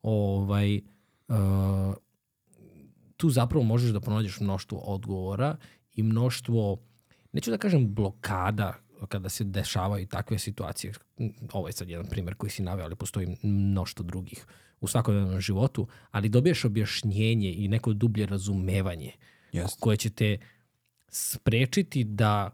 [0.02, 0.82] ovaj,
[1.28, 1.96] uh,
[3.18, 5.58] tu zapravo možeš da pronađeš mnoštvo odgovora
[5.96, 6.78] i mnoštvo,
[7.32, 8.74] neću da kažem blokada
[9.08, 10.94] kada se dešavaju takve situacije.
[11.54, 14.46] Ovo je sad jedan primer koji si naveo, ali postoji mnoštvo drugih
[14.82, 19.12] u svakodnevnom životu, ali dobiješ objašnjenje i neko dublje razumevanje
[19.52, 19.80] Just.
[19.80, 20.38] koje će te
[21.08, 22.52] sprečiti da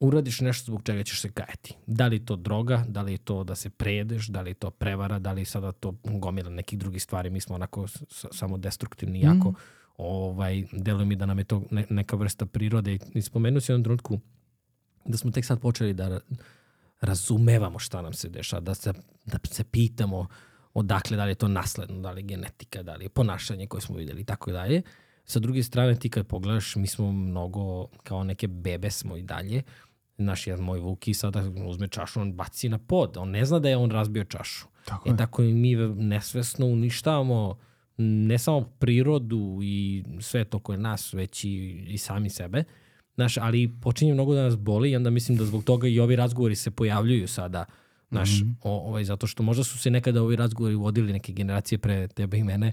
[0.00, 1.74] uradiš nešto zbog čega ćeš se kajati.
[1.86, 4.70] Da li to droga, da li je to da se prejedeš, da li je to
[4.70, 7.30] prevara, da li sada to gomila nekih drugih stvari.
[7.30, 7.86] Mi smo onako
[8.30, 9.50] samo destruktivni jako.
[9.50, 9.54] Mm.
[9.96, 12.98] Ovaj, deluje mi da nam je to ne, neka vrsta prirode.
[13.14, 14.20] I spomenuo si u jednom trenutku
[15.04, 16.20] da smo tek sad počeli da ra-
[17.00, 18.92] razumevamo šta nam se dešava, da se,
[19.24, 20.26] da se pitamo
[20.74, 23.80] odakle, da li je to nasledno, da li je genetika, da li je ponašanje koje
[23.80, 24.82] smo videli i tako dalje.
[25.24, 29.62] Sa druge strane, ti kad pogledaš, mi smo mnogo, kao neke bebe smo i dalje.
[30.16, 33.16] Naš jedan moj Vuki sada uzme čašu, on baci na pod.
[33.16, 34.66] On ne zna da je on razbio čašu.
[34.84, 35.16] Tako e je.
[35.16, 37.58] tako i mi nesvesno uništavamo
[37.96, 42.64] ne samo prirodu i sve to koje nas, već i, i sami sebe.
[43.14, 46.16] Znaš, ali počinje mnogo da nas boli i onda mislim da zbog toga i ovi
[46.16, 47.64] razgovori se pojavljuju sada.
[48.10, 48.54] Znaš, mm -hmm.
[48.62, 52.38] o, ovaj, zato što možda su se nekada ovi razgovori vodili neke generacije pre tebe
[52.38, 52.72] i mene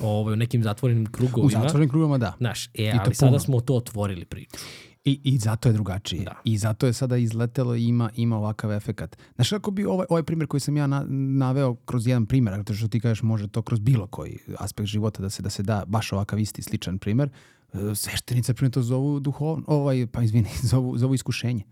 [0.00, 1.62] ovaj, u nekim zatvorenim U krugovima.
[1.62, 2.34] zatvorenim krugama da.
[2.38, 4.56] Znaš, e, to ali sada smo to otvorili priču.
[5.04, 6.24] I, I zato je drugačije.
[6.24, 6.40] Da.
[6.44, 9.16] I zato je sada izletelo i ima, ima ovakav efekat.
[9.34, 12.74] Znaš kako bi ovaj, ovaj primjer koji sam ja na, naveo kroz jedan primjer, zato
[12.74, 15.84] što ti kažeš može to kroz bilo koji aspekt života da se da se da
[15.86, 17.30] baš ovakav isti sličan primjer,
[17.72, 21.62] e, sveštenice primjer to zovu duhovno, ovaj, pa izvini, zovu, zovu iskušenje.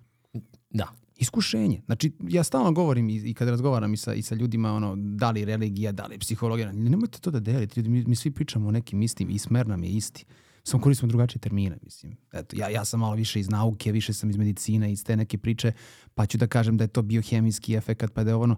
[0.70, 0.88] Da.
[1.18, 1.82] Iskušenje.
[1.86, 5.30] Znači, ja stalno govorim i, i kad razgovaram i sa, i sa ljudima, ono, da
[5.30, 8.70] li religija, da li psihologija, nemojte to da delite, ljudi, mi, mi svi pričamo o
[8.70, 10.24] nekim istim i smer nam je isti.
[10.64, 12.16] Samo koristimo drugačije termine, mislim.
[12.32, 15.38] Eto, ja, ja sam malo više iz nauke, više sam iz medicine, iz te neke
[15.38, 15.72] priče,
[16.14, 18.56] pa ću da kažem da je to biohemijski efekat, pa da je ono,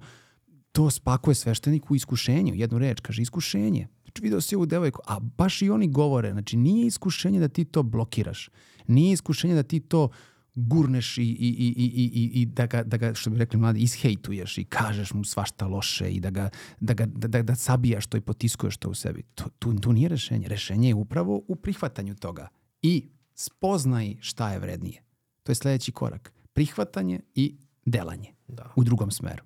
[0.73, 3.89] to spakuje svešteniku u iskušenju, jednu reč, kaže iskušenje.
[4.03, 7.65] Znači, video si ovu devojku, a baš i oni govore, znači nije iskušenje da ti
[7.65, 8.51] to blokiraš,
[8.87, 10.09] nije iskušenje da ti to
[10.55, 13.81] gurneš i, i, i, i, i, i, da, ga, da ga, što bi rekli mladi,
[13.81, 16.51] ishejtuješ i kažeš mu svašta loše i da ga,
[16.81, 19.23] da ga da, da, da sabijaš to i potiskuješ to u sebi.
[19.35, 20.49] To, tu, tu nije rešenje.
[20.49, 22.49] Rešenje je upravo u prihvatanju toga
[22.83, 25.03] i spoznaj šta je vrednije.
[25.43, 26.33] To je sledeći korak.
[26.53, 28.73] Prihvatanje i delanje Da.
[28.77, 29.45] u drugom smeru.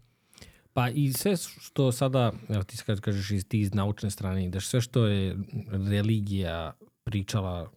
[0.72, 4.80] Pa i sve što sada, evo ti kažeš iz, ti iz naučne strane ideš, sve
[4.80, 5.36] što je
[5.70, 6.72] religija
[7.04, 7.70] pričala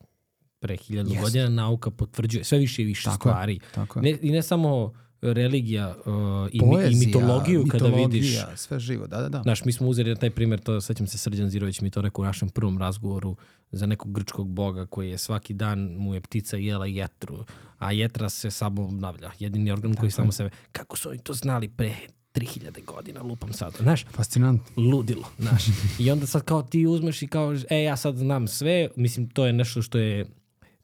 [0.59, 1.21] pre hiljadu Jeste.
[1.21, 3.59] godina, nauka potvrđuje sve više i više Tako je, stvari.
[3.75, 4.03] tako je.
[4.03, 6.13] Ne, I ne samo religija uh,
[6.51, 8.37] i, mi- i Poezija, mitologiju kada vidiš.
[8.55, 9.41] sve živo, da, da, da.
[9.41, 12.21] Znaš, mi smo uzeli na taj primjer, to sećam se Srđan Zirović mi to rekao
[12.21, 13.35] u našem prvom razgovoru
[13.71, 17.45] za nekog grčkog boga koji je svaki dan mu je ptica jela jetru,
[17.77, 19.31] a jetra se samo obnavlja.
[19.39, 20.49] Jedini organ koji samo sebe...
[20.71, 21.95] Kako su oni to znali pre
[22.33, 23.73] 3000 godina, lupam sad.
[23.79, 24.83] Znaš, Fascinantno.
[24.83, 25.63] ludilo, znaš.
[25.99, 29.45] I onda sad kao ti uzmeš i kao, e, ja sad znam sve, mislim, to
[29.45, 30.25] je nešto što je,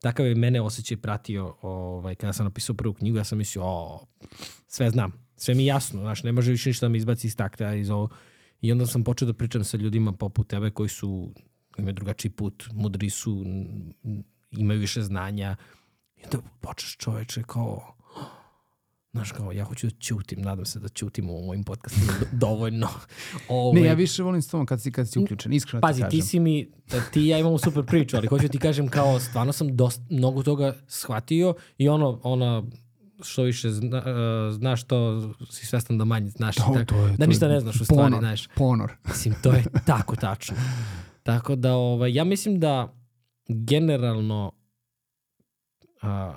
[0.06, 4.06] takav je mene osjećaj pratio ovaj, kada sam napisao prvu knjigu, ja sam mislio, o,
[4.68, 7.74] sve znam, sve mi jasno, znaš, ne može više ništa da me izbaci iz takta
[7.74, 8.10] iz ovo.
[8.62, 11.34] I onda sam počeo da pričam sa ljudima poput tebe koji su,
[11.78, 13.44] imaju drugačiji put, mudri su,
[14.52, 15.56] imaju više znanja.
[16.18, 17.96] I onda počeš čoveče kao,
[19.16, 22.88] Znaš, kao, ja hoću da ćutim, nadam se da ćutim u mojim podcastima do- dovoljno.
[23.50, 26.02] Ovaj, Ne, ja više volim s tobom kad si, kad si uključen, iskreno Pazi, ti
[26.02, 26.10] kažem.
[26.12, 29.20] ti si mi, da ti i ja imamo super priču, ali hoću ti kažem kao,
[29.20, 32.66] stvarno sam dosta, mnogo toga shvatio i ono, ono,
[33.22, 34.04] što više zna, uh,
[34.54, 36.56] znaš to, si svestan da manje znaš.
[36.56, 38.48] To- tako, to je- da ništa je ne znaš u stvari, ponor, znaš.
[38.48, 38.92] Ponor.
[39.08, 40.56] Mislim, to je tako tačno.
[41.24, 42.94] Tako da, ovaj, ja mislim da
[43.48, 44.52] generalno
[46.02, 46.34] a,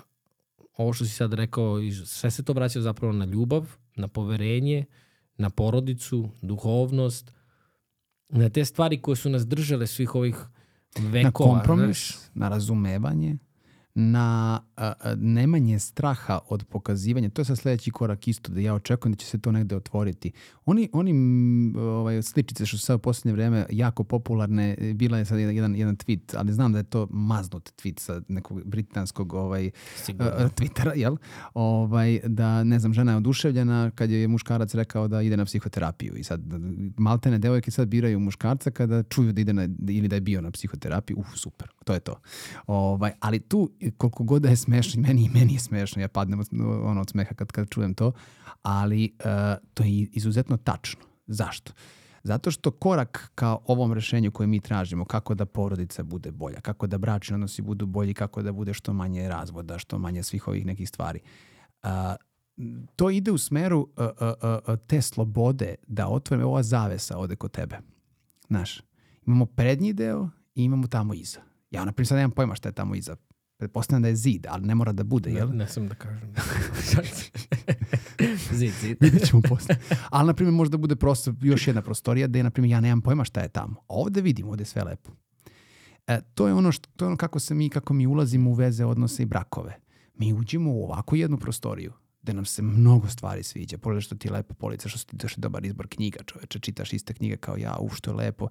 [0.79, 4.85] ovo što si sad rekao, sve se to vraća zapravo na ljubav, na poverenje,
[5.37, 7.33] na porodicu, duhovnost,
[8.29, 10.37] na te stvari koje su nas držale svih ovih
[10.99, 11.23] vekova.
[11.23, 12.31] na kompromis, znaš.
[12.35, 13.39] na razumevanje,
[14.01, 17.31] na a, a, nemanje straha od pokazivanja.
[17.31, 20.33] To je sad sledeći korak isto, da ja očekujem da će se to negde otvoriti.
[20.65, 21.13] Oni, oni
[21.79, 25.97] ovaj, sličice što su sad u posljednje vreme jako popularne, bila je sad jedan, jedan
[25.97, 30.33] tweet, ali znam da je to maznut tweet sa nekog britanskog ovaj, Sigurno.
[30.33, 31.17] uh, Twittera, jel?
[31.55, 36.17] Ovaj, da, ne znam, žena je oduševljena kad je muškarac rekao da ide na psihoterapiju
[36.17, 36.41] i sad
[36.97, 40.51] maltene devojke sad biraju muškarca kada čuju da ide na, ili da je bio na
[40.51, 42.21] psihoterapiji, uf, super, to je to.
[42.67, 46.41] Ovaj, ali tu, koliko god da je smešno, meni, meni je smešno, ja padnem
[46.85, 48.13] ono, od smeha kad, kad čujem to,
[48.63, 51.01] ali uh, to je izuzetno tačno.
[51.27, 51.73] Zašto?
[52.23, 56.87] Zato što korak ka ovom rešenju koje mi tražimo, kako da porodica bude bolja, kako
[56.87, 60.67] da bračni odnosi budu bolji, kako da bude što manje razvoda, što manje svih ovih
[60.67, 61.21] nekih stvari.
[61.83, 62.17] A,
[62.97, 67.51] to ide u smeru a, a, a, te slobode da otvorimo ova zavesa ode kod
[67.51, 67.79] tebe.
[68.49, 68.81] Znaš,
[69.27, 71.41] imamo prednji deo i imamo tamo iza.
[71.71, 73.17] Ja, na primjer, sad nemam pojma šta je tamo iza.
[73.59, 75.49] Pretpostavljam da je zid, ali ne mora da bude, Ne, jel?
[75.57, 76.35] ne sam da kažem.
[78.59, 78.97] zid, zid.
[79.01, 79.77] Vidjet ćemo posle.
[80.11, 83.25] Ali, na primjer, možda bude prostor, još jedna prostorija gde, na primjer, ja nemam pojma
[83.25, 83.75] šta je tamo.
[83.81, 85.11] A ovde vidim, ovde je sve lepo.
[86.07, 88.55] E, to je ono što, to je ono kako se mi, kako mi ulazimo u
[88.55, 89.77] veze, odnose i brakove.
[90.15, 93.79] Mi uđemo u ovakvu jednu prostoriju gde nam se mnogo stvari sviđa.
[93.79, 97.15] Pogledaj što ti je lepa polica, što ti došli dobar izbor knjiga, čoveče, čitaš iste
[97.15, 98.49] knjige kao ja, u što je lepo,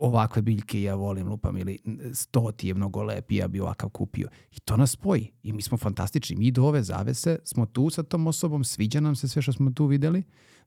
[0.00, 1.78] ovakve biljke ja volim, lupam, ili
[2.12, 4.28] sto ti je mnogo lep i ja bi ovakav kupio.
[4.52, 5.32] I to nas spoji.
[5.42, 6.36] I mi smo fantastični.
[6.36, 9.70] Mi do ove zavese smo tu sa tom osobom, sviđa nam se sve što smo
[9.70, 10.22] tu videli.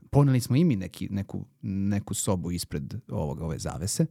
[0.10, 4.06] Poneli smo i mi neki, neku, neku sobu ispred ovog, ove zavese.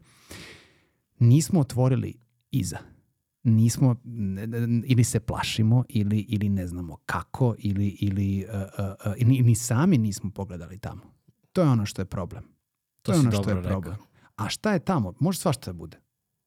[1.18, 2.14] Nismo otvorili
[2.50, 2.78] iza
[3.42, 3.96] nismo
[4.84, 9.54] ili se plašimo ili, ili ne znamo kako ili, ili uh, uh, uh, ni, ni
[9.54, 11.02] sami nismo pogledali tamo.
[11.52, 12.42] To je ono što je problem.
[12.42, 12.48] To,
[13.02, 13.92] to je ono što je problem.
[13.92, 14.11] Rekao.
[14.42, 15.14] A šta je tamo?
[15.20, 16.00] Može svašta da bude.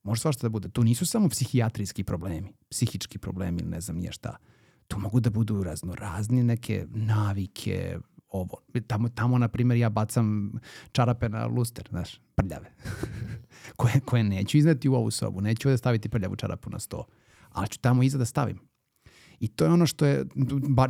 [0.04, 0.70] Može svašta da bude.
[0.70, 4.38] Tu nisu samo psihijatrijski problemi, psihički problemi ili ne znam nije šta.
[4.88, 7.98] Tu mogu da budu razno razni neke navike,
[8.28, 8.58] ovo.
[8.88, 10.52] Tamo, tamo na primjer, ja bacam
[10.92, 12.74] čarape na luster, znaš, prljave.
[13.78, 15.42] koje, koje neću izneti u ovu sobu.
[15.42, 17.06] Neću da staviti prljavu čarapu na sto.
[17.50, 18.60] Ali ću tamo iza da stavim.
[19.40, 20.26] I to je ono što je,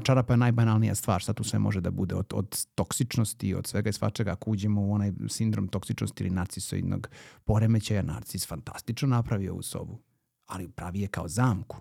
[0.03, 3.89] čarapa je najbanalnija stvar, šta tu sve može da bude, od, od toksičnosti, od svega
[3.89, 7.09] i svačega, ako uđemo u onaj sindrom toksičnosti ili narcisoidnog
[7.45, 9.99] poremećaja, narcis fantastično napravio ovu sobu,
[10.45, 11.77] ali pravi je kao zamku.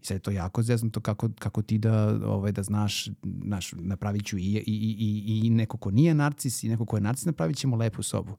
[0.00, 3.08] I sad je to jako zeznuto kako, kako ti da, ovaj, da znaš,
[3.44, 7.00] znaš napravit ću i, i, i, i neko ko nije narcis i neko ko je
[7.00, 8.36] narcis, napravit ćemo lepu sobu.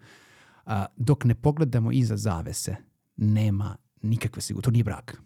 [0.66, 2.76] A, dok ne pogledamo iza zavese,
[3.18, 4.66] nema nikakve sigurnosti.
[4.66, 5.22] To nije brak.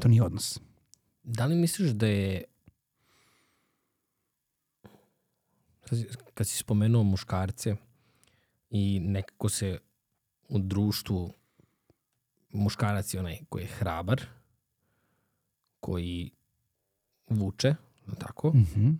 [0.00, 0.60] To nije odnos.
[1.30, 2.44] Da li misliš da je
[6.34, 7.76] kad si spomenuo muškarce
[8.70, 9.78] i nekako se
[10.48, 11.32] u društvu
[12.52, 14.26] muškarac je onaj koji je hrabar,
[15.80, 16.30] koji
[17.28, 17.74] vuče,
[18.18, 18.48] tako?
[18.50, 18.96] Mm -hmm.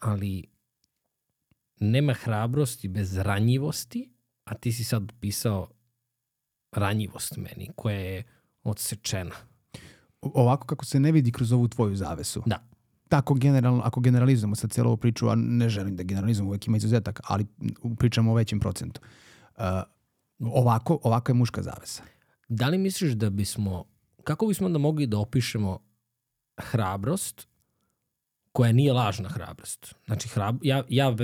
[0.00, 0.44] Ali
[1.80, 4.12] nema hrabrosti bez ranjivosti,
[4.44, 5.70] a ti si sad pisao
[6.72, 8.24] ranjivost meni, koja je
[8.62, 9.49] odsečena.
[10.22, 12.42] Ovako kako se ne vidi kroz ovu tvoju zavesu.
[12.46, 12.58] Da.
[13.08, 16.76] Tako generalno, ako generalizujemo sad cijelu ovu priču, a ne želim da generalizujemo, uvek ima
[16.76, 17.46] izuzetak, ali
[17.98, 19.00] pričamo o većem procentu.
[19.56, 19.64] Uh,
[20.38, 22.02] ovako, ovako je muška zavesa.
[22.48, 23.84] Da li misliš da bismo
[24.24, 25.78] kako bismo onda mogli da opišemo
[26.60, 27.48] hrabrost
[28.52, 29.94] koja nije lažna hrabrost.
[30.06, 31.16] Znači, hrab, ja, ja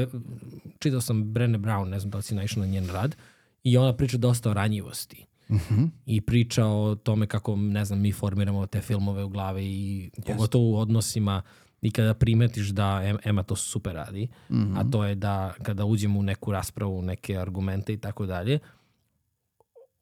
[0.78, 3.16] čitao sam Brene Brown, ne znam da li si naišao na njen rad,
[3.62, 5.26] i ona priča dosta o ranjivosti.
[5.50, 5.74] Mhm.
[5.74, 5.88] -huh.
[6.06, 10.26] I priča o tome kako, ne znam, mi formiramo te filmove u glavi i yes.
[10.26, 11.42] pogotovo u odnosima
[11.82, 14.80] i kada primetiš da Ema to super radi, uh -huh.
[14.80, 18.58] a to je da kada uđemo u neku raspravu, neke argumente i tako dalje,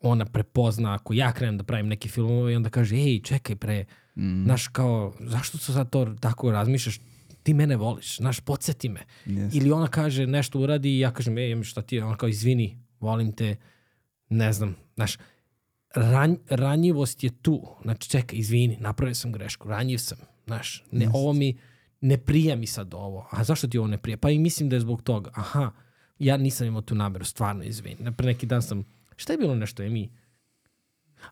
[0.01, 3.85] ona prepozna ako ja krenem da pravim neki filmove i onda kaže, ej, čekaj pre,
[4.17, 4.45] mm.
[4.45, 7.01] znaš kao, zašto su sad to tako razmišljaš,
[7.43, 9.01] ti mene voliš, znaš, podsjeti me.
[9.27, 9.57] Yes.
[9.57, 13.33] Ili ona kaže nešto uradi i ja kažem, ej, šta ti, ona kao, izvini, volim
[13.33, 13.57] te,
[14.29, 15.19] ne znam, znaš,
[15.95, 21.11] ranj, ranjivost je tu, znači, čekaj, izvini, napravio sam grešku, ranjiv sam, znaš, ne, yes.
[21.15, 21.59] ovo mi,
[22.01, 24.17] ne prija mi sad ovo, a zašto ti ovo ne prija?
[24.17, 25.71] Pa i mislim da je zbog toga, aha,
[26.19, 28.13] ja nisam imao tu nameru, stvarno izvini.
[28.17, 28.85] Pre neki dan sam
[29.17, 30.11] Šta je bilo nešto, Emi?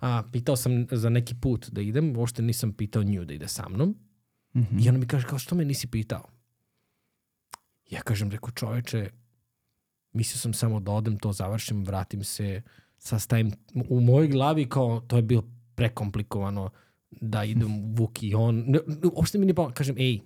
[0.00, 3.68] A, pitao sam za neki put da idem, uopšte nisam pitao nju da ide sa
[3.68, 3.88] mnom.
[4.54, 4.84] Mm -hmm.
[4.84, 6.28] I ona mi kaže, kao što me nisi pitao?
[7.90, 9.10] Ja kažem, reko čoveče,
[10.12, 12.62] mislio sam samo da odem, to završim, vratim se,
[13.02, 13.52] sastavim
[13.88, 15.42] u mojoj glavi kao to je bilo
[15.74, 16.70] prekomplikovano
[17.10, 18.64] da idem Vuk i on.
[18.66, 18.78] Ne,
[19.12, 20.20] uopšte mi ne pa, kažem, ej,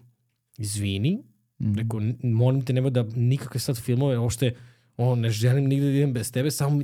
[0.59, 1.23] izvini,
[1.59, 1.75] mm.
[1.75, 4.55] rekao, molim te, nema da nikakve sad filmove, uopšte,
[4.97, 6.83] ono, ne želim nigde da idem bez tebe, samo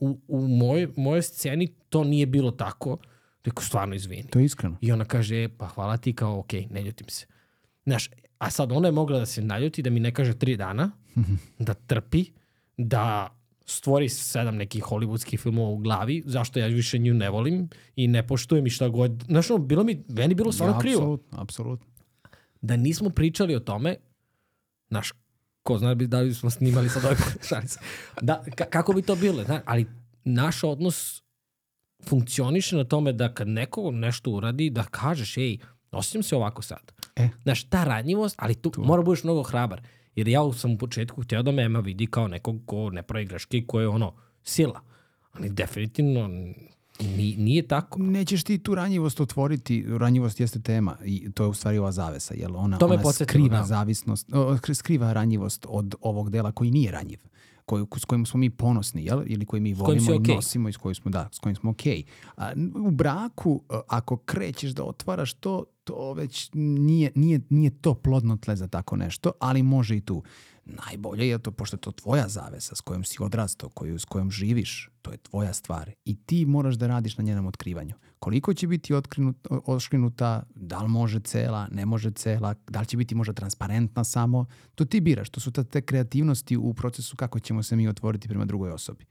[0.00, 2.98] u, u moje, moje sceni to nije bilo tako.
[3.44, 4.28] Rekao, stvarno izvini.
[4.30, 4.76] To je iskreno.
[4.80, 7.26] I ona kaže, e, pa hvala ti, kao, ok, ne ljutim se.
[7.84, 10.90] Znaš, a sad ona je mogla da se naljuti, da mi ne kaže tri dana,
[11.58, 12.24] da trpi,
[12.76, 13.36] da
[13.70, 18.26] stvori sedam nekih hollywoodskih filmova u glavi, zašto ja više nju ne volim i ne
[18.26, 19.24] poštujem i šta god.
[19.28, 21.00] Znaš, ono, bilo mi, meni bilo stvarno ja, krivo.
[21.00, 21.86] Apsolutno, apsolutno.
[22.60, 23.96] Da nismo pričali o tome,
[24.88, 25.12] znaš,
[25.62, 27.16] ko zna bi da li smo snimali sad ovaj
[27.48, 27.80] šalica.
[28.20, 29.44] Da, kako bi to bilo?
[29.44, 29.86] Zna, ali
[30.24, 31.22] naš odnos
[32.08, 35.58] funkcioniše na tome da kad neko nešto uradi, da kažeš, ej,
[35.92, 36.92] osjećam se ovako sad.
[37.16, 37.28] E.
[37.42, 38.84] Znaš, ta ranjivost, ali tu, tu.
[38.84, 39.82] mora budeš mnogo hrabar.
[40.20, 43.24] Jer ja sam u početku htio da me Ema vidi kao nekog ko ne pravi
[43.24, 44.80] greške i ko je ono, sila.
[45.32, 46.28] Ali definitivno
[47.16, 47.98] Ni, nije tako.
[48.02, 52.34] Nećeš ti tu ranjivost otvoriti, ranjivost jeste tema i to je u stvari ova zavesa,
[52.34, 53.64] jer ona, to ona skriva da.
[53.64, 54.28] zavisnost,
[54.74, 57.18] skriva ranjivost od ovog dela koji nije ranjiv
[57.70, 59.22] koji, s kojim smo mi ponosni, jel?
[59.26, 60.34] ili koji mi volimo i okay.
[60.34, 62.02] nosimo i s kojim smo, da, s kojim smo okej.
[62.36, 62.86] Okay.
[62.86, 68.56] u braku, ako krećeš da otvaraš to, to već nije, nije, nije to plodno tle
[68.56, 70.22] za tako nešto, ali može i tu
[70.64, 74.30] najbolje je to, pošto je to tvoja zavesa s kojom si odrastao, koju, s kojom
[74.30, 75.90] živiš, to je tvoja stvar.
[76.04, 77.94] I ti moraš da radiš na njenom otkrivanju.
[78.20, 82.96] Koliko će biti otkrinut, oškrinuta, da li može cela, ne može cela, da li će
[82.96, 85.30] biti možda transparentna samo, to ti biraš.
[85.30, 89.04] To su te kreativnosti u procesu kako ćemo se mi otvoriti prema drugoj osobi.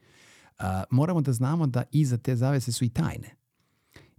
[0.59, 3.35] Uh, moramo da znamo da iza te zavese su i tajne.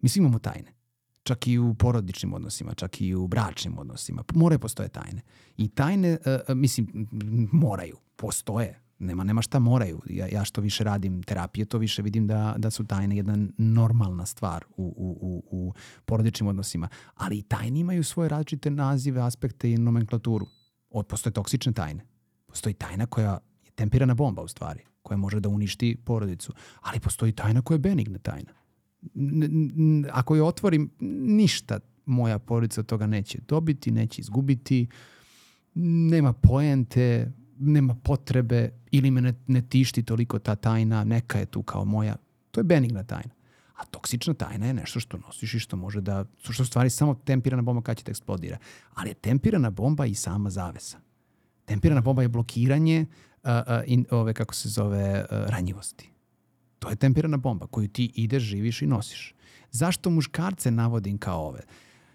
[0.02, 0.80] Mi svi imamo tajne
[1.22, 4.24] čak i u porodičnim odnosima, čak i u bračnim odnosima.
[4.34, 5.22] Moraju postoje tajne.
[5.56, 6.18] I tajne,
[6.48, 7.08] uh, mislim,
[7.52, 8.80] moraju, postoje.
[9.00, 10.02] Nema, nema šta moraju.
[10.10, 14.26] Ja, ja što više radim terapije, to više vidim da, da su tajne jedna normalna
[14.26, 15.74] stvar u, u, u, u
[16.04, 16.88] porodičnim odnosima.
[17.14, 20.46] Ali i tajne imaju svoje različite nazive, aspekte i nomenklaturu.
[20.90, 22.06] Od, postoje toksične tajne.
[22.46, 26.52] Postoji tajna koja je tempirana bomba u stvari, koja može da uništi porodicu.
[26.80, 28.60] Ali postoji tajna koja je benigna tajna
[30.12, 30.90] ako je otvorim,
[31.20, 34.88] ništa moja porodica od toga neće dobiti, neće izgubiti,
[35.74, 41.62] nema poente, nema potrebe ili me ne, ne tišti toliko ta tajna, neka je tu
[41.62, 42.16] kao moja.
[42.50, 43.34] To je benigna tajna.
[43.74, 47.62] A toksična tajna je nešto što nosiš i što može da, što stvari samo tempirana
[47.62, 48.58] bomba kada će da eksplodira.
[48.94, 50.98] Ali je tempirana bomba i sama zavesa.
[51.64, 53.06] Tempirana bomba je blokiranje
[53.42, 56.10] uh, uh, in, ove, kako se zove, uh, ranjivosti.
[56.78, 59.34] To je tempirana bomba koju ti ideš, živiš i nosiš.
[59.70, 61.60] Zašto muškarce navodim kao ove?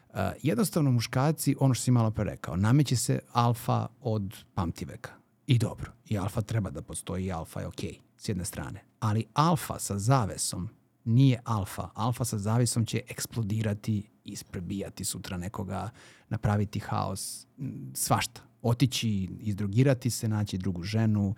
[0.09, 5.11] Uh, jednostavno muškarci, ono što si malo pre rekao, nameće se alfa od pamtiveka.
[5.47, 8.83] I dobro, i alfa treba da postoji i alfa je okej, okay, s jedne strane.
[8.99, 10.69] Ali alfa sa zavesom
[11.03, 11.89] nije alfa.
[11.93, 15.89] Alfa sa zavesom će eksplodirati, isprebijati sutra nekoga,
[16.29, 17.47] napraviti haos,
[17.93, 18.41] svašta.
[18.61, 21.35] Otići, izdrogirati se, naći drugu ženu,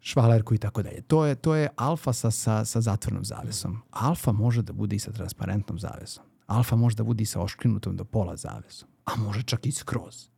[0.00, 1.00] švalerku i tako dalje.
[1.02, 3.82] To je, to je alfa sa, sa, sa zatvornom zavesom.
[3.90, 6.24] Alfa može da bude i sa transparentnom zavesom.
[6.46, 8.88] Alfa može da bude i sa oškrinutom do pola zavesom.
[9.04, 10.28] A može čak i skroz.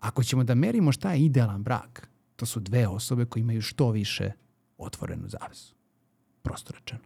[0.00, 2.08] Ako ćemo da merimo šta je idealan brak,
[2.42, 4.32] to su dve osobe koje imaju što više
[4.78, 5.74] otvorenu zavesu.
[6.42, 7.00] Prosto rečeno.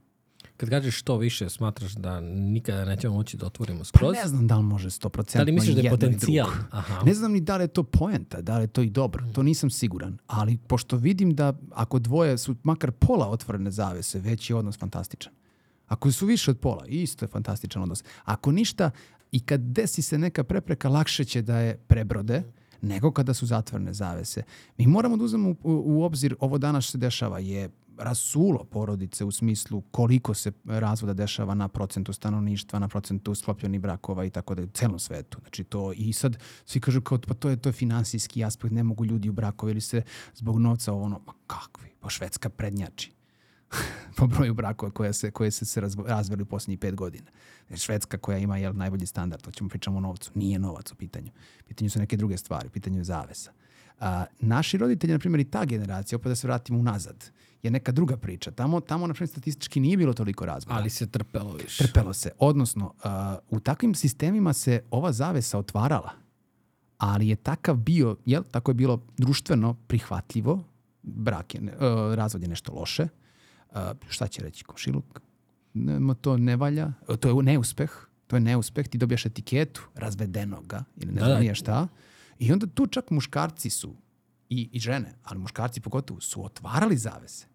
[0.56, 4.14] Kad kažeš što više, smatraš da nikada nećemo moći da otvorimo skroz?
[4.14, 5.36] Pa ne znam da li može 100%.
[5.36, 6.48] Da li misliš da je potencijal?
[6.70, 7.02] Aha.
[7.04, 9.24] Ne znam ni da li je to poenta, da li je to i dobro.
[9.32, 10.18] To nisam siguran.
[10.26, 15.32] Ali pošto vidim da ako dvoje su makar pola otvorene zavese, već je odnos fantastičan.
[15.86, 18.04] Ako su više od pola, isto je fantastičan odnos.
[18.24, 18.90] Ako ništa,
[19.32, 22.42] i kad desi se neka prepreka, lakše će da je prebrode
[22.86, 24.42] nego kada su zatvorene zavese.
[24.78, 29.30] Mi moramo da uzmemo u, u obzir, ovo danas se dešava, je rasulo porodice u
[29.30, 34.62] smislu koliko se razvoda dešava na procentu stanovništva, na procentu sklopljenih brakova i tako da
[34.62, 35.38] u celom svetu.
[35.40, 38.82] Znači to i sad svi kažu kao pa to je to je finansijski aspekt, ne
[38.82, 40.02] mogu ljudi u brakove ili se
[40.34, 43.15] zbog novca ono, ma kakvi, pa Švedska prednjači
[44.16, 47.30] po broju brakova koje se, koje se, se razveli u poslednjih pet godina.
[47.74, 50.30] Švedska koja ima jel, najbolji standard, to ćemo pričamo o novcu.
[50.34, 51.30] Nije novac u pitanju.
[51.68, 53.52] Pitanju su neke druge stvari, u pitanju je zavesa.
[54.00, 57.30] A, naši roditelji, na primjer, i ta generacija, opet da se vratimo unazad,
[57.62, 58.50] je neka druga priča.
[58.50, 60.78] Tamo, tamo na primjer, statistički nije bilo toliko razvoda.
[60.78, 61.84] Ali se trpelo više.
[61.84, 62.30] Trpelo se.
[62.38, 63.10] Odnosno, uh,
[63.50, 66.10] u takvim sistemima se ova zavesa otvarala,
[66.98, 70.64] ali je takav bio, jel, tako je bilo društveno prihvatljivo,
[71.02, 73.25] brak je, uh, razvod je nešto loše, uh,
[74.08, 75.20] šta će reći komšiluk,
[75.74, 77.90] ne, to ne valja, to je neuspeh,
[78.26, 81.54] to je neuspeh, ti dobijaš etiketu razvedenoga ili ne da, znam da.
[81.54, 81.88] šta.
[82.38, 83.94] I onda tu čak muškarci su
[84.48, 87.46] i, i žene, ali muškarci pogotovo, su otvarali zavese.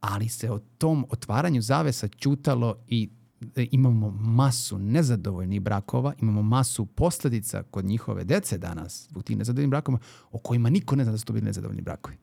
[0.00, 3.08] Ali se o tom otvaranju zavesa ćutalo i
[3.56, 9.70] e, imamo masu nezadovoljnih brakova, imamo masu posledica kod njihove dece danas u tim nezadovoljnim
[9.70, 10.00] brakovima
[10.30, 12.16] o kojima niko ne zna da su to bili nezadovoljni brakovi.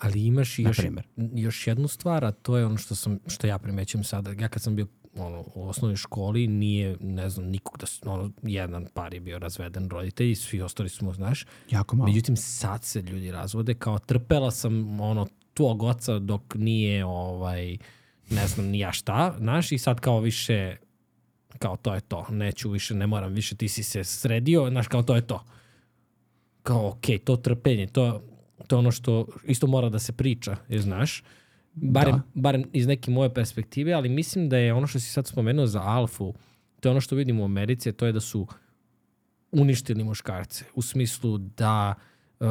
[0.00, 0.78] Ali imaš i još,
[1.34, 4.32] još jednu stvar, a to je ono što, sam, što ja primećujem sada.
[4.38, 4.86] Ja kad sam bio
[5.16, 9.88] ono, u osnovnoj školi nije, ne znam, nikog da, ono, jedan par je bio razveden
[9.90, 11.46] roditelj i svi ostali smo, znaš.
[11.70, 12.08] Jako malo.
[12.08, 17.78] Međutim, sad se ljudi razvode, kao trpela sam ono, tvog oca dok nije, ovaj,
[18.30, 20.76] ne znam, ni ja šta, znaš, i sad kao više,
[21.58, 25.02] kao to je to, neću više, ne moram više, ti si se sredio, znaš, kao
[25.02, 25.44] to je to.
[26.62, 28.22] Kao, okej, okay, to trpenje, to,
[28.66, 31.22] to je ono što isto mora da se priča, jer znaš,
[31.74, 32.22] barem, da.
[32.34, 35.82] barem iz neke moje perspektive, ali mislim da je ono što si sad spomenuo za
[35.82, 36.34] alfu,
[36.80, 38.46] to je ono što vidimo u Americi, to je da su
[39.52, 40.64] uništili muškarce.
[40.74, 41.94] U smislu da
[42.40, 42.46] uh,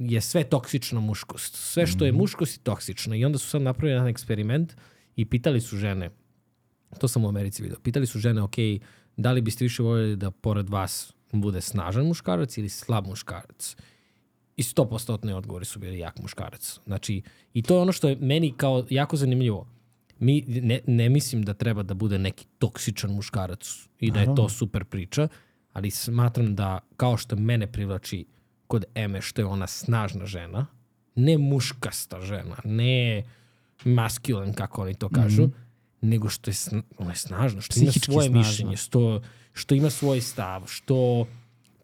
[0.00, 1.54] je sve toksično muškost.
[1.54, 2.20] Sve što je mhm.
[2.20, 3.14] muškost je toksično.
[3.14, 4.76] I onda su sad napravili jedan eksperiment
[5.16, 6.10] i pitali su žene,
[6.98, 8.56] to sam u Americi vidio, pitali su žene, ok,
[9.16, 13.76] da li biste više voljeli da pored vas bude snažan muškarac ili slab muškarac?
[14.60, 16.78] I 100% odgovori su bili jak muškarac.
[16.86, 17.22] Znači,
[17.54, 19.66] i to je ono što je meni kao jako zanimljivo.
[20.18, 24.48] Mi, ne, ne mislim da treba da bude neki toksičan muškarac i da je to
[24.48, 25.28] super priča,
[25.72, 28.26] ali smatram da kao što mene privlači
[28.66, 30.66] kod Eme što je ona snažna žena,
[31.14, 33.24] ne muškasta žena, ne
[33.84, 36.08] masculine kako oni to kažu, mm -hmm.
[36.08, 38.38] nego što je, sna, ona je snažna, što Psihički ima svoje snažna.
[38.38, 39.22] mišljenje, što,
[39.52, 41.26] što ima svoj stav, što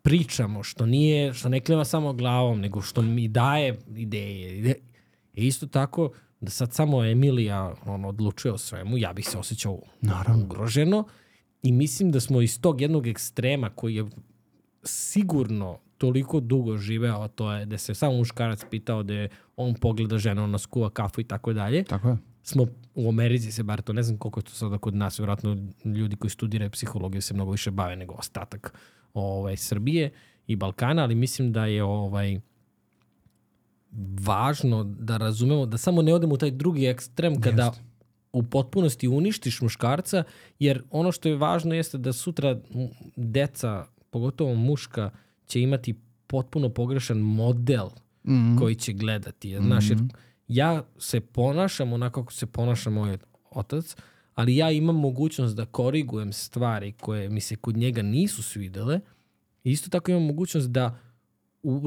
[0.06, 4.58] pričamo, što nije, što ne kleva samo glavom, nego što mi daje ideje.
[4.58, 4.74] Ide-
[5.34, 6.10] I isto tako,
[6.40, 10.44] da sad samo Emilija on, odlučuje o svemu, ja bih se osjećao Naravno.
[10.44, 11.04] ugroženo
[11.62, 14.04] i mislim da smo iz tog jednog ekstrema koji je
[14.84, 19.74] sigurno toliko dugo živeo, a to je da se samo muškarac pitao da je on
[19.74, 22.16] pogleda ženu, ona skuva kafu i tako dalje, Tako je.
[22.42, 25.56] smo u Americi se bar to, ne znam koliko je to sada kod nas, vjerojatno
[25.86, 28.74] ljudi koji studiraju psihologiju se mnogo više bave nego ostatak
[29.20, 30.10] ovaj, Srbije
[30.46, 32.40] i Balkana, ali mislim da je ovaj
[34.20, 37.72] važno da razumemo da samo ne odemo u taj drugi ekstrem kada
[38.32, 40.24] u potpunosti uništiš muškarca,
[40.58, 42.60] jer ono što je važno jeste da sutra
[43.16, 45.10] deca, pogotovo muška,
[45.46, 45.94] će imati
[46.26, 47.88] potpuno pogrešan model
[48.26, 48.58] Mm.
[48.58, 49.56] koji će gledati.
[49.60, 49.98] Znaš, jer
[50.48, 53.18] ja se ponašam onako kako se ponaša moj
[53.50, 53.96] otac,
[54.36, 59.00] ali ja imam mogućnost da korigujem stvari koje mi se kod njega nisu svidele.
[59.64, 60.98] Isto tako imam mogućnost da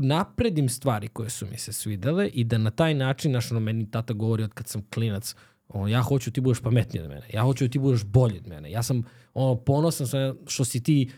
[0.02, 3.92] napredim stvari koje su mi se svidele i da na taj način, znaš, ono, meni
[3.92, 5.36] tata govori od kad sam klinac,
[5.68, 8.48] ono, ja hoću ti budeš pametniji od mene, ja hoću da ti budeš bolji od
[8.48, 9.04] mene, ja sam
[9.34, 11.12] ono, ponosan sam što si ti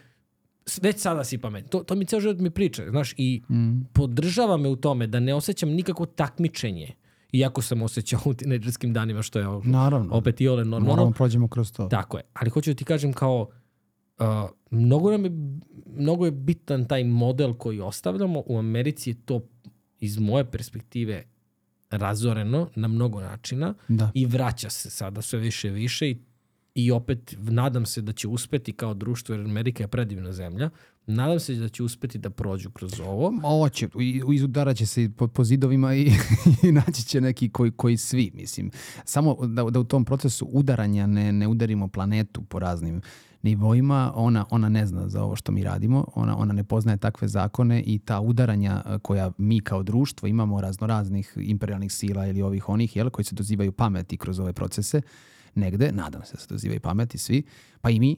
[0.81, 1.69] već sada si pametni.
[1.69, 3.81] To, to mi ceo život mi priča, znaš, i Mm.
[3.93, 6.91] podržava me u tome da ne osjećam nikako takmičenje.
[7.31, 10.09] Iako sam osjećao u tineđerskim danima, što je Naravno.
[10.13, 10.87] opet i ole normalno.
[10.89, 11.87] Moramo prođemo kroz to.
[11.87, 12.23] Tako je.
[12.33, 13.47] Ali hoću da ti kažem kao,
[14.19, 14.25] uh,
[14.71, 15.31] mnogo, nam je,
[15.87, 18.43] mnogo je bitan taj model koji ostavljamo.
[18.45, 19.41] U Americi je to
[19.99, 21.23] iz moje perspektive
[21.89, 24.11] razoreno na mnogo načina Da.
[24.13, 26.17] i vraća se sada sve više i više i,
[26.75, 30.69] i opet nadam se da će uspeti kao društvo, jer Amerika je predivna zemlja,
[31.07, 33.34] nadam se da će uspeti da prođu kroz ovo.
[33.44, 33.88] Ovo će,
[34.34, 36.11] izudarat će se po, po zidovima i,
[36.64, 38.72] i naći će neki koji, koji svi, mislim.
[39.06, 43.02] Samo da, da u tom procesu udaranja ne, ne udarimo planetu po raznim
[43.44, 47.28] nivoima, ona, ona ne zna za ovo što mi radimo, ona, ona ne poznaje takve
[47.28, 52.69] zakone i ta udaranja eh, koja mi kao društvo imamo raznoraznih imperialnih sila ili ovih
[52.69, 55.02] onih, jel, koji se dozivaju pameti kroz ove procese,
[55.56, 57.44] negde, nadam se da se dozivaju pameti svi,
[57.82, 58.15] pa i mi,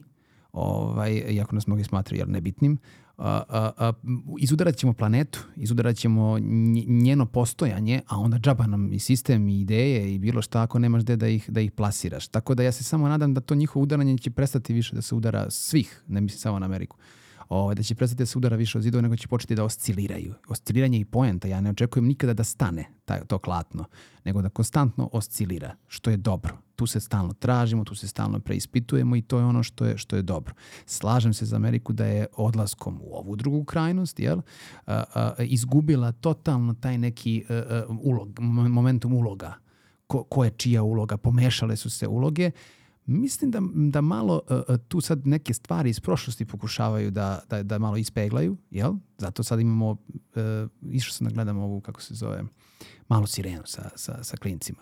[0.54, 2.78] ovaj, iako nas mnogi smatraju jel, nebitnim,
[3.18, 3.92] a, a, a,
[4.38, 9.60] izudarat ćemo planetu, izudarat ćemo nj- njeno postojanje, a onda džaba nam i sistem i
[9.60, 12.28] ideje i bilo šta ako nemaš gde da ih, da ih plasiraš.
[12.28, 15.14] Tako da ja se samo nadam da to njihovo udaranje će prestati više da se
[15.14, 16.96] udara svih, ne mislim samo na Ameriku.
[17.48, 20.34] Ovaj, da će prestati da se udara više od zidova, nego će početi da osciliraju.
[20.48, 21.48] Osciliranje je i poenta.
[21.48, 23.84] Ja ne očekujem nikada da stane taj, to klatno,
[24.24, 26.58] nego da konstantno oscilira, što je dobro.
[26.76, 30.16] Tu se stalno tražimo, tu se stalno preispitujemo i to je ono što je, što
[30.16, 30.54] je dobro.
[30.86, 34.40] Slažem se za Ameriku da je odlaskom u ovu drugu krajnost jel,
[34.86, 39.54] a, a, izgubila totalno taj neki a, a, ulog, momentum uloga.
[40.06, 42.50] Ko, ko je čija uloga, pomešale su se uloge.
[43.06, 47.78] Mislim da, da malo uh, tu sad neke stvari iz prošlosti pokušavaju da, da, da
[47.78, 48.94] malo ispeglaju, jel?
[49.18, 49.98] Zato sad imamo, uh,
[50.90, 52.42] išao sam da gledam ovu, kako se zove,
[53.08, 54.78] malu sirenu sa, sa, sa klincima.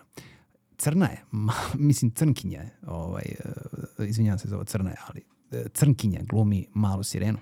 [0.76, 3.24] Crna je, ma, mislim crnkinja je, ovaj,
[3.98, 7.38] uh, izvinjavam se za ovo crna je, ali uh, crnkinja glumi malu sirenu.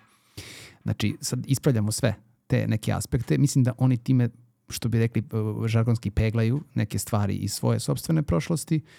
[0.83, 2.15] Znači, sad ispravljamo sve
[2.47, 3.39] te neke aspekte.
[3.39, 4.29] Mislim da oni time,
[4.69, 8.91] što bi rekli, uh, žargonski peglaju neke stvari iz svoje sobstvene prošlosti, uh,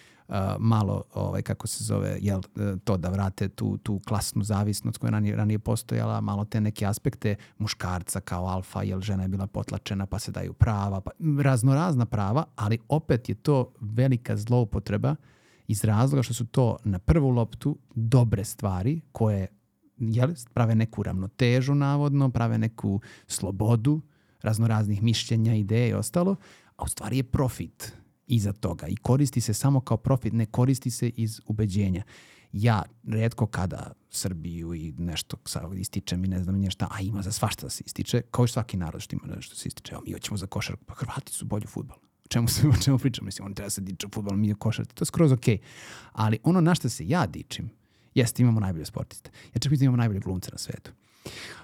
[0.60, 5.08] malo, ovaj, kako se zove, jel, uh, to da vrate tu, tu klasnu zavisnost koja
[5.08, 9.48] je ranije, ranije postojala, malo te neke aspekte muškarca kao alfa, jel žena je bila
[9.48, 11.12] potlačena pa se daju prava, pa,
[11.44, 15.16] raznorazna prava, ali opet je to velika zloupotreba
[15.68, 19.48] iz razloga što su to na prvu loptu dobre stvari koje
[19.98, 24.02] jel, prave neku ravnotežu navodno, prave neku slobodu
[24.42, 26.36] raznoraznih mišljenja, ideje i ostalo,
[26.78, 28.01] a u stvari je profit
[28.32, 32.04] iza toga i koristi se samo kao profit, ne koristi se iz ubeđenja.
[32.54, 37.22] Ja redko kada Srbiju i nešto sa- ističem i ne znam nije šta, a ima
[37.22, 39.94] za svašta da se ističe, kao i svaki narod što ima nešto da se ističe.
[39.94, 41.98] Evo, mi hoćemo za košarku, pa Hrvati su bolji futbol.
[41.98, 43.26] O čemu, se, o čemu pričam?
[43.26, 44.96] Mislim, oni treba se diče u futbol, mi u košarci.
[44.96, 45.58] To je skroz okej.
[46.12, 47.70] Ali ono na što se ja dičim,
[48.16, 49.32] jeste imamo najbolje sportiste.
[49.54, 50.92] Ja čak mislim da imamo najbolje glumce na svetu.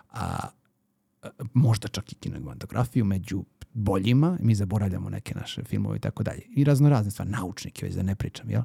[0.09, 0.47] A,
[1.53, 3.43] možda čak i kinematografiju među
[3.77, 6.41] boljima, mi zaboravljamo neke naše filmove i tako dalje.
[6.49, 8.61] I raznorazne stvari, naučnike, već da ne pričam, jel?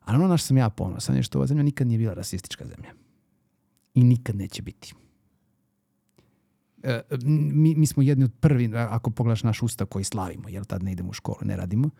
[0.00, 2.64] Ali ono na što sam ja ponosan je što ova zemlja nikad nije bila rasistička
[2.66, 2.92] zemlja.
[3.94, 4.94] I nikad neće biti.
[6.82, 10.64] E, mi, mi smo jedni od prvi, a- ako pogledaš naš ustav koji slavimo, jer
[10.64, 11.90] tad ne idemo u školu, ne radimo,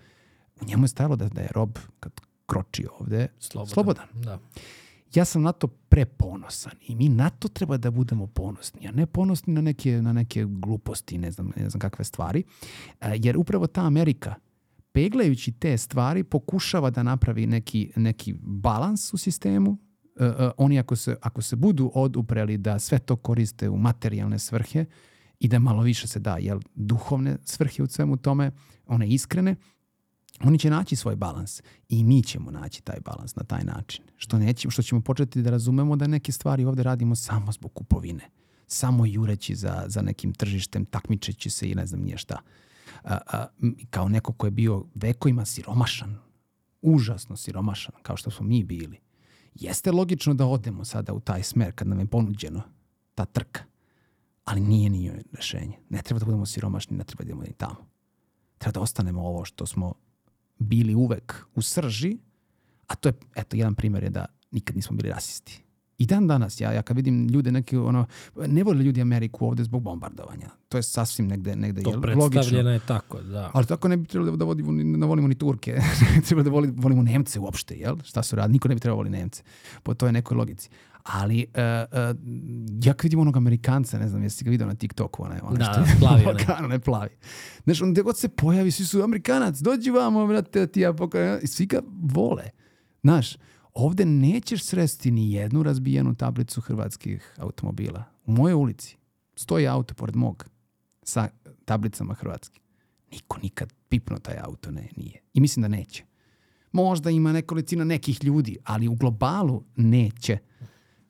[0.61, 2.13] u njemu je stajalo da, da je rob kad
[2.47, 3.73] kroči ovde Slobodan.
[3.73, 4.07] slobodan.
[4.15, 4.39] Da.
[5.15, 9.07] Ja sam na to preponosan i mi na to treba da budemo ponosni, a ne
[9.07, 12.43] ponosni na neke, na neke gluposti, ne znam, ne znam kakve stvari.
[13.01, 14.35] E, jer upravo ta Amerika,
[14.93, 19.79] peglajući te stvari, pokušava da napravi neki, neki balans u sistemu.
[20.21, 24.85] E, oni ako se, ako se budu odupreli da sve to koriste u materijalne svrhe
[25.39, 28.51] i da malo više se da jel, duhovne svrhe u svemu tome,
[28.87, 29.57] one iskrene,
[30.41, 34.05] oni će naći svoj balans i mi ćemo naći taj balans na taj način.
[34.17, 38.31] Što, nećemo, što ćemo početi da razumemo da neke stvari ovde radimo samo zbog kupovine.
[38.67, 42.39] Samo jureći za, za nekim tržištem, takmičeći se i ne znam nije šta.
[43.05, 43.47] A, a,
[43.91, 46.19] kao neko ko je bio vekovima siromašan,
[46.83, 49.01] užasno siromašan, kao što smo mi bili.
[49.55, 52.63] Jeste logično da odemo sada u taj smer kad nam je ponuđeno
[53.15, 53.61] ta trka,
[54.45, 55.79] ali nije nije rešenje.
[55.89, 57.87] Ne treba da budemo siromašni, ne treba da idemo ni tamo.
[58.59, 59.95] Treba da ostanemo ovo što smo
[60.59, 62.19] bili uvek u srži,
[62.87, 65.63] a to je, eto, jedan primjer je da nikad nismo bili rasisti.
[65.99, 68.07] I dan danas, ja, ja kad vidim ljude neki, ono,
[68.47, 70.49] ne vole ljudi Ameriku ovde zbog bombardovanja.
[70.69, 73.51] To je sasvim negde, negde to je predstavljeno je tako, da.
[73.55, 75.79] Ali tako ne bi trebalo da vodimo, da volimo ni Turke.
[76.27, 77.97] treba da volimo, volimo Nemce uopšte, jel?
[78.05, 78.53] Šta su radili?
[78.53, 79.43] Niko ne bi trebalo voli Nemce.
[79.83, 80.71] Po toj nekoj logici.
[81.03, 82.17] Ali uh, uh,
[82.85, 85.65] ja kad vidim onog Amerikanca, ne znam, jesi ga vidio na TikToku, onaj, onaj Da,
[85.65, 86.35] što je plavi onaj.
[86.35, 87.11] Balkan, onaj plavi.
[87.65, 91.39] Znaš, on gde god se pojavi, svi su Amerikanac, dođi vamo, brate, ti ja pokažem.
[91.43, 92.51] I svi ga vole.
[93.03, 93.37] Znaš,
[93.75, 98.05] ovde nećeš sresti ni jednu razbijenu tablicu hrvatskih automobila.
[98.27, 98.97] U mojoj ulici
[99.37, 100.45] stoji auto pored mog
[101.03, 101.29] sa
[101.65, 102.61] tablicama hrvatski.
[103.13, 105.21] Niko nikad pipno taj auto ne, nije.
[105.35, 106.05] I mislim da neće.
[106.73, 110.39] Možda ima nekolicina nekih ljudi, ali u globalu neće.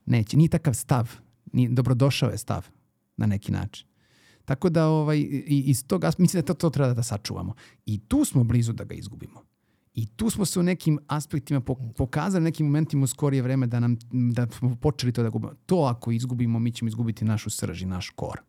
[0.07, 0.37] Neće.
[0.37, 1.11] Nije takav stav.
[1.53, 2.69] Nije, dobrodošao je stav
[3.17, 3.87] na neki način.
[4.45, 7.55] Tako da ovaj, i, iz toga, mislim da to, to treba da sačuvamo.
[7.87, 9.43] I tu smo blizu da ga izgubimo.
[9.95, 13.81] I tu smo se u nekim aspektima po- pokazali, nekim momentima u skorije vreme da,
[13.81, 15.53] nam, da smo počeli to da gubimo.
[15.67, 18.41] To ako izgubimo, mi ćemo izgubiti našu srž i naš kor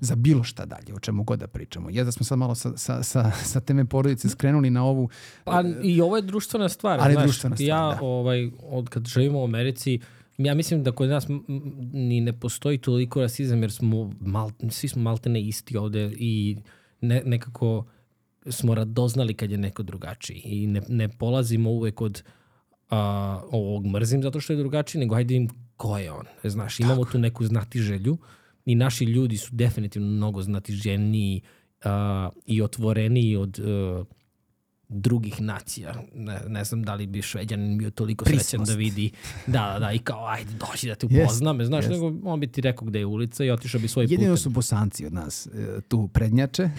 [0.00, 1.90] za bilo šta dalje, o čemu god da pričamo.
[1.90, 5.08] Je da smo sad malo sa, sa, sa, sa teme porodice skrenuli na ovu...
[5.44, 7.00] Pa i ovo je društvena stvar.
[7.00, 7.98] Ali znaš, društvena stvar, ja, da.
[8.02, 10.00] ovaj, od kad živimo u Americi,
[10.38, 11.26] ja mislim da kod nas
[11.92, 16.56] ni ne postoji toliko rasizam jer smo mal, svi smo maltene isti ovde i
[17.00, 17.84] ne, nekako
[18.50, 22.22] smo radoznali kad je neko drugačiji i ne, ne polazimo uvek od
[22.90, 26.26] a, ovog mrzim zato što je drugačiji, nego hajde im ko je on.
[26.44, 28.18] Znaš, imamo tu neku znati želju
[28.64, 31.40] i naši ljudi su definitivno mnogo znatiženiji
[31.84, 34.04] a, i otvoreniji od a,
[34.88, 35.94] drugih nacija.
[36.14, 38.72] Ne, ne znam da li bi šveđanin bio toliko srećan Prisnost.
[38.72, 39.10] da vidi
[39.46, 41.92] da, da, da, i kao, ajde, dođi da te upoznam, yes, znaš, jest.
[41.92, 44.36] nego on bi ti rekao gde je ulica i otišao bi svoj Jedino putem.
[44.36, 46.70] su bosanci od nas e, tu prednjače.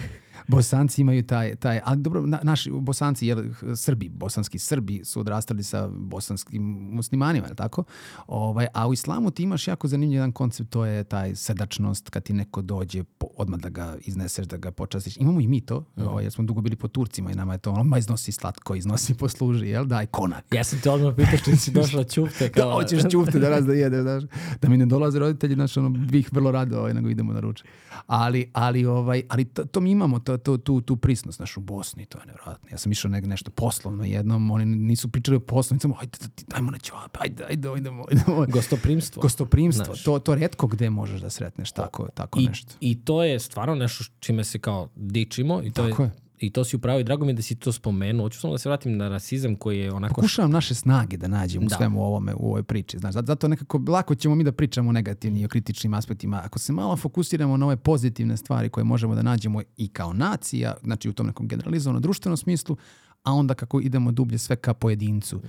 [0.48, 3.44] Bosanci imaju taj, taj ali dobro, na, naši bosanci, jel,
[3.74, 6.62] Srbi, bosanski Srbi su odrastali sa bosanskim
[6.92, 7.84] muslimanima, je tako?
[8.26, 12.22] Ovaj, a u islamu ti imaš jako zanimljiv jedan koncept, to je taj sedačnost, kad
[12.22, 15.16] ti neko dođe, po, odmah da ga izneseš, da ga počastiš.
[15.16, 17.70] Imamo i mi to, ovaj, jer smo dugo bili po Turcima i nama je to,
[17.70, 20.44] ono, ma iznosi slatko, iznosi posluži, jel, daj konak.
[20.52, 22.48] Ja sam te odmah pitao što si došla ćufte.
[22.48, 24.22] Da, Kao, hoćeš ćufte danas da jede, znaš.
[24.62, 27.66] Da mi ne dolaze roditelji, znaš, ono, bih vrlo rado ovaj, nego idemo na ručak.
[28.06, 31.60] Ali, ali, ovaj, ali to, to mi imamo, to, to, tu, tu prisnost, znaš, u
[31.60, 32.68] Bosni, to je nevjerojatno.
[32.70, 36.28] Ja sam išao ne, nešto poslovno jednom, oni nisu pričali o poslovno, samo, hajde, da
[36.46, 38.46] dajmo na ćevap, ajde, ajde, idemo, idemo.
[38.48, 39.22] Gostoprimstvo.
[39.22, 40.02] Gostoprimstvo, Znaš.
[40.02, 42.72] to, to redko gde možeš da sretneš tako, tako I, nešto.
[42.80, 46.25] I to je stvarno nešto čime se kao dičimo i to Tako je, je.
[46.38, 48.24] I to si upravo i drago mi je da si to spomenuo.
[48.26, 50.14] Hoću samo da se vratim na rasizam koji je onako...
[50.14, 51.76] Pokušavam naše snage da nađem u Da.
[51.76, 52.98] svemu ovome, u ovoj priči.
[52.98, 56.40] Znaš, zato- zato nekako lako ćemo mi da pričamo o negativnim i o kritičnim aspektima.
[56.44, 60.74] Ako se malo fokusiramo na ove pozitivne stvari koje možemo da nađemo i kao nacija,
[60.82, 62.76] znači u tom nekom generalizovanom društvenom smislu,
[63.22, 65.40] a onda kako idemo dublje sve ka pojedincu.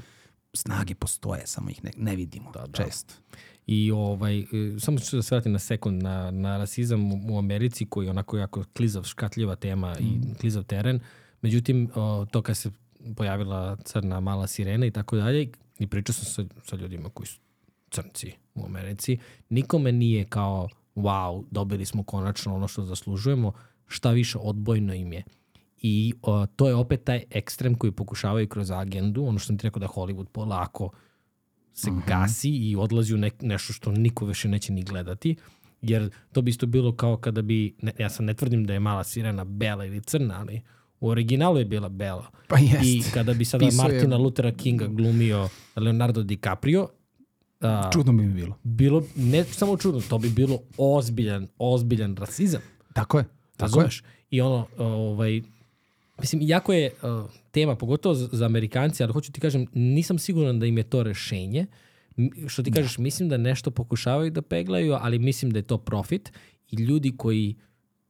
[0.57, 2.83] Snage postoje, samo ih ne, ne vidimo Da, da.
[2.83, 3.13] često.
[3.67, 4.45] I ovaj, e,
[4.79, 8.09] samo ću da se vratim na sekund na, na rasizam u, u Americi koji je
[8.11, 10.03] onako jako klizav, škatljiva tema Mm.
[10.03, 10.99] i klizav teren.
[11.41, 12.71] Međutim, o, to kad se
[13.15, 17.39] pojavila crna mala sirena i tako dalje, i pričao sam sa, sa ljudima koji su
[17.89, 19.17] crnci u Americi,
[19.49, 23.51] nikome nije kao wow, dobili smo konačno ono što zaslužujemo,
[23.87, 25.23] šta više odbojno im je.
[25.79, 29.63] I o, to je opet taj ekstrem koji pokušavaju kroz agendu, ono što sam ti
[29.63, 30.89] rekao da Hollywood polako
[31.73, 35.35] se gasi i odlazi u ne, nešto što niko više neće ni gledati.
[35.81, 38.79] Jer to bi isto bilo kao kada bi, ne, ja sam ne tvrdim da je
[38.79, 40.61] mala sirena bela ili crna, ali
[40.99, 42.27] u originalu je bila bela.
[42.47, 42.83] Pa jest.
[42.83, 46.87] I kada bi sada Pisao je- Martina Luthera Kinga glumio Leonardo DiCaprio,
[47.61, 48.55] a, Čudno bi mi bilo.
[48.63, 52.61] bilo, ne samo čudno, to bi bilo ozbiljan, ozbiljan rasizam.
[52.93, 53.23] Tako je.
[53.57, 53.83] Tako je.
[53.83, 54.03] Razumeš?
[54.29, 55.41] I ono, ovaj,
[56.19, 60.65] mislim, jako je uh, tema, pogotovo za, Amerikanci, ali hoću ti kažem, nisam siguran da
[60.65, 61.65] im je to rešenje.
[62.47, 66.31] Što ti kažeš, mislim da nešto pokušavaju da peglaju, ali mislim da je to profit
[66.71, 67.55] i ljudi koji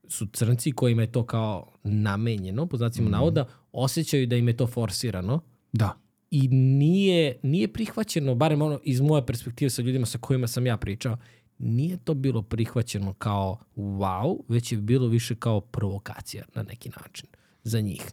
[0.08, 4.68] su crnci kojima je to kao namenjeno, po znacima navoda, osjećaju da im je to
[4.68, 5.40] forsirano
[5.74, 5.98] Da.
[6.32, 10.78] i nije, nije prihvaćeno, barem ono iz moje perspektive sa ljudima sa kojima sam ja
[10.78, 11.18] pričao,
[11.58, 17.28] nije to bilo prihvaćeno kao wow, već je bilo više kao provokacija na neki način
[17.64, 18.12] za njih.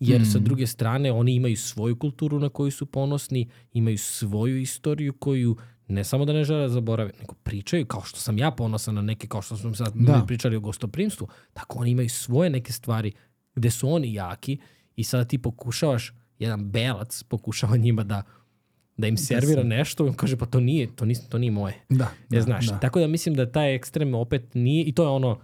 [0.00, 5.12] Jer sa druge strane oni imaju svoju kulturu na koju su ponosni, imaju svoju istoriju
[5.12, 5.56] koju
[5.88, 9.02] ne samo da ne žele da zaborave, nego pričaju kao što sam ja ponosan na
[9.02, 10.24] neke, kao što smo sad Da.
[10.26, 13.12] pričali o gostoprimstvu, tako oni imaju svoje neke stvari
[13.54, 14.58] gde su oni jaki
[14.96, 18.22] i sada ti pokušavaš, jedan belac pokušava njima da
[18.96, 21.74] da im servira nešto on kaže pa to nije, to, nis, to nije moje.
[21.88, 22.08] Da.
[22.30, 22.80] Ne da, znaš, da.
[22.80, 25.40] tako da mislim da taj ekstrem opet nije, i to je ono,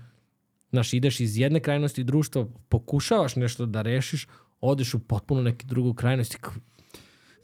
[0.70, 4.26] znaš, ideš iz jedne krajnosti društva, pokušavaš nešto da rešiš,
[4.60, 6.38] odeš u potpuno neke drugu krajnost i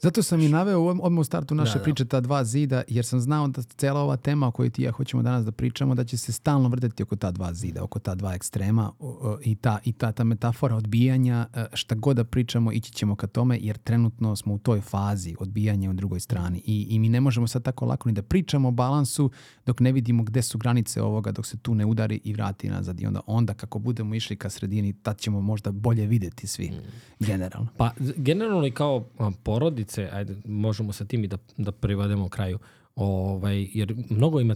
[0.01, 1.83] Zato sam i naveo odmah u startu naše Da, da.
[1.83, 4.91] priče ta dva zida, jer sam znao da cela ova tema o kojoj ti ja
[4.91, 8.15] hoćemo danas da pričamo, da će se stalno vrteti oko ta dva zida, oko ta
[8.15, 8.91] dva ekstrema
[9.43, 13.27] i, ta, i ta, ta metafora odbijanja, e, šta god da pričamo, ići ćemo ka
[13.27, 17.21] tome, jer trenutno smo u toj fazi odbijanja u drugoj strani i, i mi ne
[17.21, 19.31] možemo sad tako lako ni da pričamo o balansu
[19.65, 23.01] dok ne vidimo gde su granice ovoga, dok se tu ne udari i vrati nazad
[23.01, 26.71] i onda, onda kako budemo išli ka sredini, tad ćemo možda bolje videti svi,
[27.19, 27.69] generalno.
[27.77, 29.31] Pa, generalno i kao a,
[29.85, 32.59] porodice, ajde, možemo sa tim i da, da privademo kraju,
[32.95, 34.55] ovaj, jer mnogo ima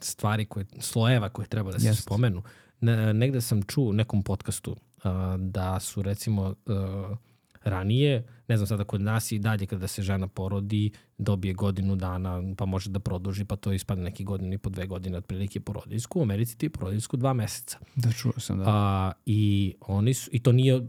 [0.00, 2.02] stvari koje, slojeva koje treba da se Jeste.
[2.02, 2.42] spomenu.
[2.80, 7.16] Ne, negde sam čuo u nekom podcastu a, da su recimo a,
[7.64, 12.42] ranije, ne znam sada kod nas i dalje kada se žena porodi, dobije godinu dana,
[12.56, 16.20] pa može da produži, pa to ispadne neki godinu i po dve godine otprilike porodiljsku.
[16.20, 17.78] U Americi ti je porodiljsku dva meseca.
[17.96, 18.64] Da, čuo sam da.
[18.66, 20.80] A, I oni su, i to nije,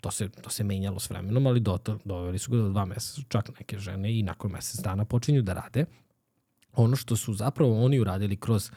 [0.00, 3.22] to se, to se menjalo s vremenom, ali do, doveli su ga do dva meseca,
[3.28, 5.84] čak neke žene i nakon mesec dana počinju da rade.
[6.76, 8.70] Ono što su zapravo oni uradili kroz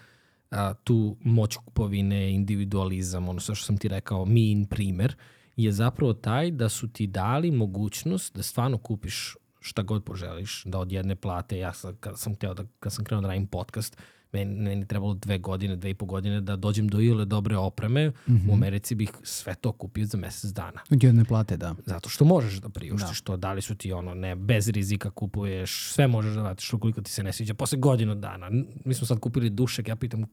[0.52, 5.16] a, tu moć kupovine, individualizam, ono što sam ti rekao, mi in primer,
[5.56, 10.80] je zapravo taj da su ti dali mogućnost da stvarno kupiš šta god poželiš, da
[10.80, 13.98] od jedne plate, ja sam, kad sam, teo da, kad sam krenuo da radim podcast,
[14.36, 18.12] meni, meni trebalo dve godine, dve i po godine da dođem do ile dobre opreme,
[18.50, 20.82] u Americi bih sve to kupio za mesec dana.
[20.92, 21.76] Od jedne plate, da.
[21.86, 25.94] Zato što možeš da priuštiš to, da li su ti ono, ne, bez rizika kupuješ,
[25.94, 27.54] sve možeš da vratiš ukoliko ti se ne sviđa.
[27.54, 28.50] Posle godinu dana,
[28.86, 30.26] mi smo sad kupili dušek, ja pitam,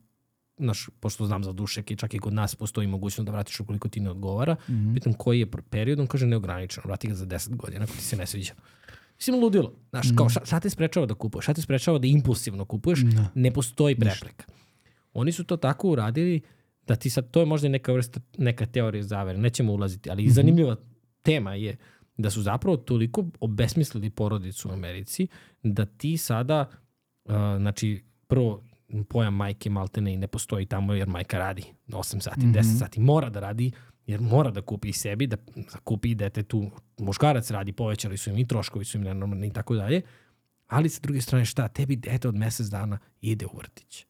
[0.58, 3.88] naš, pošto znam za dušek i čak i kod nas postoji mogućnost da vratiš ukoliko
[3.88, 4.56] ti ne odgovara,
[4.94, 8.16] pitam koji je period, on kaže neograničeno, vrati ga za 10 godina ako ti se
[8.16, 8.52] ne sviđa.
[9.16, 9.72] Mislim, ludilo.
[9.90, 11.44] Znaš, kao šta, šta te sprečava da kupuješ?
[11.44, 13.00] Šta te sprečava da impulsivno kupuješ?
[13.34, 14.44] Ne postoji prepreka.
[15.12, 16.40] Oni su to tako uradili
[16.86, 20.76] da ti sad, to je možda neka vrsta, neka teorija zavere, nećemo ulaziti, ali zanimljiva
[21.22, 21.76] tema je
[22.16, 25.26] da su zapravo toliko obesmislili porodicu u Americi
[25.62, 26.68] da ti sada,
[27.24, 28.62] uh, znači, prvo
[29.08, 33.30] pojam majke maltene i ne postoji tamo jer majka radi 8 sati, 10 sati, mora
[33.30, 33.70] da radi
[34.06, 38.16] jer mora da kupi i sebi, da, da kupi i dete tu, muškarac radi, povećali
[38.16, 40.02] su im i troškovi su im nenormalni i tako dalje,
[40.66, 44.06] ali sa druge strane šta, tebi dete od mesec dana ide u vrtić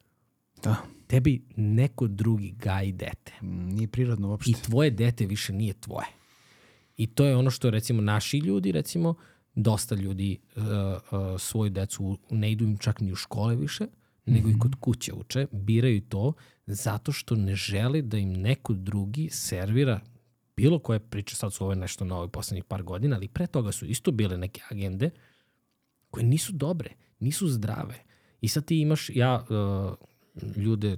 [0.63, 0.75] Da.
[1.07, 3.33] tebi neko drugi gaji dete.
[3.41, 4.51] Mm, Nije prirodno uopšte.
[4.51, 6.07] I tvoje dete više nije tvoje.
[6.97, 9.15] I to je ono što recimo naši ljudi, recimo,
[9.55, 13.85] dosta ljudi uh, uh, svoju decu ne idu im čak ni u škole više,
[14.25, 16.33] nego i kod kuće uče, biraju to
[16.65, 19.99] zato što ne žele da im neko drugi servira
[20.55, 23.85] bilo koje priče, sad su ove nešto nove poslednjih par godina, ali pre toga su
[23.85, 25.09] isto bile neke agende
[26.09, 26.89] koje nisu dobre,
[27.19, 27.95] nisu zdrave.
[28.41, 30.95] I sad ti imaš, ja, uh, ljude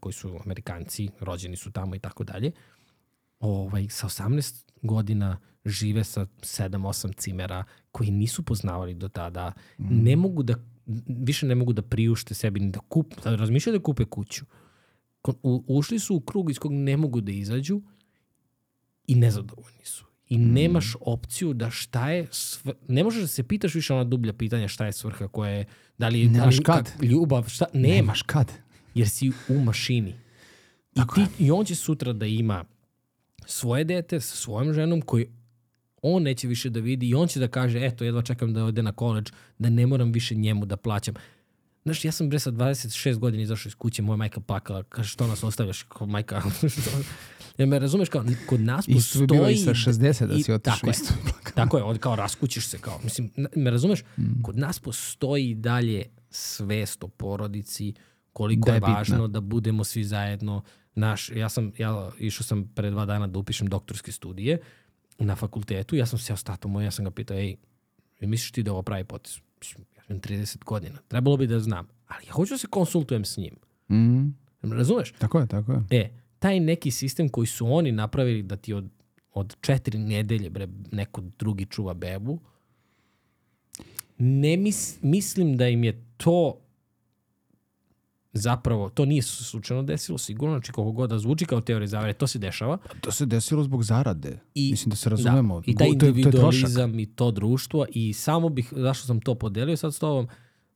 [0.00, 2.52] koji su Amerikanci, rođeni su tamo i tako dalje,
[3.40, 10.42] ovaj, sa 18 godina žive sa 7-8 cimera koji nisu poznavali do tada, ne mogu
[10.42, 10.54] da,
[11.06, 14.44] više ne mogu da priušte sebi ni da kup, da razmišljaju da kupe kuću.
[15.42, 17.80] U, ušli su u krug iz kog ne mogu da izađu
[19.06, 20.04] i nezadovoljni su.
[20.28, 22.72] I nemaš opciju da šta je, svr...
[22.88, 25.64] ne možeš da se pitaš više ona dublja pitanja šta je svrha koja je,
[25.98, 26.84] da li, da Nemaš li kad.
[26.84, 28.52] kak- ljubav, šta, nema Nemaš kad.
[28.94, 30.14] jer si u mašini.
[30.94, 32.64] I, ti, I on će sutra da ima
[33.46, 35.26] svoje dete sa svojom ženom koji
[36.02, 38.82] on neće više da vidi i on će da kaže, eto, jedva čekam da ode
[38.82, 41.14] na koleđ, da ne moram više njemu da plaćam.
[41.84, 45.26] Znaš, ja sam bre sa 26 godina izašao iz kuće, moja majka plakala, kaže, što
[45.26, 46.42] nas ostavljaš, kao majka,
[46.80, 46.90] što...
[47.58, 49.26] Ja me razumeš kao, kod nas Isto bi postoji...
[49.26, 50.90] bilo i sa 60 da si otišao tako je.
[50.90, 51.14] isto.
[51.54, 54.00] Tako je, on kao raskućiš se kao, mislim, me razumeš?
[54.42, 57.94] Kod nas postoji dalje svest o porodici,
[58.32, 58.94] koliko Da je, je bitna.
[58.94, 60.62] važno da budemo svi zajedno.
[60.94, 64.58] Naš, ja sam, ja išao sam pre dva dana da upišem doktorske studije
[65.24, 67.56] na fakultetu, ja sam seo s tatom moj, ja sam ga pitao, ej,
[68.20, 69.38] misliš ti da ovo pravi potez?
[69.60, 70.98] Mislim, Imam 30 godina.
[71.08, 71.88] Trebalo bi da znam.
[72.06, 73.56] Ali ja hoću da se konsultujem s njim.
[73.90, 75.12] Mm, Razumeš?
[75.12, 75.82] tako je, tako je.
[75.90, 78.88] E, taj neki sistem koji su oni napravili da ti od,
[79.34, 82.38] od četiri nedelje bre, neko drugi čuva bebu,
[84.18, 86.60] ne mis, mislim da im je to
[88.34, 92.26] zapravo, to nije slučajno desilo, sigurno, znači koliko god da zvuči kao teorija zavere, to
[92.26, 92.78] se dešava.
[93.00, 94.38] To se desilo zbog zarade.
[94.54, 95.54] I, Mislim da se razumemo.
[95.56, 98.72] Da, I taj Go- to je- to je individualizam i to društvo i samo bih,
[98.72, 100.28] zašto sam to podelio sad s tobom,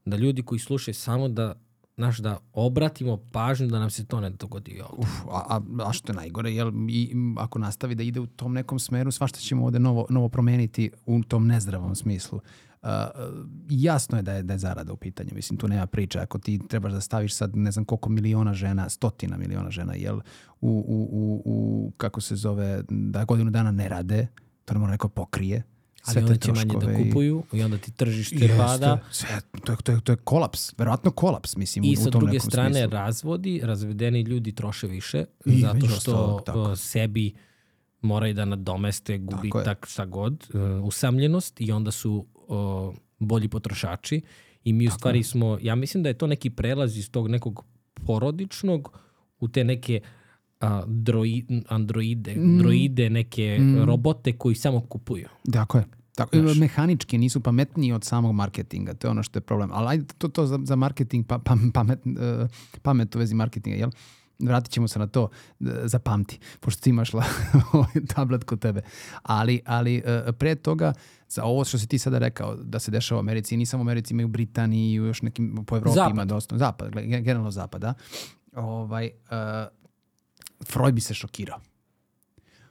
[0.04, 1.54] da ljudi koji slušaju samo da
[1.96, 4.96] znaš, da obratimo pažnju da nam se to ne dogodi ovde.
[4.98, 8.52] Uf, a, a, a što je najgore, jel, i, ako nastavi da ide u tom
[8.52, 12.40] nekom smeru, svašta ćemo ovde novo, novo promeniti u tom nezdravom smislu.
[12.86, 12.90] Uh,
[13.68, 16.18] jasno je da je, da je zarada u pitanju, mislim, tu nema priče.
[16.18, 20.16] Ako ti trebaš da staviš sad ne znam koliko miliona žena, stotina miliona žena, jel,
[20.16, 20.20] u,
[20.60, 24.26] u, u, u kako se zove, da godinu dana ne rade,
[24.64, 25.62] to ne mora neko pokrije.
[26.04, 28.98] Ali sve te onda će manje da kupuju i onda ti tržište Jeste, pada.
[29.10, 29.28] Sve,
[29.64, 32.20] to, je, to, je, to je kolaps, verovatno kolaps, mislim, u, I u sa tom
[32.20, 32.90] druge nekom strane smislu.
[32.90, 36.62] razvodi, razvedeni ljudi troše više, I zato što ostalog, tako.
[36.62, 37.34] uh, sebi
[38.00, 44.20] moraju da nadomeste gubitak šta god, uh, usamljenost i onda su uh, bolji potrošači
[44.64, 47.64] i mi u stvari smo, ja mislim da je to neki prelaz iz tog nekog
[48.06, 48.98] porodičnog
[49.40, 50.00] u te neke
[50.60, 52.58] a, droi, androide, Mm.
[52.58, 55.28] droide, neke robote koji samo kupuju.
[55.52, 55.84] Tako je.
[56.14, 56.56] Tako, Znaš.
[56.58, 59.70] mehanički nisu pametniji od samog marketinga, to je ono što je problem.
[59.72, 62.46] Ali ajde to, to za, za marketing, pa, pa, pamet, eh,
[62.82, 63.90] pamet u vezi marketinga, jel?
[64.38, 65.28] Vratit ćemo se na to,
[65.60, 67.24] eh, zapamti, pošto ti imaš la,
[67.72, 68.80] ovaj tablet kod tebe.
[69.22, 70.92] Ali, ali eh, pre toga,
[71.28, 74.14] za ovo što si ti sada rekao, da se dešava u Americi, nisam u Americi,
[74.14, 76.12] ima i u Britaniji, i u još nekim, po Evropi Zapad.
[76.12, 76.58] ima dosta.
[76.58, 77.94] Zapad, generalno zapad, da.
[78.56, 79.66] Ovaj, eh,
[80.64, 81.60] Freud bi se šokirao.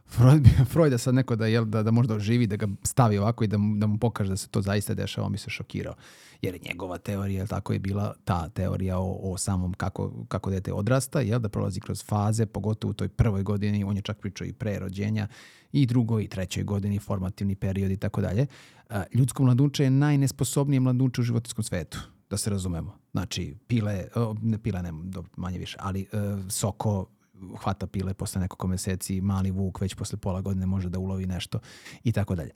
[0.07, 3.47] Freud, Freuda sad neko da, jel, da, da možda oživi, da ga stavi ovako i
[3.47, 5.93] da da mu pokaže da se to zaista dešava, on bi se šokirao.
[6.41, 10.51] Jer je njegova teorija, jel tako je bila ta teorija o, o samom kako, kako
[10.51, 14.19] dete odrasta, jel, da prolazi kroz faze, pogotovo u toj prvoj godini, on je čak
[14.19, 15.27] pričao i pre rođenja,
[15.71, 18.47] i drugoj i trećoj godini, formativni period i tako dalje.
[19.13, 21.99] Ljudsko mladunče je najnesposobnije mladunče u životinskom svetu
[22.29, 22.97] da se razumemo.
[23.11, 24.07] Znači, pile,
[24.41, 24.91] ne pile, ne,
[25.37, 26.05] manje više, ali e,
[26.49, 27.05] soko
[27.63, 31.59] hvata pile posle nekoliko meseci, mali vuk već posle pola godine može da ulovi nešto
[32.03, 32.51] i tako dalje.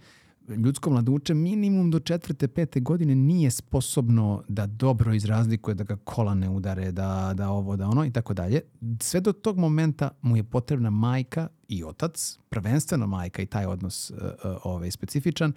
[0.47, 6.35] Ljudsko mladuče minimum do četvrte, pete godine nije sposobno da dobro izrazlikuje, da ga kola
[6.35, 8.61] ne udare, da, da ovo, da ono i tako dalje.
[8.99, 14.11] Sve do tog momenta mu je potrebna majka i otac, prvenstveno majka i taj odnos
[14.11, 15.53] uh, uh, ovaj, specifičan,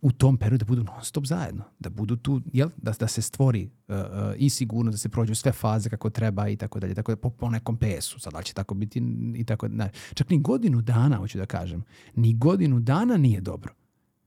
[0.00, 3.22] u tom periodu da budu non stop zajedno, da budu tu, jel, da, da se
[3.22, 4.02] stvori uh, uh,
[4.36, 7.30] i sigurno, da se prođu sve faze kako treba i tako dalje, tako da po,
[7.30, 9.02] po nekom PS-u, sad da će tako biti
[9.36, 9.90] i tako dalje.
[10.14, 11.84] Čak ni godinu dana, hoću da kažem,
[12.14, 13.74] ni godinu dana nije dobro.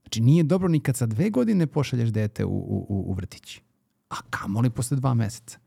[0.02, 3.60] Znači nije dobro ni kad sa dve godine pošalješ dete u, u- u vrtić,
[4.10, 5.60] a kamoli posle dva meseca.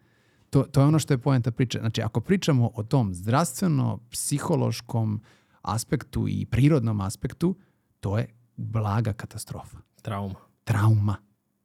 [0.51, 1.78] To, to je ono što je poenta priče.
[1.78, 5.18] Znači, ako pričamo o tom zdravstveno-psihološkom
[5.62, 7.56] aspektu i prirodnom aspektu,
[8.01, 8.26] to je
[8.56, 10.35] blaga katastrofa Trauma.
[10.64, 11.16] trauma.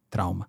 [0.09, 0.45] Trauma.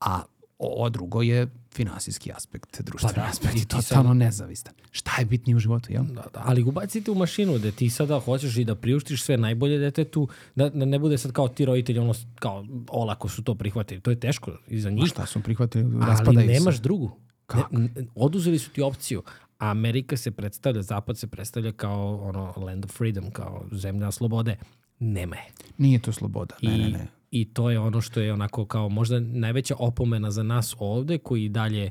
[0.00, 0.22] A
[0.58, 4.74] ovo drugo je finansijski aspekt, društveni Pa da, aspekt i totalno sad- nezavistan.
[4.90, 6.04] Šta je bitnije u životu, jel?
[6.04, 6.42] Da, da.
[6.44, 10.68] Ali ubacite u mašinu da ti sada hoćeš i da priuštiš sve najbolje detetu, da,
[10.68, 14.00] da ne bude sad kao ti roditelji, ono, kao olako su to prihvatili.
[14.00, 15.04] To je teško i za njih.
[15.06, 16.82] šta su prihvatili, Ali raspadaju nemaš se.
[16.82, 17.10] drugu.
[17.46, 17.68] Kako?
[17.72, 19.22] Ne, oduzeli su ti opciju.
[19.58, 24.56] Amerika se predstavlja, Zapad se predstavlja kao ono land of freedom, kao zemlja slobode.
[24.98, 25.44] Nema je.
[25.78, 27.06] Nije to sloboda, ne, I, ne, ne.
[27.30, 31.48] I to je ono što je onako kao možda najveća opomena za nas ovde koji
[31.48, 31.90] dalje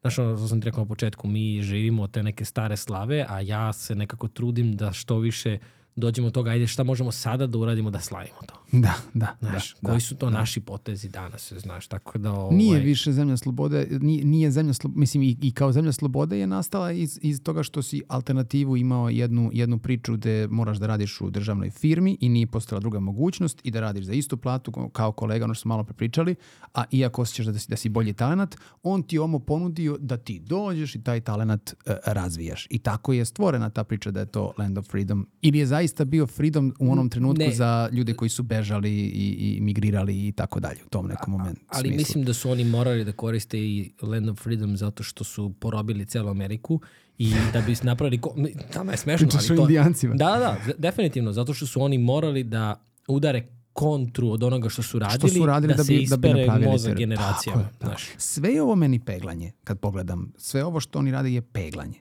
[0.00, 3.40] Znaš, ono što sam ti rekao na početku, mi živimo te neke stare slave, a
[3.40, 5.58] ja se nekako trudim da što više
[5.96, 8.54] dođemo od toga, ajde šta možemo sada da uradimo da slavimo to.
[8.72, 9.88] Da, da, Znaš, da.
[9.88, 12.32] koji su to naši potezi danas, znaš, tako da...
[12.32, 16.38] Ovaj, Nije više zemlja slobode, nije, nije zemlja slobode, mislim i, i kao zemlja slobode
[16.38, 20.86] je nastala iz, iz toga što si alternativu imao jednu, jednu priču gde moraš da
[20.86, 24.90] radiš u državnoj firmi i nije postojala druga mogućnost i da radiš za istu platu
[24.92, 26.34] kao kolega, ono što smo malo prepričali,
[26.74, 30.40] a iako osjećaš da si, da si bolji talent, on ti omo ponudio da ti
[30.40, 32.66] dođeš i taj talent e, razvijaš.
[32.70, 35.28] I tako je stvorena ta priča da je to land of freedom.
[35.42, 37.52] Ili je zaista bio freedom u onom trenutku Ne.
[37.52, 41.60] za ljude koji su bežali i, i migrirali i tako dalje u tom nekom momentu.
[41.68, 41.98] Ali smislu.
[41.98, 46.06] mislim da su oni morali da koriste i Land of Freedom zato što su porobili
[46.06, 46.80] celu Ameriku
[47.18, 48.20] i da bi napravili...
[48.20, 48.34] Ko...
[48.72, 49.62] Tamo je smešno, Pričaš ali to...
[49.62, 50.14] indijancima.
[50.14, 54.82] Da, da, da, definitivno, zato što su oni morali da udare kontru od onoga što
[54.82, 56.98] su radili, što su radili da, se bi, da bi ispere napravili mozak teren.
[56.98, 57.62] generacijama.
[57.62, 57.90] Tako tako.
[57.90, 58.08] znaš.
[58.16, 60.32] Sve je ovo meni peglanje, kad pogledam.
[60.36, 62.00] Sve ovo što oni rade je peglanje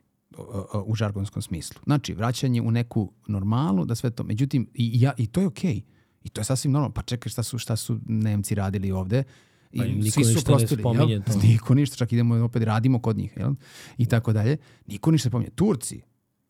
[0.86, 1.82] u žargonskom smislu.
[1.86, 4.24] Znači, vraćanje u neku normalu, da sve to...
[4.24, 5.82] Međutim, i, ja, i to je okej.
[6.24, 6.94] I to je sasvim normalno.
[6.94, 9.24] Pa čekaj, šta su, šta su Nemci radili ovde?
[9.72, 11.22] I Pa niko svi su ništa ne spominje jel?
[11.24, 11.40] to.
[11.48, 13.54] Niko ništa, čak idemo opet radimo kod njih, jel?
[13.98, 14.58] I tako dalje.
[14.88, 15.50] Niko ništa ne spominje.
[15.50, 16.02] Turci,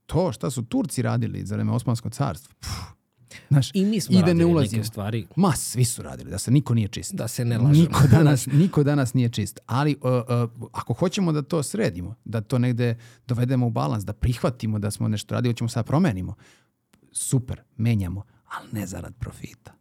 [0.05, 2.53] to šta su Turci radili za vreme Osmanskog carstva.
[2.59, 2.71] Pff,
[3.49, 4.77] znaš, I mi smo i da ne ulazimo.
[4.77, 7.13] neke stvari Ma, svi su radili, da se niko nije čist.
[7.15, 7.73] da se ne lažemo.
[7.87, 9.59] Niko danas, niko danas nije čist.
[9.65, 12.95] Ali uh, uh, ako hoćemo da to sredimo, da to negde
[13.27, 16.35] dovedemo u balans, da prihvatimo da smo nešto radili, hoćemo sad promenimo,
[17.11, 19.73] super, menjamo, ali ne zarad profita.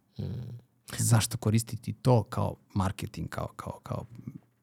[0.97, 4.05] Zašto koristiti to kao marketing, kao, kao, kao,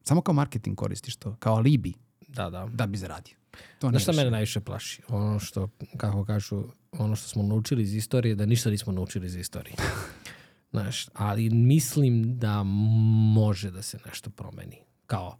[0.03, 1.93] samo kao marketing koristiš to, kao alibi
[2.27, 2.67] Da, da.
[2.73, 3.35] da bi zaradio.
[3.79, 5.01] To Znaš šta mene najviše plaši?
[5.07, 9.35] Ono što, kako kažu, ono što smo naučili iz istorije, da ništa nismo naučili iz
[9.35, 9.75] istorije.
[10.71, 12.63] Znaš, ali mislim da
[13.33, 14.77] može da se nešto promeni.
[15.05, 15.37] Kao,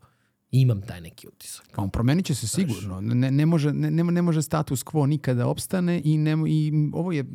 [0.51, 1.65] imam taj neki utisak.
[1.75, 3.01] Pa on promenit će se sigurno.
[3.01, 7.19] Ne, ne, može, ne, ne- može status quo nikada opstane i, ne, i ovo je,
[7.19, 7.25] e,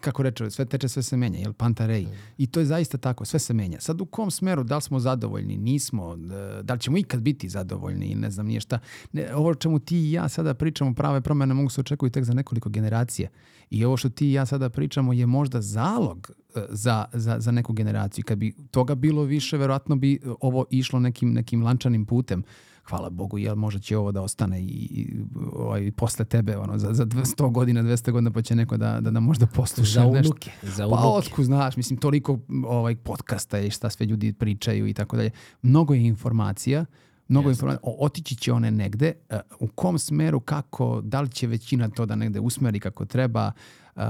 [0.00, 2.06] kako reče, sve teče, sve se menja, jel, Pantarej.
[2.38, 3.80] I to je zaista tako, sve se menja.
[3.80, 6.14] Sad u kom smeru, da li smo zadovoljni, nismo,
[6.58, 8.78] e, da li ćemo ikad biti zadovoljni ne znam nije šta.
[9.12, 12.34] Ne, ovo čemu ti i ja sada pričamo, prave promene mogu se očekuju tek za
[12.34, 13.28] nekoliko generacija.
[13.70, 16.30] I ovo što ti i ja sada pričamo je možda zalog
[16.68, 18.24] za, za, za neku generaciju.
[18.24, 22.42] Kad bi toga bilo više, verovatno bi e, ovo išlo nekim, nekim lančanim putem.
[22.84, 25.16] Hvala Bogu, jel možda će ovo da ostane i, i
[25.52, 29.10] ovaj, posle tebe, ono, za, za 100 godina, 200 godina, pa će neko da, da,
[29.10, 30.30] da možda posluša Za nešto.
[30.30, 30.50] unuke.
[30.64, 31.06] Za Pa unuke.
[31.08, 35.30] otku, znaš, mislim, toliko ovaj, podcasta i šta sve ljudi pričaju i tako dalje.
[35.62, 36.84] Mnogo je informacija,
[37.28, 41.28] mnogo je informacija, o- otići će one negde, e, u kom smeru, kako, da li
[41.28, 43.52] će većina to da negde usmeri kako treba.
[44.00, 44.02] E,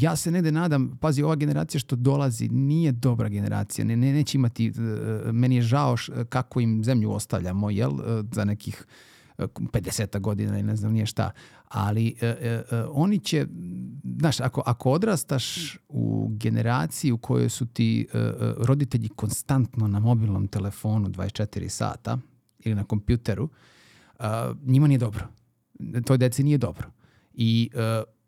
[0.00, 4.38] ja se negde nadam, pazi, ova generacija što dolazi nije dobra generacija, ne, ne, neće
[4.38, 8.86] imati, e, meni je žao š- kako im zemlju ostavljamo, jel, e, za nekih
[9.38, 11.30] 50 godina ili ne znam nije šta.
[11.68, 13.46] Ali e, e, oni će,
[14.18, 20.48] znaš, ako, ako odrastaš u generaciji u kojoj su ti e, roditelji konstantno na mobilnom
[20.48, 22.18] telefonu 24 sata
[22.58, 23.48] ili na kompjuteru,
[24.18, 25.26] a, njima nije dobro.
[26.04, 26.90] Toj deci nije dobro.
[27.34, 27.70] I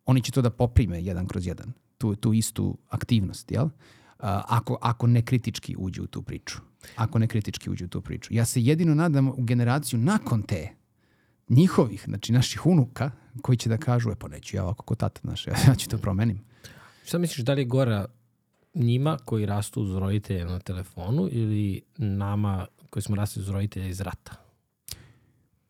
[0.06, 3.68] oni će to da poprime jedan kroz jedan, tu, tu istu aktivnost, jel?
[4.18, 6.58] Ako, ako ne kritički uđu u tu priču.
[6.96, 8.34] Ako ne kritički uđu u tu priču.
[8.34, 10.68] Ja se jedino nadam u generaciju nakon te,
[11.48, 13.10] njihovih, znači naših unuka,
[13.42, 15.98] koji će da kažu, e pa neću ja ovako ko tata naš, ja ću to
[15.98, 16.40] promenim.
[17.04, 18.06] Šta misliš, da li je gora
[18.74, 24.00] njima koji rastu uz roditelje na telefonu ili nama koji smo rasli uz roditelje iz
[24.00, 24.32] rata?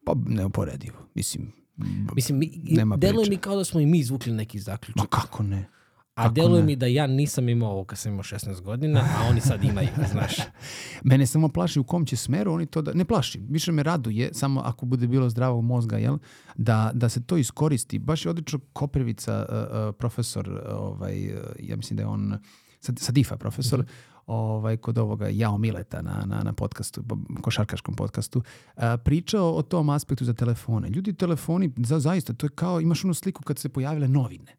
[0.04, 1.52] Pa neuporedivo, mislim.
[2.14, 4.96] Mislim, mi, Nema deluje mi kao da smo i mi izvukli neki zaključak.
[4.96, 5.68] Ma kako ne?
[6.14, 9.40] A deluje mi da ja nisam imao ovo kad sam imao 16 godina, a oni
[9.40, 10.36] sad imaju, znaš.
[11.04, 12.92] Mene samo plaši u kom će smeru oni to da...
[12.92, 16.18] Ne plaši, više me raduje, samo ako bude bilo zdravog mozga, jel?
[16.56, 17.98] Da, da se to iskoristi.
[17.98, 21.30] Baš je odlično Koprivica, uh, uh, profesor, uh, ovaj,
[21.60, 22.38] ja mislim da je on,
[22.80, 23.84] Sad- Sadifa profesor,
[24.26, 27.04] ovaj, kod ovoga Jao Mileta na, na, na podcastu,
[27.40, 28.42] košarkaškom podcastu,
[28.76, 30.88] a, pričao o tom aspektu za telefone.
[30.88, 34.56] Ljudi, telefoni, za, zaista, to je kao, imaš onu sliku kad se pojavile novine.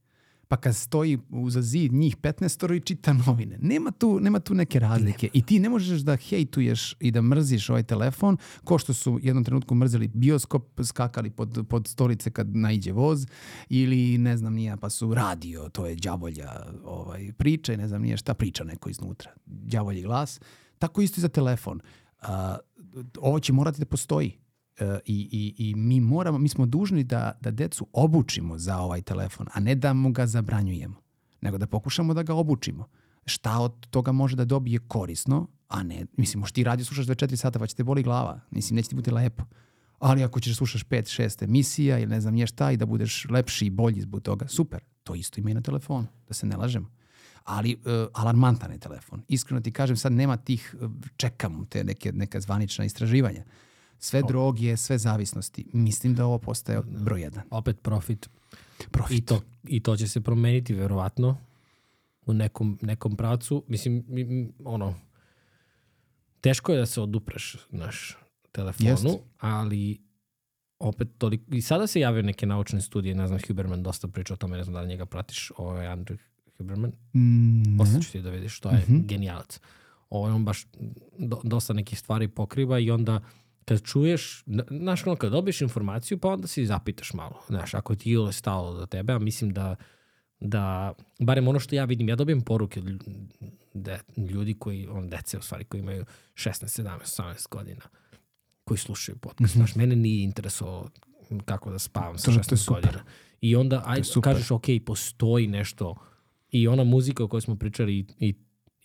[0.47, 3.57] Pa kad stoji uza zid njih 15 i čita novine.
[3.61, 5.29] Nema tu, nema tu neke razlike.
[5.33, 9.43] I ti ne možeš da hejtuješ i da mrziš ovaj telefon, ko što su jednom
[9.43, 13.25] trenutku mrzeli bioskop, skakali pod, pod stolice kad naiđe voz,
[13.69, 16.51] ili ne znam nija, pa su radio, to je đavolja
[16.83, 19.31] ovaj, priča i ne znam nije šta priča neko iznutra.
[19.45, 20.39] Đavolji glas.
[20.79, 21.79] Tako isto i za telefon.
[22.21, 22.57] A,
[23.19, 24.37] ovo će morati da postoji.
[24.79, 29.01] E, i, i, i mi moramo, mi smo dužni da, da decu obučimo za ovaj
[29.01, 30.95] telefon, a ne da mu ga zabranjujemo,
[31.41, 32.87] nego da pokušamo da ga obučimo.
[33.25, 37.35] Šta od toga može da dobije korisno, a ne, mislim, možeš ti radio slušaš 24
[37.35, 39.43] sata pa će te boli glava, mislim, neće ti biti lepo.
[39.99, 43.25] Ali ako ćeš da slušaš 5-6 emisija ili ne znam nije šta i da budeš
[43.29, 46.57] lepši i bolji zbog toga, super, to isto ima i na telefonu, da se ne
[46.57, 46.89] lažemo.
[47.43, 47.81] Ali uh,
[48.13, 49.21] alarmantan je telefon.
[49.27, 53.43] Iskreno ti kažem, sad nema tih, uh, čekam te neke, neka zvanična istraživanja.
[53.99, 55.65] Sve droge, sve zavisnosti.
[55.73, 57.43] Mislim da ovo postaje broj jedan.
[57.51, 58.29] Opet profit.
[58.91, 59.17] Profit.
[59.17, 61.37] I to, I to će se promeniti verovatno
[62.21, 63.63] u nekom, nekom pravcu.
[63.67, 64.95] Mislim, mi- mi- ono,
[66.41, 68.17] teško je da se odupreš naš
[68.51, 69.05] telefonu, Jest.
[69.37, 70.01] ali
[70.79, 74.37] opet toliko, i sada se javio neke naučne studije, ne znam, Huberman dosta priča o
[74.37, 76.17] tome, ne znam da li njega pratiš, ovo je Andrew
[76.57, 78.01] Huberman, Mm, posle ne.
[78.01, 78.97] ću ti da vidiš, to je Mhm.
[78.99, 79.59] genijalac.
[80.09, 80.65] Ovo on baš
[81.19, 83.21] do, dosta nekih stvari pokriva i onda
[83.67, 87.41] kad čuješ, na- znaš, ono, kad dobiješ informaciju, pa onda se i zapitaš malo.
[87.47, 89.75] Znaš, ako ti je stalo do tebe, a mislim da,
[90.39, 92.81] da, barem ono što ja vidim, ja dobijem poruke
[93.73, 93.99] de,
[94.29, 97.81] ljudi koji, on dece u stvari, koji imaju 16, 17, 18 godina,
[98.63, 99.53] koji slušaju podcast.
[99.53, 100.89] Znaš, mene nije interesovalo
[101.45, 102.39] kako da spavam sa Mhm.
[102.39, 102.81] To- to je 16 super.
[102.83, 103.03] godina.
[103.41, 104.23] I onda, super.
[104.23, 105.95] kažeš, ok, postoji nešto
[106.51, 108.35] i ona muzika o kojoj smo pričali i, i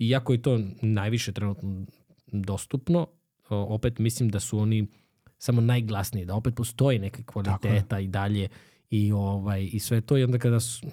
[0.01, 1.87] iako je to najviše trenutno
[2.27, 3.07] dostupno.
[3.57, 4.87] Opet mislim da su oni
[5.39, 8.49] samo najglasniji, da opet postoji neka kvaliteta i dalje
[8.91, 10.87] i ovaj i sve to i onda kada su,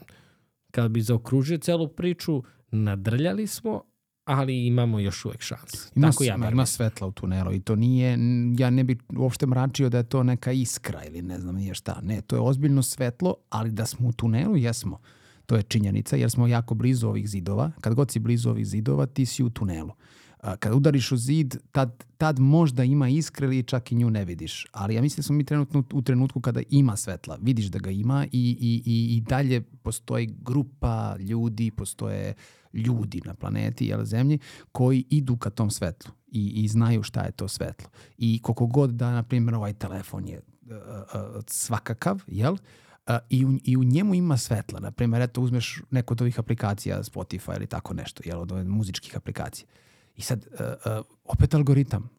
[0.72, 3.84] kada bi zaokružio celu priču, nadrljali smo,
[4.26, 5.91] ali imamo još uvek šans.
[5.95, 6.76] Ima, Tako ja ima, bar ima mislim.
[6.76, 8.18] svetla u tunelu i to nije,
[8.57, 11.99] ja ne bi uopšte mračio da je to neka iskra ili ne znam nije šta.
[12.03, 14.99] Ne, to je ozbiljno svetlo, ali da smo u tunelu, jesmo.
[15.45, 17.72] To je činjenica jer smo jako blizu ovih zidova.
[17.81, 19.91] Kad god si blizu ovih zidova, ti si u tunelu.
[20.59, 24.67] Kad udariš u zid, tad, tad možda ima iskre ili čak i nju ne vidiš.
[24.71, 27.37] Ali ja mislim da smo mi trenutno u trenutku kada ima svetla.
[27.41, 32.33] Vidiš da ga ima i, i, i, i dalje postoji grupa ljudi, postoje
[32.73, 34.39] ljudi na planeti, jel, zemlji,
[34.71, 37.89] koji idu ka tom svetlu i, i znaju šta je to svetlo.
[38.17, 42.57] I koliko god da, na primjer, ovaj telefon je uh, uh, svakakav, jel,
[43.07, 44.79] Uh, i, u, i u njemu ima svetla.
[44.79, 48.63] Na primjer, eto, uzmeš neku od ovih aplikacija, Spotify ili tako nešto, jel, od ove
[48.63, 49.67] muzičkih aplikacija.
[50.19, 52.09] I sad, uh, uh, opet algoritam,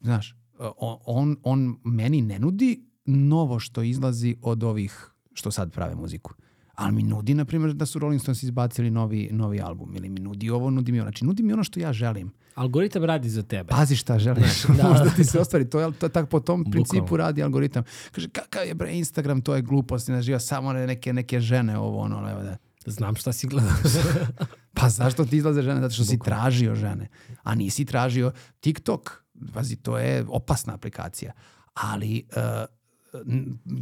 [0.00, 0.66] znaš, uh,
[1.06, 6.34] on, on, meni ne nudi novo što izlazi od ovih što sad prave muziku.
[6.74, 9.96] Ali mi nudi, na primjer, da su Rolling Stones izbacili novi, novi album.
[9.96, 11.06] Ili mi nudi ovo, nudi mi ono.
[11.10, 12.32] Znači, nudi mi ono što ja želim.
[12.54, 13.68] Algoritam radi za tebe.
[13.68, 14.62] Pazi šta želiš.
[14.62, 14.88] Da.
[14.88, 15.70] Možda ti se ostvari.
[15.70, 16.72] To je to, tako po tom Bukvalno.
[16.72, 17.82] principu radi algoritam.
[18.12, 20.08] Kaže, kakav je bre Instagram, to je glupost.
[20.08, 22.56] Ne živa samo neke, neke žene ovo, ono, evo da.
[22.86, 23.72] Znam šta si gledao.
[24.80, 25.80] Pa zašto ti izlaze žene?
[25.80, 27.08] Zato što si tražio žene.
[27.42, 29.24] A nisi tražio TikTok.
[29.52, 31.32] Pazi, to je opasna aplikacija.
[31.74, 32.42] Ali, uh,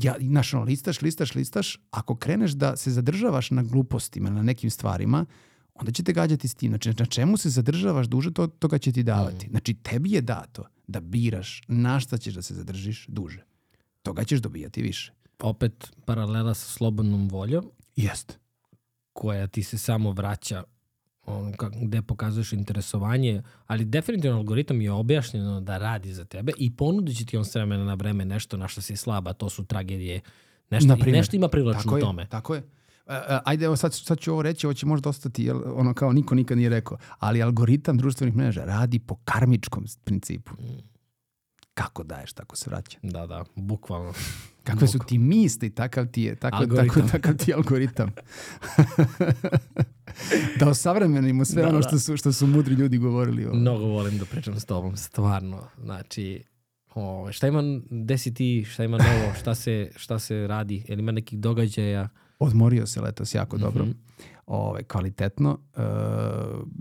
[0.02, 1.78] ja, znaš, ono, listaš, listaš, listaš.
[1.90, 5.26] Ako kreneš da se zadržavaš na glupostima, na nekim stvarima,
[5.74, 6.70] onda će te gađati s tim.
[6.70, 9.48] Znači, na čemu se zadržavaš duže, to, toga će ti davati.
[9.50, 13.44] Znači, tebi je dato da biraš na šta ćeš da se zadržiš duže.
[14.02, 15.12] Toga ćeš dobijati više.
[15.42, 18.34] Opet paralela sa slobodnom voljom, Jeste.
[19.12, 20.64] koja ti se samo vraća
[21.28, 26.76] on, ka, gde pokazuješ interesovanje, ali definitivno algoritam je objašnjeno da radi za tebe i
[26.76, 29.64] ponudit će ti on s vremena na vreme nešto na što si slaba, to su
[29.64, 30.20] tragedije,
[30.70, 31.16] nešto, Na primjer.
[31.16, 32.26] nešto ima privlačno Tako u je, tome.
[32.26, 32.62] Tako je.
[33.06, 35.94] E, e, ajde, evo sad, sad ću ovo reći, ovo će možda ostati jel, ono
[35.94, 40.52] kao niko nikad nije rekao, ali algoritam društvenih mreža radi po karmičkom principu.
[41.78, 42.98] Kako daješ, tako se vraća.
[43.02, 44.12] Da, da, bukvalno.
[44.64, 47.08] Kakve su ti misli, takav ti je, tako, tako, Algoritam.
[47.12, 48.10] takav ti je algoritam.
[50.60, 51.88] da osavremenimo sve Da, ono da.
[51.88, 53.46] što su, što su mudri ljudi govorili.
[53.46, 53.54] O...
[53.54, 55.68] Mnogo volim da pričam s tobom, stvarno.
[55.82, 56.44] Znači,
[56.94, 60.98] o, šta ima, gde si ti, šta ima novo, šta se, šta se radi, jel
[60.98, 62.08] ima nekih događaja?
[62.38, 63.86] Odmorio se letos jako dobro.
[64.50, 65.80] Ove, kvalitetno, e,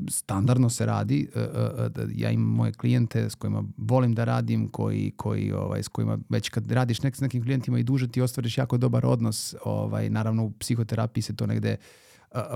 [0.10, 1.30] standardno se radi.
[1.35, 5.84] E, e, da ja imam moje klijente s kojima volim da radim, koji, koji ovaj,
[5.84, 9.06] s kojima već kad radiš nek, s nekim klijentima i duže ti ostvariš jako dobar
[9.06, 9.56] odnos.
[9.65, 11.77] Ovaj, naravno u psihoterapiji se to negde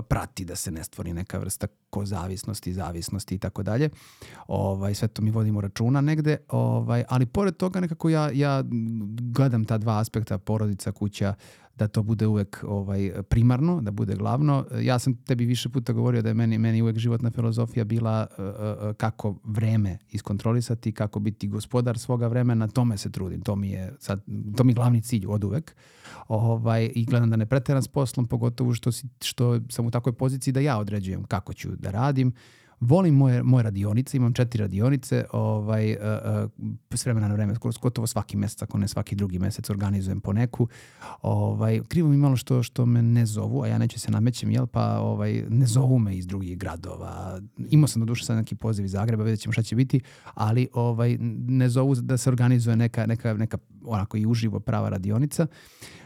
[0.07, 3.89] prati da se ne stvori neka vrsta kozavisnosti, zavisnosti i tako dalje.
[4.47, 8.63] Ovaj, sve to mi vodimo računa negde, ovaj, ali pored toga nekako ja, ja
[9.33, 11.33] gledam ta dva aspekta, porodica, kuća,
[11.77, 14.65] da to bude uvek ovaj, primarno, da bude glavno.
[14.81, 18.45] Ja sam tebi više puta govorio da je meni, meni uvek životna filozofija bila uh,
[18.45, 23.41] uh, kako vreme iskontrolisati, kako biti gospodar svoga vremena, tome se trudim.
[23.41, 24.21] To mi je, sad,
[24.57, 25.75] to mi je glavni cilj od uvek.
[26.27, 30.13] Ovaj, I gledam da ne preteram s poslom, pogotovo što, si, što sam u takvoj
[30.13, 32.33] poziciji da ja određujem kako ću da radim.
[32.81, 35.99] Volim moje, moje radionice, imam četiri radionice, ovaj, uh,
[36.43, 40.21] uh, s vremena na vreme, skoro gotovo svaki mesec, ako ne svaki drugi mesec, organizujem
[40.21, 40.67] po neku.
[41.21, 44.67] Ovaj, krivo mi malo što, što me ne zovu, a ja neću se namećem, jel,
[44.67, 47.41] pa ovaj, ne zovu me iz drugih gradova.
[47.69, 50.01] Imao sam do duše sad neki poziv iz Zagreba, vidjet ćemo šta će biti,
[50.33, 51.17] ali ovaj,
[51.47, 55.43] ne zovu da se organizuje neka, neka, neka onako i uživo prava radionica.
[55.43, 56.00] Uh,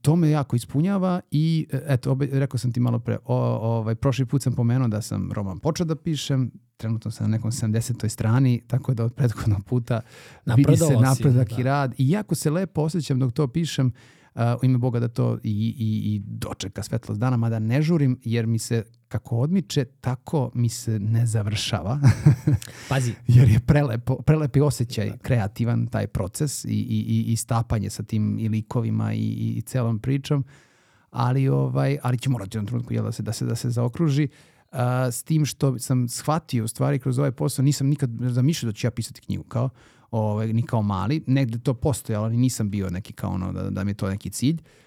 [0.00, 3.36] to me jako ispunjava i eto, obe, rekao sam ti malo pre, o,
[3.76, 7.50] ovaj, prošli put sam pomenuo da sam roman počeo da pišem, trenutno sam na nekom
[7.50, 8.08] 70.
[8.08, 10.00] strani, tako da od prethodnog puta
[10.46, 11.60] vidi se Napredovao si, napredak da.
[11.60, 11.94] i rad.
[11.98, 13.92] I jako se lepo osjećam dok to pišem,
[14.34, 18.18] uh, u ime Boga da to i, i, i dočeka svetlost dana, mada ne žurim,
[18.24, 18.84] jer mi se
[19.14, 22.00] kako odmiče, tako mi se ne završava.
[22.88, 28.02] Pazi, jer je prelepo, prelepi osjećaj, kreativan taj proces i, i, i, i stapanje sa
[28.02, 30.44] tim i likovima i, i, i celom pričom,
[31.10, 34.28] ali, ovaj, ali će morati jednom trenutku jel, da, se, da, se, da se zaokruži.
[34.72, 34.78] Uh,
[35.10, 38.86] s tim što sam shvatio u stvari kroz ovaj posao, nisam nikad zamišljao da ću
[38.86, 39.68] ja pisati knjigu kao,
[40.10, 43.84] ovaj, ni kao mali, negde to postojalo, ali nisam bio neki kao ono, da, da
[43.84, 44.58] mi je to neki cilj.
[44.60, 44.83] Uh,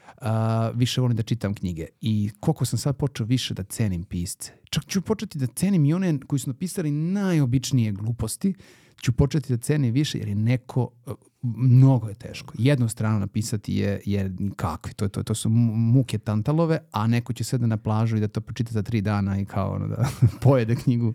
[0.73, 4.51] više volim da čitam knjige i koliko sam sad počeo više da cenim pisce.
[4.69, 8.53] Čak ću početi da cenim i one koji su napisali najobičnije gluposti,
[9.01, 12.53] ću početi da cenim više jer je neko, uh, mnogo je teško.
[12.57, 17.33] Jednu stranu napisati je, je kakvi, to, to, to su mu- muke tantalove, a neko
[17.33, 20.09] će sedne na plažu i da to pročita za tri dana i kao ono da
[20.43, 21.13] pojede knjigu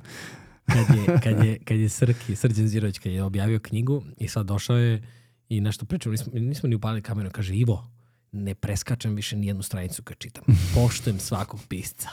[0.67, 4.47] kad je, kad je, kad je Srki, Srđan Zirović, kad je objavio knjigu i sad
[4.47, 5.03] došao je
[5.49, 7.91] i nešto pričao, nismo, nismo ni upalili kameru, kaže Ivo,
[8.33, 10.45] ne preskačem više nijednu stranicu kad čitam.
[10.75, 12.09] Poštujem svakog pisca.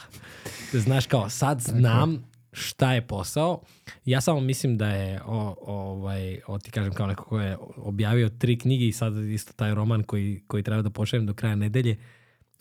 [0.72, 3.62] Znaš kao, sad znam šta je posao.
[4.04, 8.28] Ja samo mislim da je, o, ovaj, o, ti kažem kao neko ko je objavio
[8.28, 11.96] tri knjige i sad isto taj roman koji, koji treba da pošaljem do kraja nedelje,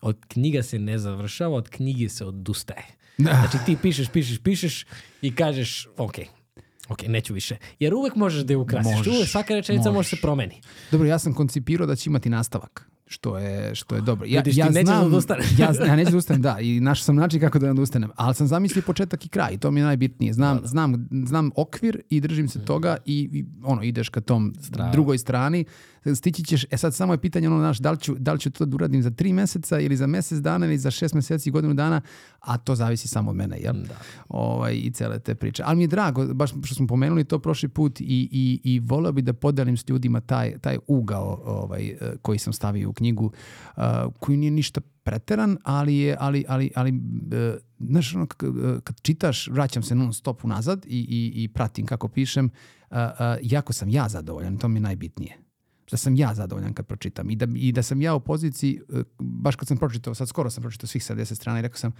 [0.02, 2.86] od knjiga se ne završava, od knjige se odustaje.
[3.18, 4.86] Znači ti pišeš, pišeš, pišeš
[5.22, 6.15] i kažeš, ok,
[6.90, 7.57] ok, neću više.
[7.80, 8.91] Jer uvek možeš da je ukrasiš.
[8.98, 10.61] Možeš, Uvek svaka rečenica može se promeni.
[10.91, 14.26] Dobro, ja sam koncipirao da će imati nastavak što je, što je dobro.
[14.27, 17.03] Ja, Vidiš, ti ja nećeš znam, da ja, ja neću da odustanem, da, i našao
[17.03, 19.84] sam način kako da ne odustanem, ali sam zamislio početak i kraj, to mi je
[19.84, 20.34] najbitnije.
[20.34, 24.91] Znam, znam, znam okvir i držim se toga i, i ono, ideš ka tom Strava.
[24.91, 25.65] drugoj strani,
[26.15, 28.52] stići ćeš, e sad samo je pitanje ono, znaš, da li ću, da li ću
[28.52, 31.73] to da uradim za tri meseca ili za mesec dana ili za šest meseci, godinu
[31.73, 32.02] dana,
[32.40, 33.73] a to zavisi samo od mene, jel?
[33.73, 33.95] Da.
[34.30, 35.64] ovaj, i cele te priče.
[35.65, 39.11] Ali mi je drago, baš što smo pomenuli to prošli put i, i, i voleo
[39.11, 43.31] bi da podelim s ljudima taj, taj ugao ovaj, eh, koji sam stavio u knjigu,
[43.77, 43.84] uh,
[44.19, 49.47] koji nije ništa preteran, ali je, ali, ali, ali uh, znaš, ono, eh, kad čitaš,
[49.47, 53.01] vraćam se non stop unazad i, i, i pratim kako pišem, uh, uh,
[53.41, 55.38] jako sam ja zadovoljan, to mi je najbitnije.
[55.91, 59.03] Da sam ja zadovoljan kad pročitam i da, i da sam ja u poziciji, eh,
[59.19, 61.91] baš kad sam pročitao, sad skoro sam pročitao svih 70 strana i rekao sam,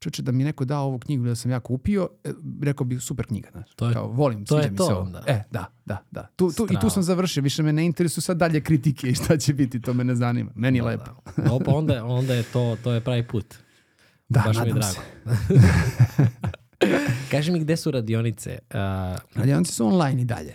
[0.00, 2.30] čuče da mi neko dao ovu knjigu da sam ja kupio, e,
[2.62, 3.48] rekao bi super knjiga.
[3.50, 3.70] Znaš.
[3.70, 5.02] To je- Kao, volim, to je sviđa mi to se ovo.
[5.02, 5.22] onda.
[5.26, 6.26] E, da, da, da.
[6.36, 9.36] Tu, tu, I tu sam završio, više me ne interesuju sad dalje kritike i šta
[9.36, 10.50] će biti, to me ne zanima.
[10.54, 11.10] Meni je lepo.
[11.36, 11.52] Da.
[11.52, 13.54] O, pa onda, onda je to, to je pravi put.
[14.28, 14.94] Da, Baš mi je nadam drago.
[14.94, 15.60] se.
[17.30, 18.58] Kaži mi gde su radionice?
[18.64, 18.76] Uh,
[19.34, 20.54] Radionice su online i dalje.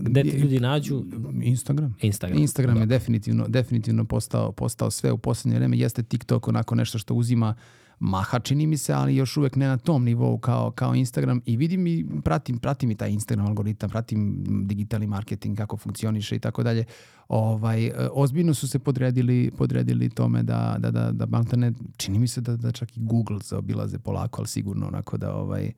[0.00, 1.04] gde ti ljudi nađu?
[1.34, 1.94] Instagram.
[2.00, 2.38] Instagram.
[2.38, 5.78] Instagram je definitivno, definitivno postao, postao sve u posljednje vreme.
[5.78, 7.54] Jeste TikTok onako nešto što uzima
[8.00, 11.40] maha, čini mi se, ali još uvek ne na tom nivou kao, kao Instagram.
[11.46, 16.38] I vidim i pratim, pratim i taj Instagram algoritam, pratim digitalni marketing, kako funkcioniše i
[16.38, 16.84] tako dalje.
[17.28, 22.28] Ovaj, e, ozbiljno su se podredili, podredili tome da, da, da, da maltene, čini mi
[22.28, 25.72] se da, da čak i Google zaobilaze polako, ali sigurno onako da ovaj,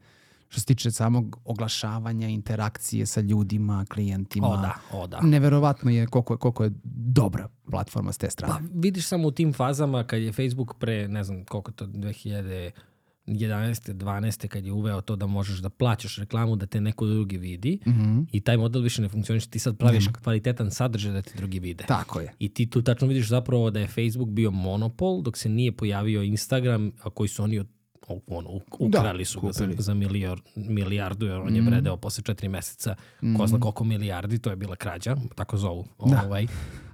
[0.53, 4.47] što se tiče samog oglašavanja, interakcije sa ljudima, klijentima.
[4.49, 5.21] O da, o da.
[5.21, 8.53] Neverovatno je koliko, je koliko je dobra platforma s te strane.
[8.55, 12.73] Pa vidiš samo u tim fazama kad je Facebook pre, ne znam koliko to, 2011.
[13.27, 14.49] 12.
[14.49, 18.21] kad je uveo to da možeš da plaćaš reklamu da te neko drugi vidi Mhm.
[18.33, 19.51] i taj model više ne funkcioniše.
[19.51, 21.85] Ti sad praviš kvalitetan sadržaj da te drugi vide.
[21.89, 22.33] Tako je.
[22.39, 26.23] I ti tu tačno vidiš zapravo da je Facebook bio monopol dok se nije pojavio
[26.23, 27.69] Instagram, a koji su oni od,
[28.29, 29.83] ono, u- ukrali su ga za, kupili.
[29.83, 32.95] za milijar, milijardu, jer on je vredeo posle četiri meseca
[33.37, 35.85] ko zna koliko milijardi, to je bila krađa, tako zovu.
[35.99, 36.47] Ovaj.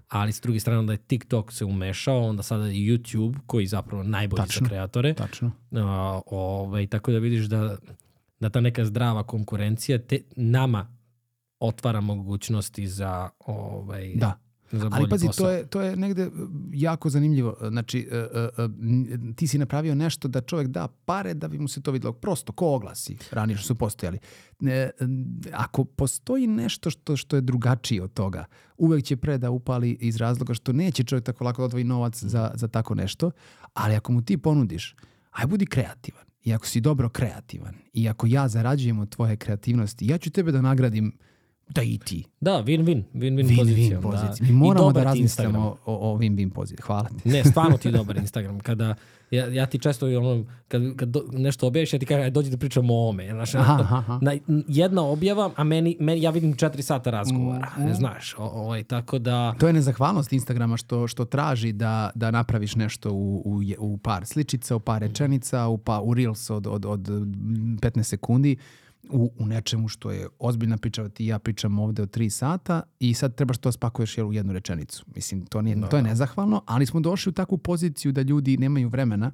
[0.09, 3.69] Ali s druge strane onda je TikTok se umešao, onda sada je YouTube koji je
[3.69, 4.65] zapravo najbolji Tačno.
[4.65, 5.15] za kreatore.
[5.15, 5.51] Tačno.
[5.73, 7.77] A, ovaj, tako da vidiš da,
[8.41, 10.95] da ta neka zdrava konkurencija te, nama
[11.61, 14.39] otvara mogućnosti za, ovaj, Da.
[14.73, 15.47] Za Ali pazi, posao.
[15.47, 16.33] to je, to je negde uh,
[16.73, 17.57] jako zanimljivo.
[17.69, 18.19] Znači, uh,
[18.59, 21.83] uh, uh, n- ti si napravio nešto da čovjek da pare da bi mu se
[21.83, 22.13] to videlo.
[22.13, 24.19] Prosto, ko oglasi, ranije što su postojali.
[25.53, 28.45] Ako postoji nešto što, što je drugačije od toga,
[28.77, 32.25] uvek će pre da upali iz razloga što neće čovjek tako lako da odvoji novac
[32.25, 33.31] za, za tako nešto,
[33.75, 34.97] ali ako mu ti ponudiš,
[35.31, 36.25] aj budi kreativan.
[36.45, 40.53] I ako si dobro kreativan, i ako ja zarađujem od tvoje kreativnosti, ja ću tebe
[40.53, 41.13] da nagradim
[41.69, 42.25] da i ti.
[42.41, 44.01] Da, win-win, win-win pozicija.
[44.01, 44.35] pozicija.
[44.39, 44.45] Da.
[44.45, 46.83] Mi I moramo da razmislimo o, o win-win poziciji.
[46.83, 47.29] Hvala ti.
[47.29, 48.61] Ne, stvarno ti je dobar Instagram.
[48.61, 48.95] Kada,
[49.31, 52.51] ja, ja ti često ono, kad, kad do, nešto objaviš, ja ti kažem, aj dođi
[52.51, 53.29] da pričamo o ovome.
[53.31, 54.19] Znaš, Aha, aha.
[54.23, 54.33] Na,
[54.69, 57.73] jedna objava, a meni, meni, ja vidim četiri sata razgovora.
[57.79, 59.55] Mm, Ne znaš, o, ovaj, tako da...
[59.59, 64.27] To je nezahvalnost Instagrama što, što traži da, da napraviš nešto u, u, u par
[64.27, 68.57] sličica, u par rečenica, u, pa, u Reels od, od, od 15 sekundi,
[69.11, 72.83] u, u nečemu što je ozbiljna priča, ti i ja pričam ovde od 3 sata
[73.01, 75.05] i sad trebaš to spakuješ jel, u jednu rečenicu.
[75.15, 78.89] Mislim, to, nije, to je nezahvalno, ali smo došli u takvu poziciju da ljudi nemaju
[78.89, 79.33] vremena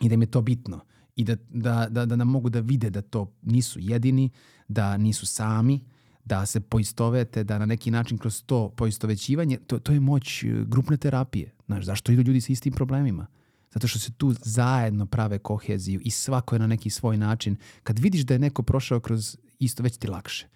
[0.00, 0.80] i da im je to bitno
[1.16, 4.30] i da, da, da, da nam mogu da vide da to nisu jedini,
[4.68, 5.84] da nisu sami,
[6.24, 10.64] da se poistovete, da na neki način kroz to poistovećivanje, to, to je moć e,
[10.66, 11.54] grupne terapije.
[11.66, 13.26] Znaš, zašto idu ljudi sa istim problemima?
[13.74, 17.56] Zato što se tu zajedno prave koheziju i svako je na neki svoj način.
[17.82, 20.46] Kad vidiš da je neko prošao kroz isto, već ti lakše.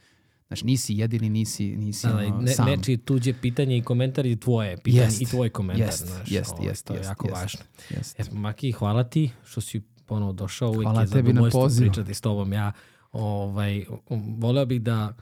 [0.49, 2.67] Znači, nisi jedini, nisi, nisi Da, ono, ne, sam.
[2.67, 5.87] nečije tuđe pitanje i komentar i tvoje pitanje Jest, i tvoj komentar.
[5.87, 7.37] jest, znaš, jest, ovaj, jest, to je jest, jako jest.
[7.41, 7.61] važno.
[7.91, 8.21] Jest.
[8.21, 10.69] E, Maki, hvala ti što si ponovo došao.
[10.69, 11.91] Uvijek Hvala je tebi na pozivu.
[11.91, 12.53] pričati s tobom.
[12.53, 12.73] Ja
[13.13, 15.15] ovaj, um, voleo bih da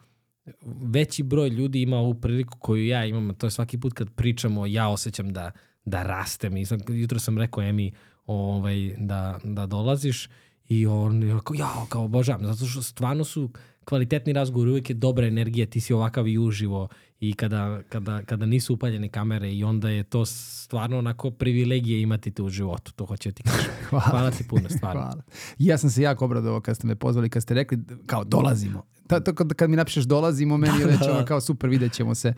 [0.82, 4.66] veći broj ljudi ima ovu priliku koju ja imam, to je svaki put kad pričamo,
[4.66, 5.50] ja osjećam da,
[5.86, 6.56] da rastem.
[6.56, 7.92] I sam, jutro sam rekao Emi
[8.26, 10.28] ovaj, da, da dolaziš
[10.68, 13.50] I on je kao, jao, kao obožavam, zato što stvarno su
[13.84, 16.88] kvalitetni razgovori, uvijek je dobra energija, ti si ovakav i uživo
[17.20, 22.30] i kada, kada, kada nisu upaljene kamere i onda je to stvarno onako privilegije imati
[22.30, 23.70] te u životu, to hoće ti kažem.
[23.88, 24.04] Hvala.
[24.04, 25.00] Hvala ti puno, stvarno.
[25.00, 25.22] Hvala.
[25.58, 28.82] Ja sam se jako obradovao kad ste me pozvali, kad ste rekli kao dolazimo.
[29.06, 32.14] Ta, to kad, kad mi napišeš dolazimo, meni je već ono kao super, vidjet ćemo
[32.14, 32.34] se,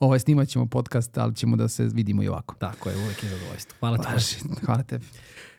[0.00, 2.54] ovaj, snimat ćemo podcast, ali ćemo da se vidimo i ovako.
[2.58, 3.76] Tako je, uvijek je zadovoljstvo.
[3.80, 4.04] Hvala ti.
[4.12, 4.36] Važi,
[4.66, 5.04] hvala tebi.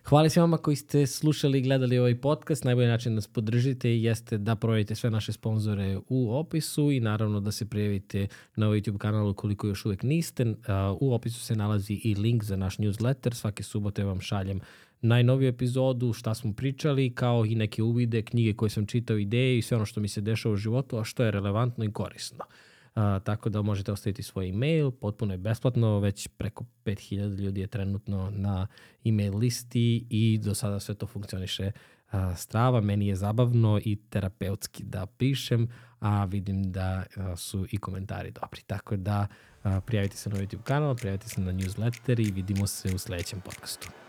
[0.06, 2.64] Hvala svima vama koji ste slušali i gledali ovaj podcast.
[2.64, 7.40] Najbolji način da nas podržite jeste da provjerite sve naše sponzore u opisu i naravno
[7.40, 10.44] da se prijavite na ovaj YouTube kanal ukoliko još uvijek niste.
[10.46, 10.56] Uh,
[11.00, 13.34] U opisu se nalazi i link za naš newsletter.
[13.34, 14.60] Svake subote vam šaljem
[15.04, 19.62] najnoviju epizodu, šta smo pričali, kao i neke uvide, knjige koje sam čitao, ideje i
[19.62, 22.46] sve ono što mi se dešava u životu, a što je relevantno i korisno.
[22.96, 27.68] A, tako da možete ostaviti svoj email, potpuno je besplatno, već preko 5000 ljudi je
[27.68, 28.68] trenutno na
[29.06, 31.72] email listi i do sada sve to funkcioniše
[32.12, 32.82] a, strava.
[32.82, 35.68] Meni je zabavno i terapeutski da pišem,
[36.00, 38.62] a vidim da a, su i komentari dobri.
[38.68, 39.28] Tako da
[39.64, 43.42] a, prijavite se na YouTube kanal, prijavite se na newsletter i vidimo se u sledećem
[43.42, 44.03] podcastu.